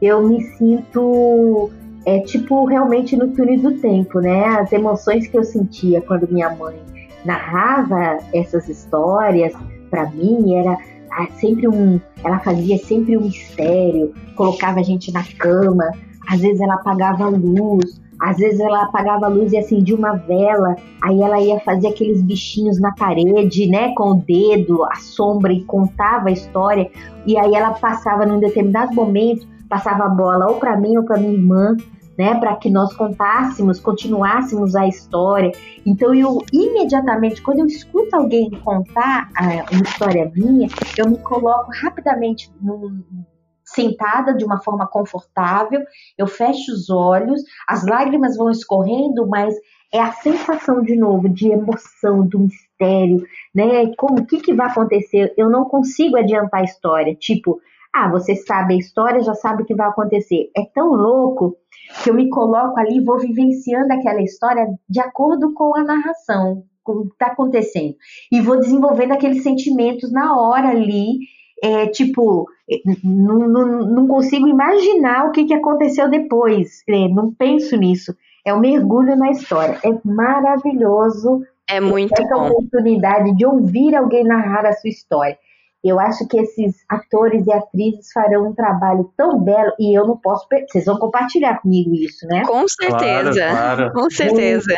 eu 0.00 0.26
me 0.28 0.42
sinto 0.42 1.70
é 2.04 2.20
tipo 2.20 2.64
realmente 2.64 3.16
no 3.16 3.28
túnel 3.28 3.60
do 3.60 3.72
tempo, 3.80 4.20
né? 4.20 4.44
As 4.44 4.72
emoções 4.72 5.26
que 5.26 5.36
eu 5.36 5.44
sentia 5.44 6.00
quando 6.00 6.28
minha 6.28 6.50
mãe 6.54 6.76
narrava 7.24 8.18
essas 8.32 8.68
histórias 8.68 9.52
para 9.90 10.10
mim 10.10 10.54
era 10.54 10.76
ah, 11.12 11.26
sempre 11.40 11.66
um, 11.68 12.00
ela 12.22 12.38
fazia 12.40 12.78
sempre 12.78 13.16
um 13.16 13.22
mistério, 13.22 14.12
colocava 14.36 14.80
a 14.80 14.82
gente 14.82 15.12
na 15.12 15.24
cama, 15.38 15.90
às 16.28 16.40
vezes 16.40 16.60
ela 16.60 16.74
apagava 16.74 17.24
a 17.24 17.28
luz, 17.28 18.00
às 18.20 18.36
vezes 18.36 18.60
ela 18.60 18.84
apagava 18.84 19.26
a 19.26 19.28
luz 19.28 19.52
e 19.52 19.58
acendia 19.58 19.96
uma 19.96 20.12
vela, 20.12 20.76
aí 21.02 21.22
ela 21.22 21.40
ia 21.40 21.58
fazer 21.60 21.88
aqueles 21.88 22.20
bichinhos 22.20 22.80
na 22.80 22.92
parede, 22.92 23.68
né, 23.68 23.94
com 23.94 24.10
o 24.10 24.14
dedo, 24.14 24.84
a 24.84 24.96
sombra 24.96 25.52
e 25.52 25.64
contava 25.64 26.28
a 26.28 26.32
história, 26.32 26.90
e 27.26 27.38
aí 27.38 27.54
ela 27.54 27.72
passava 27.72 28.26
num 28.26 28.40
determinado 28.40 28.94
momento, 28.94 29.46
passava 29.68 30.04
a 30.04 30.08
bola 30.08 30.48
ou 30.48 30.56
para 30.56 30.76
mim 30.76 30.96
ou 30.96 31.04
para 31.04 31.18
minha 31.18 31.32
irmã, 31.32 31.76
né, 32.18 32.34
para 32.40 32.56
que 32.56 32.68
nós 32.68 32.92
contássemos, 32.94 33.78
continuássemos 33.78 34.74
a 34.74 34.88
história. 34.88 35.52
Então 35.86 36.12
eu 36.12 36.38
imediatamente, 36.52 37.40
quando 37.40 37.60
eu 37.60 37.66
escuto 37.66 38.16
alguém 38.16 38.50
contar 38.64 39.30
uma 39.72 39.82
história 39.82 40.30
minha, 40.34 40.68
eu 40.96 41.08
me 41.08 41.18
coloco 41.18 41.70
rapidamente 41.80 42.50
sentada 43.64 44.34
de 44.34 44.44
uma 44.44 44.58
forma 44.60 44.86
confortável, 44.86 45.80
eu 46.16 46.26
fecho 46.26 46.72
os 46.72 46.90
olhos, 46.90 47.42
as 47.68 47.86
lágrimas 47.86 48.36
vão 48.36 48.50
escorrendo, 48.50 49.26
mas 49.28 49.54
é 49.92 50.00
a 50.00 50.12
sensação 50.12 50.82
de 50.82 50.96
novo 50.96 51.28
de 51.28 51.48
emoção, 51.48 52.26
do 52.26 52.40
mistério, 52.40 53.24
né? 53.54 53.92
Como 53.96 54.20
o 54.20 54.26
que, 54.26 54.40
que 54.40 54.54
vai 54.54 54.68
acontecer? 54.68 55.32
Eu 55.36 55.48
não 55.48 55.64
consigo 55.64 56.16
adiantar 56.16 56.60
a 56.60 56.64
história, 56.64 57.14
tipo, 57.14 57.60
ah, 57.94 58.08
você 58.08 58.36
sabe 58.36 58.74
a 58.74 58.78
história, 58.78 59.22
já 59.22 59.34
sabe 59.34 59.62
o 59.62 59.66
que 59.66 59.74
vai 59.74 59.88
acontecer. 59.88 60.50
É 60.56 60.62
tão 60.74 60.88
louco 60.88 61.56
que 62.02 62.10
eu 62.10 62.14
me 62.14 62.28
coloco 62.28 62.78
ali, 62.78 63.02
vou 63.02 63.18
vivenciando 63.18 63.92
aquela 63.92 64.22
história 64.22 64.66
de 64.88 65.00
acordo 65.00 65.52
com 65.54 65.76
a 65.76 65.82
narração, 65.82 66.64
com 66.82 66.92
o 66.92 67.06
que 67.06 67.12
está 67.12 67.26
acontecendo. 67.26 67.96
E 68.30 68.40
vou 68.40 68.58
desenvolvendo 68.58 69.12
aqueles 69.12 69.42
sentimentos 69.42 70.12
na 70.12 70.38
hora 70.38 70.68
ali, 70.68 71.18
é, 71.62 71.86
tipo, 71.86 72.46
não, 73.02 73.48
não, 73.48 73.66
não 73.86 74.06
consigo 74.06 74.46
imaginar 74.46 75.26
o 75.26 75.32
que, 75.32 75.44
que 75.44 75.54
aconteceu 75.54 76.08
depois, 76.08 76.82
é, 76.88 77.08
não 77.08 77.32
penso 77.32 77.76
nisso. 77.76 78.14
É 78.44 78.54
um 78.54 78.60
mergulho 78.60 79.16
na 79.16 79.30
história. 79.30 79.78
É 79.84 79.90
maravilhoso. 80.04 81.42
É 81.68 81.80
muito 81.80 82.18
essa 82.18 82.34
bom. 82.34 82.48
oportunidade 82.48 83.36
de 83.36 83.44
ouvir 83.44 83.94
alguém 83.94 84.24
narrar 84.24 84.64
a 84.64 84.72
sua 84.72 84.88
história. 84.88 85.36
Eu 85.82 86.00
acho 86.00 86.26
que 86.26 86.38
esses 86.38 86.74
atores 86.88 87.46
e 87.46 87.52
atrizes 87.52 88.10
farão 88.12 88.48
um 88.48 88.54
trabalho 88.54 89.12
tão 89.16 89.38
belo 89.40 89.72
e 89.78 89.96
eu 89.96 90.06
não 90.06 90.16
posso. 90.16 90.46
Vocês 90.68 90.84
vão 90.84 90.98
compartilhar 90.98 91.60
comigo 91.60 91.94
isso, 91.94 92.26
né? 92.26 92.44
Com 92.44 92.66
certeza. 92.66 93.32
Claro, 93.32 93.76
claro. 93.76 93.92
Com 93.92 94.10
certeza. 94.10 94.74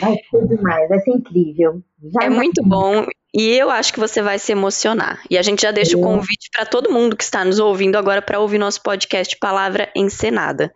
Vai 0.00 0.16
ser 0.30 0.46
demais, 0.48 0.88
vai 0.88 1.00
ser 1.00 1.10
incrível. 1.10 1.80
Já 2.02 2.26
é 2.26 2.30
muito 2.30 2.62
bom. 2.62 3.06
E 3.34 3.56
eu 3.56 3.70
acho 3.70 3.94
que 3.94 4.00
você 4.00 4.20
vai 4.20 4.38
se 4.38 4.52
emocionar. 4.52 5.22
E 5.30 5.38
a 5.38 5.42
gente 5.42 5.62
já 5.62 5.70
deixa 5.70 5.96
é. 5.96 5.98
o 5.98 6.02
convite 6.02 6.50
para 6.54 6.66
todo 6.66 6.92
mundo 6.92 7.16
que 7.16 7.24
está 7.24 7.42
nos 7.44 7.58
ouvindo 7.58 7.96
agora 7.96 8.20
para 8.20 8.38
ouvir 8.38 8.58
nosso 8.58 8.82
podcast 8.82 9.38
Palavra 9.38 9.90
Encenada. 9.96 10.70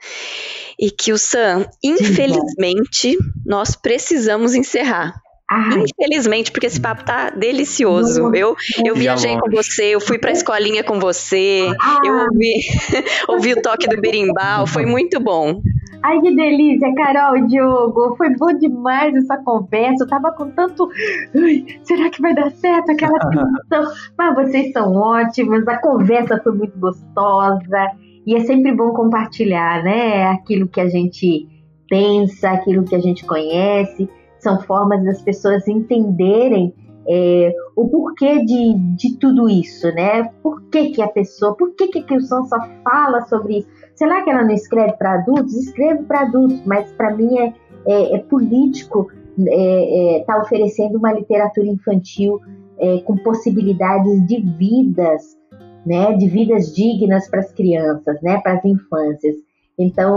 E 0.78 0.90
que 0.90 1.12
o 1.12 1.18
Sam, 1.18 1.66
infelizmente, 1.84 3.16
nós 3.44 3.76
precisamos 3.76 4.54
encerrar. 4.54 5.20
Ai. 5.48 5.84
Infelizmente, 6.00 6.50
porque 6.50 6.66
esse 6.66 6.80
papo 6.80 7.04
tá 7.04 7.30
delicioso. 7.30 8.34
Eu, 8.34 8.56
eu 8.84 8.94
viajei 8.96 9.38
com 9.38 9.48
você, 9.48 9.94
eu 9.94 10.00
fui 10.00 10.18
pra 10.18 10.32
escolinha 10.32 10.82
com 10.82 10.98
você, 10.98 11.72
ah. 11.80 12.00
eu 12.04 12.14
ouvi, 12.14 12.54
ouvi 13.28 13.52
o 13.52 13.62
toque 13.62 13.86
do 13.88 14.00
berimbau, 14.00 14.66
foi 14.66 14.84
muito 14.84 15.20
bom. 15.20 15.60
Ai, 16.02 16.20
que 16.20 16.34
delícia, 16.34 16.92
Carol 16.94 17.36
e 17.36 17.46
Diogo. 17.46 18.16
Foi 18.16 18.30
bom 18.36 18.52
demais 18.58 19.14
essa 19.14 19.36
conversa. 19.38 20.04
Eu 20.04 20.08
tava 20.08 20.30
com 20.32 20.50
tanto. 20.50 20.88
Ai, 21.34 21.64
será 21.82 22.10
que 22.10 22.20
vai 22.20 22.34
dar 22.34 22.50
certo 22.52 22.92
aquela 22.92 23.18
tensão? 23.30 23.92
Mas 24.16 24.34
vocês 24.34 24.72
são 24.72 24.94
ótimos, 24.94 25.66
a 25.66 25.78
conversa 25.78 26.40
foi 26.42 26.52
muito 26.52 26.78
gostosa. 26.78 27.90
E 28.26 28.36
é 28.36 28.40
sempre 28.40 28.72
bom 28.72 28.92
compartilhar, 28.92 29.82
né? 29.82 30.26
Aquilo 30.26 30.68
que 30.68 30.80
a 30.80 30.88
gente 30.88 31.48
pensa, 31.88 32.50
aquilo 32.50 32.84
que 32.84 32.94
a 32.94 33.00
gente 33.00 33.24
conhece 33.24 34.08
são 34.46 34.60
formas 34.60 35.04
das 35.04 35.20
pessoas 35.22 35.66
entenderem 35.66 36.72
é, 37.08 37.52
o 37.74 37.88
porquê 37.88 38.44
de, 38.44 38.74
de 38.96 39.16
tudo 39.18 39.48
isso, 39.48 39.88
né? 39.92 40.30
Por 40.40 40.62
que, 40.70 40.90
que 40.90 41.02
a 41.02 41.08
pessoa, 41.08 41.56
por 41.56 41.74
que, 41.74 41.88
que 41.88 42.14
a 42.14 42.20
só 42.20 42.44
fala 42.84 43.22
sobre 43.22 43.58
isso? 43.58 43.68
Será 43.96 44.22
que 44.22 44.30
ela 44.30 44.44
não 44.44 44.52
escreve 44.52 44.92
para 44.92 45.14
adultos? 45.14 45.54
Escreve 45.54 46.04
para 46.04 46.22
adultos, 46.22 46.62
mas 46.64 46.92
para 46.92 47.16
mim 47.16 47.36
é, 47.38 47.54
é, 47.86 48.14
é 48.14 48.18
político 48.18 49.10
estar 49.36 49.52
é, 49.52 50.18
é, 50.20 50.24
tá 50.24 50.38
oferecendo 50.38 50.96
uma 50.96 51.12
literatura 51.12 51.66
infantil 51.66 52.40
é, 52.78 52.98
com 53.00 53.16
possibilidades 53.16 54.24
de 54.28 54.42
vidas, 54.42 55.36
né? 55.84 56.12
De 56.12 56.28
vidas 56.28 56.72
dignas 56.72 57.28
para 57.28 57.40
as 57.40 57.52
crianças, 57.52 58.20
né? 58.22 58.40
Para 58.42 58.54
as 58.54 58.64
infâncias. 58.64 59.34
Então, 59.76 60.14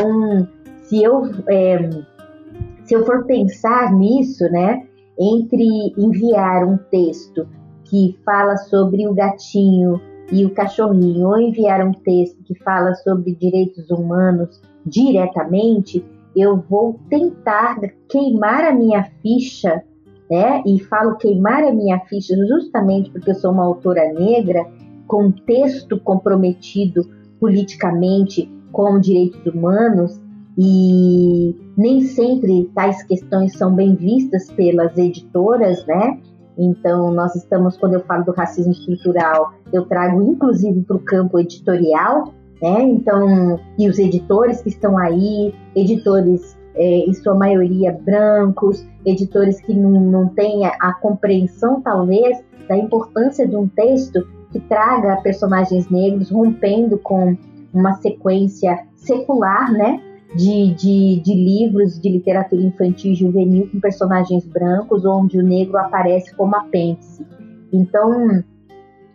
se 0.83 1.01
eu 1.03 1.23
se 2.89 2.95
eu 2.95 3.05
for 3.05 3.23
pensar 3.25 3.93
nisso, 3.93 4.43
né, 4.45 4.83
entre 5.19 5.63
enviar 5.95 6.65
um 6.65 6.75
texto 6.89 7.47
que 7.85 8.17
fala 8.25 8.57
sobre 8.57 9.07
o 9.07 9.13
gatinho 9.13 10.01
e 10.31 10.43
o 10.43 10.49
cachorrinho, 10.49 11.27
ou 11.27 11.39
enviar 11.39 11.85
um 11.85 11.91
texto 11.91 12.43
que 12.43 12.55
fala 12.55 12.95
sobre 12.95 13.35
direitos 13.35 13.91
humanos 13.91 14.59
diretamente, 14.83 16.03
eu 16.35 16.63
vou 16.67 16.99
tentar 17.11 17.79
queimar 18.09 18.65
a 18.65 18.73
minha 18.73 19.03
ficha, 19.21 19.83
né? 20.29 20.63
E 20.65 20.79
falo 20.79 21.15
queimar 21.17 21.63
a 21.63 21.71
minha 21.71 21.99
ficha 21.99 22.35
justamente 22.47 23.11
porque 23.11 23.29
eu 23.29 23.35
sou 23.35 23.51
uma 23.51 23.65
autora 23.65 24.11
negra 24.13 24.65
com 25.05 25.31
texto 25.31 25.99
comprometido 25.99 27.03
politicamente 27.39 28.51
com 28.71 28.99
direitos 28.99 29.45
humanos 29.45 30.19
e 30.61 31.55
nem 31.77 32.01
sempre 32.01 32.69
tais 32.75 33.01
questões 33.03 33.57
são 33.57 33.73
bem 33.73 33.95
vistas 33.95 34.51
pelas 34.51 34.97
editoras, 34.97 35.85
né? 35.85 36.19
Então, 36.57 37.11
nós 37.11 37.33
estamos, 37.33 37.77
quando 37.77 37.93
eu 37.93 38.01
falo 38.01 38.25
do 38.25 38.33
racismo 38.33 38.73
estrutural, 38.73 39.53
eu 39.71 39.85
trago 39.85 40.21
inclusive 40.21 40.81
para 40.81 40.97
o 40.97 40.99
campo 40.99 41.39
editorial, 41.39 42.33
né? 42.61 42.81
Então, 42.81 43.57
e 43.77 43.87
os 43.87 43.97
editores 43.97 44.61
que 44.61 44.67
estão 44.67 44.97
aí, 44.97 45.55
editores 45.73 46.57
é, 46.75 47.05
em 47.07 47.13
sua 47.13 47.35
maioria 47.35 47.97
brancos, 48.03 48.85
editores 49.05 49.61
que 49.61 49.73
não, 49.73 49.91
não 50.01 50.27
têm 50.27 50.65
a, 50.65 50.71
a 50.81 50.93
compreensão, 50.95 51.79
talvez, 51.79 52.37
da 52.67 52.75
importância 52.75 53.47
de 53.47 53.55
um 53.55 53.69
texto 53.69 54.27
que 54.51 54.59
traga 54.59 55.21
personagens 55.21 55.89
negros 55.89 56.29
rompendo 56.29 56.97
com 56.97 57.37
uma 57.73 57.93
sequência 57.93 58.77
secular, 58.97 59.71
né? 59.71 60.08
De, 60.35 60.73
de, 60.75 61.21
de 61.21 61.33
livros 61.33 61.99
de 61.99 62.09
literatura 62.09 62.61
infantil 62.61 63.11
e 63.11 63.15
juvenil 63.15 63.69
com 63.71 63.79
personagens 63.79 64.45
brancos, 64.45 65.05
onde 65.05 65.39
o 65.39 65.43
negro 65.43 65.77
aparece 65.77 66.35
como 66.35 66.55
apêndice. 66.55 67.25
Então, 67.73 68.43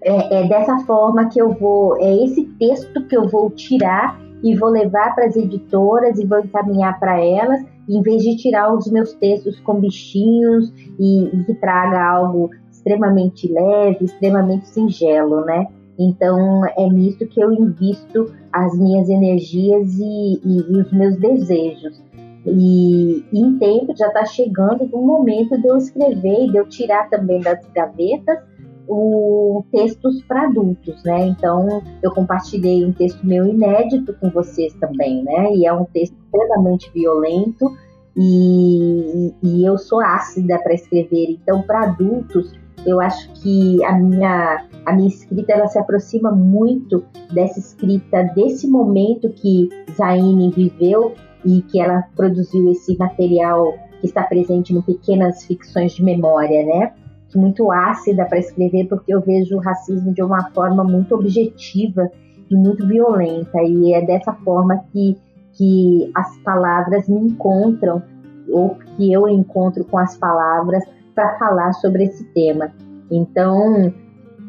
é, 0.02 0.40
é, 0.40 0.48
dessa 0.48 0.78
forma 0.80 1.28
que 1.28 1.40
eu 1.40 1.52
vou, 1.52 1.96
é 1.98 2.24
esse 2.24 2.44
texto 2.58 3.06
que 3.06 3.16
eu 3.16 3.28
vou 3.28 3.50
tirar 3.50 4.20
e 4.42 4.54
vou 4.54 4.68
levar 4.68 5.14
para 5.14 5.26
as 5.26 5.36
editoras 5.36 6.18
e 6.18 6.26
vou 6.26 6.40
encaminhar 6.40 6.98
para 6.98 7.18
elas, 7.20 7.64
em 7.88 8.02
vez 8.02 8.22
de 8.22 8.36
tirar 8.36 8.74
os 8.74 8.90
meus 8.90 9.14
textos 9.14 9.58
com 9.60 9.80
bichinhos 9.80 10.72
e, 10.98 11.24
e 11.24 11.44
que 11.44 11.54
traga 11.54 12.02
algo 12.02 12.50
extremamente 12.70 13.50
leve, 13.50 14.04
extremamente 14.04 14.68
singelo, 14.68 15.44
né? 15.44 15.66
Então 15.98 16.66
é 16.66 16.88
nisso 16.88 17.26
que 17.26 17.40
eu 17.40 17.52
invisto 17.52 18.32
as 18.52 18.76
minhas 18.78 19.08
energias 19.08 19.98
e, 19.98 20.40
e, 20.44 20.72
e 20.72 20.80
os 20.80 20.92
meus 20.92 21.16
desejos. 21.16 22.02
E, 22.46 23.24
em 23.32 23.58
tempo 23.58 23.96
já 23.96 24.08
está 24.08 24.24
chegando 24.26 24.84
o 24.92 25.06
momento 25.06 25.58
de 25.60 25.66
eu 25.66 25.76
escrever 25.78 26.44
e 26.44 26.50
de 26.50 26.58
eu 26.58 26.68
tirar 26.68 27.08
também 27.08 27.40
das 27.40 27.58
gavetas 27.74 28.38
o 28.86 29.64
textos 29.72 30.22
para 30.24 30.42
adultos, 30.42 31.02
né? 31.04 31.28
Então 31.28 31.82
eu 32.02 32.10
compartilhei 32.12 32.84
um 32.84 32.92
texto 32.92 33.26
meu 33.26 33.46
inédito 33.46 34.12
com 34.20 34.28
vocês 34.28 34.74
também, 34.74 35.22
né? 35.24 35.54
E 35.54 35.66
é 35.66 35.72
um 35.72 35.86
texto 35.86 36.14
extremamente 36.14 36.90
violento 36.92 37.74
e, 38.14 39.32
e 39.42 39.64
eu 39.64 39.78
sou 39.78 40.00
ácida 40.00 40.58
para 40.58 40.74
escrever. 40.74 41.30
Então 41.30 41.62
para 41.62 41.84
adultos 41.84 42.52
eu 42.86 43.00
acho 43.00 43.32
que 43.34 43.82
a 43.84 43.92
minha 43.94 44.66
a 44.84 44.92
minha 44.92 45.08
escrita 45.08 45.52
ela 45.52 45.66
se 45.66 45.78
aproxima 45.78 46.30
muito 46.30 47.04
dessa 47.32 47.58
escrita 47.58 48.24
desse 48.34 48.68
momento 48.68 49.30
que 49.30 49.68
Zaine 49.96 50.50
viveu 50.50 51.14
e 51.44 51.62
que 51.62 51.80
ela 51.80 52.04
produziu 52.14 52.70
esse 52.70 52.96
material 52.98 53.74
que 54.00 54.06
está 54.06 54.22
presente 54.24 54.74
no 54.74 54.82
Pequenas 54.82 55.44
Ficções 55.44 55.92
de 55.92 56.02
Memória, 56.02 56.64
né? 56.64 56.92
Muito 57.34 57.72
ácida 57.72 58.24
para 58.26 58.38
escrever, 58.38 58.86
porque 58.86 59.12
eu 59.12 59.20
vejo 59.20 59.56
o 59.56 59.60
racismo 59.60 60.14
de 60.14 60.22
uma 60.22 60.50
forma 60.50 60.84
muito 60.84 61.16
objetiva 61.16 62.08
e 62.48 62.54
muito 62.54 62.86
violenta, 62.86 63.60
e 63.62 63.92
é 63.92 64.06
dessa 64.06 64.32
forma 64.32 64.84
que, 64.92 65.16
que 65.54 66.10
as 66.14 66.38
palavras 66.38 67.08
me 67.08 67.18
encontram, 67.18 68.02
ou 68.48 68.76
que 68.76 69.12
eu 69.12 69.28
encontro 69.28 69.84
com 69.84 69.98
as 69.98 70.16
palavras 70.16 70.84
para 71.14 71.38
falar 71.38 71.72
sobre 71.74 72.04
esse 72.04 72.24
tema. 72.32 72.72
Então, 73.10 73.92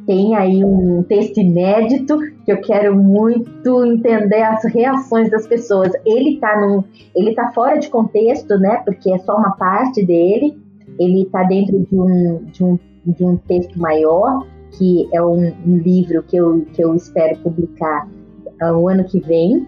tem 0.05 0.35
aí 0.35 0.63
um 0.63 1.03
texto 1.03 1.39
inédito 1.39 2.17
que 2.43 2.51
eu 2.51 2.61
quero 2.61 2.95
muito 2.95 3.85
entender 3.85 4.43
as 4.43 4.63
reações 4.65 5.29
das 5.29 5.47
pessoas. 5.47 5.91
Ele 6.05 6.35
está 6.35 6.59
num, 6.59 6.83
ele 7.15 7.33
tá 7.33 7.51
fora 7.53 7.77
de 7.77 7.89
contexto, 7.89 8.57
né? 8.57 8.81
Porque 8.85 9.11
é 9.11 9.17
só 9.19 9.37
uma 9.37 9.55
parte 9.55 10.05
dele. 10.05 10.57
Ele 10.99 11.23
está 11.23 11.43
dentro 11.43 11.79
de 11.79 11.99
um, 11.99 12.43
de 12.45 12.63
um 12.63 12.79
de 13.05 13.23
um 13.23 13.37
texto 13.37 13.79
maior, 13.79 14.45
que 14.71 15.07
é 15.13 15.21
um, 15.21 15.53
um 15.65 15.77
livro 15.77 16.23
que 16.23 16.35
eu, 16.35 16.65
que 16.73 16.83
eu 16.83 16.95
espero 16.95 17.37
publicar 17.39 18.07
uh, 18.61 18.73
o 18.73 18.89
ano 18.89 19.03
que 19.03 19.19
vem, 19.19 19.67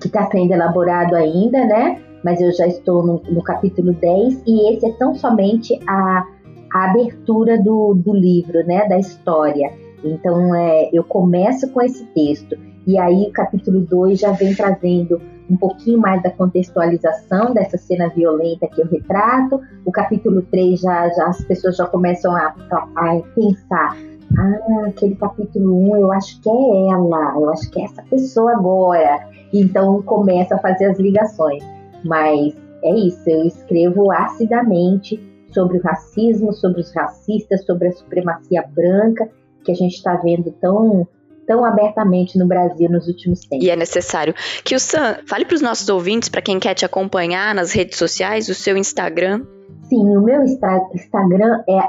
que 0.00 0.08
está 0.08 0.28
sendo 0.30 0.52
elaborado 0.52 1.14
ainda, 1.14 1.64
né? 1.64 2.02
Mas 2.24 2.40
eu 2.40 2.52
já 2.52 2.66
estou 2.66 3.02
no, 3.04 3.22
no 3.30 3.42
capítulo 3.42 3.92
10 3.92 4.42
e 4.46 4.74
esse 4.74 4.86
é 4.86 4.92
tão 4.92 5.14
somente 5.14 5.78
a 5.86 6.26
a 6.72 6.90
abertura 6.90 7.60
do, 7.60 7.94
do 7.94 8.14
livro, 8.14 8.64
né, 8.64 8.86
da 8.88 8.98
história. 8.98 9.72
Então, 10.04 10.54
é, 10.54 10.88
eu 10.92 11.04
começo 11.04 11.68
com 11.72 11.82
esse 11.82 12.04
texto, 12.06 12.56
e 12.86 12.98
aí 12.98 13.26
o 13.28 13.32
capítulo 13.32 13.80
2 13.80 14.18
já 14.18 14.32
vem 14.32 14.54
trazendo 14.54 15.20
um 15.50 15.56
pouquinho 15.56 15.98
mais 15.98 16.22
da 16.22 16.30
contextualização 16.30 17.52
dessa 17.52 17.76
cena 17.76 18.08
violenta 18.08 18.68
que 18.68 18.80
eu 18.80 18.86
retrato. 18.86 19.60
O 19.84 19.90
capítulo 19.90 20.42
3 20.42 20.80
já, 20.80 21.08
já 21.08 21.26
as 21.26 21.42
pessoas 21.44 21.76
já 21.76 21.86
começam 21.86 22.34
a, 22.34 22.54
a, 22.96 23.20
pensar. 23.34 23.96
Ah, 24.38 24.86
aquele 24.86 25.16
capítulo 25.16 25.76
1 25.92 25.96
eu 25.96 26.12
acho 26.12 26.40
que 26.40 26.48
é 26.48 26.88
ela, 26.90 27.34
eu 27.34 27.50
acho 27.50 27.68
que 27.68 27.80
é 27.80 27.84
essa 27.84 28.02
pessoa 28.02 28.52
agora. 28.52 29.28
Então 29.52 30.00
começa 30.02 30.54
a 30.54 30.58
fazer 30.58 30.86
as 30.86 30.98
ligações. 31.00 31.64
Mas 32.04 32.54
é 32.82 32.94
isso, 32.94 33.28
eu 33.28 33.44
escrevo 33.44 34.10
acidamente 34.10 35.20
sobre 35.52 35.78
o 35.78 35.82
racismo, 35.82 36.52
sobre 36.52 36.80
os 36.80 36.94
racistas, 36.94 37.64
sobre 37.64 37.88
a 37.88 37.92
supremacia 37.92 38.62
branca 38.62 39.28
que 39.64 39.72
a 39.72 39.74
gente 39.74 39.94
está 39.94 40.16
vendo 40.16 40.50
tão 40.52 41.06
tão 41.46 41.64
abertamente 41.64 42.38
no 42.38 42.46
Brasil 42.46 42.88
nos 42.88 43.08
últimos 43.08 43.40
tempos. 43.40 43.66
E 43.66 43.70
é 43.70 43.76
necessário 43.76 44.32
que 44.64 44.76
o 44.76 44.78
Sam 44.78 45.16
fale 45.26 45.44
para 45.44 45.56
os 45.56 45.60
nossos 45.60 45.88
ouvintes, 45.88 46.28
para 46.28 46.40
quem 46.40 46.60
quer 46.60 46.74
te 46.74 46.84
acompanhar 46.84 47.52
nas 47.56 47.72
redes 47.72 47.98
sociais, 47.98 48.48
o 48.48 48.54
seu 48.54 48.76
Instagram. 48.76 49.44
Sim, 49.88 50.16
o 50.16 50.20
meu 50.20 50.44
Instagram 50.44 51.64
é 51.68 51.80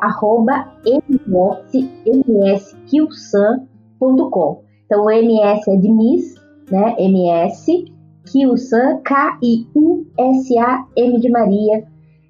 mskilsan.com. 2.88 4.64
Então, 4.88 5.06
o 5.06 5.12
MS 5.12 5.70
é 5.70 5.78
de 5.78 5.92
Miss, 5.92 6.34
né? 6.72 6.96
MS, 6.98 7.86
Kilsan, 8.26 9.02
K-I-U-S-A-M 9.04 11.20
de 11.20 11.30
Maria. 11.30 11.84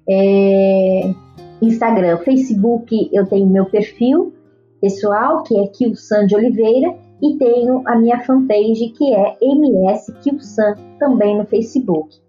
É, 0.08 1.14
Instagram, 1.60 2.18
Facebook, 2.18 3.10
eu 3.12 3.26
tenho 3.26 3.46
meu 3.46 3.66
perfil 3.66 4.32
pessoal, 4.80 5.42
que 5.44 5.56
é 5.58 5.66
Kilsan 5.68 6.26
de 6.26 6.34
Oliveira, 6.34 6.92
e 7.22 7.38
tenho 7.38 7.82
a 7.86 7.94
minha 7.94 8.18
fanpage, 8.20 8.88
que 8.98 9.14
é 9.14 9.36
MS 9.40 10.12
Kilsan, 10.22 10.74
também 10.98 11.38
no 11.38 11.46
Facebook. 11.46 12.20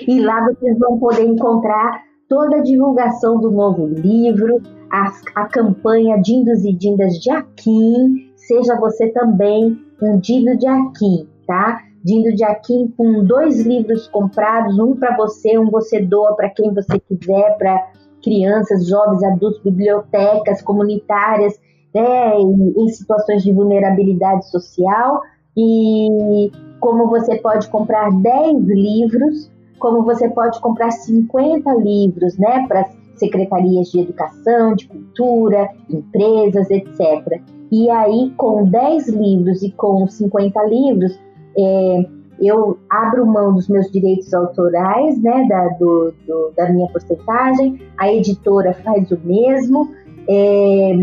E 0.07 0.19
lá 0.19 0.45
vocês 0.45 0.77
vão 0.79 0.97
poder 0.97 1.25
encontrar 1.25 2.03
toda 2.29 2.57
a 2.57 2.61
divulgação 2.61 3.39
do 3.39 3.51
novo 3.51 3.85
livro, 3.87 4.61
a, 4.89 5.11
a 5.35 5.45
campanha 5.47 6.21
Dindos 6.21 6.63
e 6.63 6.71
Dindas 6.71 7.15
de 7.15 7.29
Aquim, 7.29 8.31
seja 8.35 8.79
você 8.79 9.09
também 9.09 9.77
um 10.01 10.17
Dindo 10.17 10.57
de 10.57 10.67
Aquim, 10.67 11.27
tá? 11.45 11.81
Dindo 12.03 12.33
de 12.33 12.43
Aquim 12.43 12.87
com 12.97 13.23
dois 13.23 13.65
livros 13.65 14.07
comprados, 14.07 14.79
um 14.79 14.95
para 14.95 15.15
você, 15.15 15.57
um 15.57 15.69
você 15.69 16.01
doa 16.01 16.35
para 16.35 16.49
quem 16.49 16.73
você 16.73 16.99
quiser, 16.99 17.57
para 17.57 17.91
crianças, 18.23 18.87
jovens, 18.87 19.23
adultos, 19.23 19.61
bibliotecas 19.61 20.61
comunitárias, 20.61 21.59
né, 21.93 22.39
em, 22.39 22.73
em 22.77 22.87
situações 22.89 23.43
de 23.43 23.51
vulnerabilidade 23.51 24.49
social. 24.49 25.21
E 25.57 26.49
como 26.79 27.07
você 27.07 27.35
pode 27.39 27.67
comprar 27.69 28.09
10 28.09 28.63
livros, 28.67 29.51
como 29.81 30.03
você 30.03 30.29
pode 30.29 30.61
comprar 30.61 30.91
50 30.91 31.73
livros, 31.73 32.37
né, 32.37 32.65
para 32.67 32.87
secretarias 33.15 33.87
de 33.87 33.99
educação, 33.99 34.75
de 34.75 34.87
cultura, 34.87 35.69
empresas, 35.89 36.69
etc. 36.69 37.41
E 37.71 37.89
aí, 37.89 38.31
com 38.37 38.63
10 38.65 39.09
livros 39.09 39.63
e 39.63 39.71
com 39.71 40.07
50 40.07 40.63
livros, 40.65 41.19
é, 41.57 42.05
eu 42.39 42.77
abro 42.89 43.25
mão 43.25 43.53
dos 43.53 43.67
meus 43.67 43.91
direitos 43.91 44.33
autorais, 44.33 45.21
né, 45.21 45.47
da, 45.49 45.67
do, 45.79 46.13
do, 46.27 46.51
da 46.55 46.69
minha 46.69 46.87
porcentagem, 46.89 47.81
a 47.97 48.11
editora 48.11 48.73
faz 48.83 49.11
o 49.11 49.19
mesmo, 49.23 49.89
é, 50.27 50.93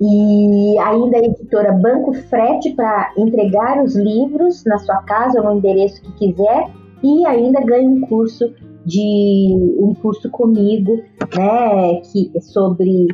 e 0.00 0.78
ainda 0.78 1.18
a 1.18 1.24
editora 1.24 1.72
banco 1.72 2.12
frete 2.12 2.72
para 2.74 3.12
entregar 3.16 3.82
os 3.82 3.96
livros 3.96 4.64
na 4.64 4.78
sua 4.78 5.02
casa 5.02 5.40
ou 5.40 5.46
no 5.46 5.58
endereço 5.58 6.02
que 6.02 6.12
quiser, 6.12 6.68
e 7.02 7.26
ainda 7.26 7.60
ganha 7.60 7.88
um 7.88 8.00
curso 8.00 8.52
de 8.84 9.54
um 9.78 9.94
curso 9.94 10.30
comigo, 10.30 11.02
né, 11.36 12.00
que 12.10 12.30
é 12.34 12.40
sobre 12.40 13.08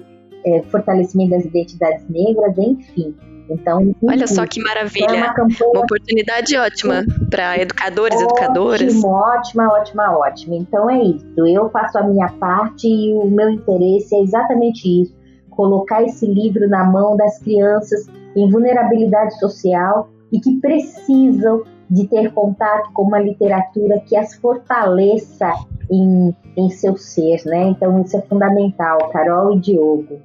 é, 0.46 0.62
fortalecimento 0.64 1.30
das 1.30 1.44
identidades 1.44 2.08
negras, 2.08 2.56
enfim. 2.58 3.14
Então, 3.50 3.82
enfim, 3.82 4.06
olha 4.08 4.26
só 4.26 4.46
que 4.46 4.62
maravilha, 4.62 5.10
é 5.10 5.24
uma, 5.24 5.34
campanha, 5.34 5.70
uma, 5.74 5.80
oportunidade 5.80 6.56
ótima 6.56 7.04
para 7.30 7.58
educadores, 7.58 8.16
ótima, 8.16 8.30
educadoras. 8.30 9.04
Ótima, 9.04 9.68
ótima, 9.68 10.18
ótima. 10.18 10.56
Então 10.56 10.88
é 10.88 11.02
isso. 11.02 11.26
Eu 11.36 11.68
faço 11.68 11.98
a 11.98 12.04
minha 12.04 12.28
parte 12.28 12.88
e 12.88 13.12
o 13.12 13.26
meu 13.26 13.50
interesse 13.50 14.14
é 14.14 14.22
exatamente 14.22 15.02
isso: 15.02 15.14
colocar 15.50 16.02
esse 16.02 16.26
livro 16.26 16.66
na 16.68 16.84
mão 16.84 17.16
das 17.16 17.38
crianças 17.40 18.06
em 18.34 18.50
vulnerabilidade 18.50 19.38
social 19.38 20.08
e 20.32 20.40
que 20.40 20.58
precisam 20.60 21.64
de 21.90 22.06
ter 22.08 22.32
contato 22.32 22.92
com 22.92 23.02
uma 23.02 23.20
literatura 23.20 24.00
que 24.00 24.16
as 24.16 24.34
fortaleça 24.34 25.52
em, 25.90 26.34
em 26.56 26.70
seu 26.70 26.96
ser, 26.96 27.42
né? 27.44 27.68
Então 27.68 28.00
isso 28.02 28.16
é 28.16 28.22
fundamental, 28.22 29.10
Carol 29.10 29.56
e 29.56 29.60
Diogo. 29.60 30.20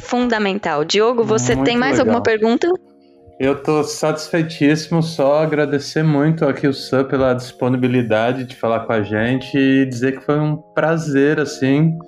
Fundamental. 0.00 0.84
Diogo, 0.84 1.24
você 1.24 1.54
muito 1.54 1.66
tem 1.66 1.76
mais 1.76 1.98
legal. 1.98 2.06
alguma 2.06 2.22
pergunta? 2.22 2.68
Eu 3.38 3.62
tô 3.62 3.84
satisfeitíssimo, 3.84 5.02
só 5.02 5.42
agradecer 5.42 6.02
muito 6.02 6.46
aqui 6.46 6.66
o 6.66 6.72
Sam 6.72 7.04
pela 7.04 7.34
disponibilidade 7.34 8.44
de 8.44 8.56
falar 8.56 8.80
com 8.80 8.92
a 8.94 9.02
gente 9.02 9.58
e 9.58 9.84
dizer 9.84 10.18
que 10.18 10.24
foi 10.24 10.40
um 10.40 10.56
prazer, 10.56 11.38
assim, 11.38 11.98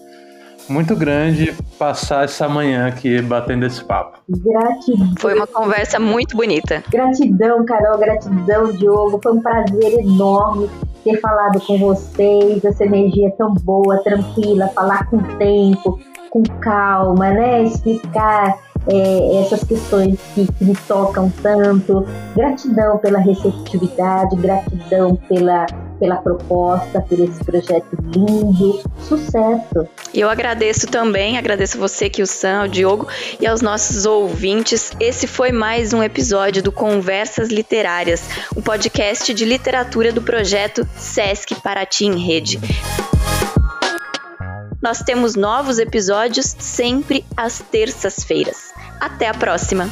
muito 0.68 0.94
grande 0.94 1.54
passar 1.78 2.24
essa 2.24 2.48
manhã 2.48 2.86
aqui 2.86 3.20
batendo 3.22 3.64
esse 3.66 3.82
papo. 3.84 4.18
Gratidão. 4.28 5.14
Foi 5.18 5.34
uma 5.34 5.46
conversa 5.46 5.98
muito 5.98 6.36
bonita. 6.36 6.82
Gratidão, 6.90 7.64
Carol, 7.64 7.98
gratidão, 7.98 8.72
Diogo. 8.72 9.20
Foi 9.22 9.32
um 9.32 9.40
prazer 9.40 10.00
enorme 10.00 10.68
ter 11.04 11.20
falado 11.20 11.60
com 11.60 11.78
vocês. 11.78 12.64
Essa 12.64 12.84
energia 12.84 13.30
tão 13.38 13.54
boa, 13.54 13.98
tranquila, 14.02 14.68
falar 14.68 15.08
com 15.08 15.18
tempo, 15.38 15.98
com 16.30 16.42
calma, 16.60 17.30
né? 17.30 17.64
Explicar 17.64 18.58
é, 18.86 19.40
essas 19.40 19.64
questões 19.64 20.18
que, 20.34 20.46
que 20.52 20.64
me 20.64 20.76
tocam 20.86 21.32
tanto. 21.42 22.04
Gratidão 22.34 22.98
pela 22.98 23.18
receptividade, 23.18 24.36
gratidão 24.36 25.16
pela 25.28 25.66
pela 25.98 26.16
proposta, 26.16 27.00
por 27.00 27.18
esse 27.18 27.44
projeto 27.44 27.96
lindo. 28.14 28.82
Sucesso! 29.00 29.88
Eu 30.14 30.28
agradeço 30.28 30.86
também, 30.86 31.36
agradeço 31.36 31.78
você 31.78 32.08
que 32.08 32.22
o 32.22 32.26
Sam, 32.26 32.64
o 32.64 32.68
Diogo 32.68 33.08
e 33.40 33.46
aos 33.46 33.60
nossos 33.60 34.06
ouvintes. 34.06 34.92
Esse 35.00 35.26
foi 35.26 35.52
mais 35.52 35.92
um 35.92 36.02
episódio 36.02 36.62
do 36.62 36.72
Conversas 36.72 37.48
Literárias, 37.48 38.22
um 38.56 38.62
podcast 38.62 39.32
de 39.34 39.44
literatura 39.44 40.12
do 40.12 40.22
projeto 40.22 40.86
Sesc 40.96 41.54
Paraty 41.60 42.06
em 42.06 42.18
Rede. 42.18 42.58
Nós 44.80 45.02
temos 45.02 45.34
novos 45.34 45.78
episódios 45.78 46.54
sempre 46.58 47.24
às 47.36 47.58
terças-feiras. 47.58 48.72
Até 49.00 49.28
a 49.28 49.34
próxima! 49.34 49.88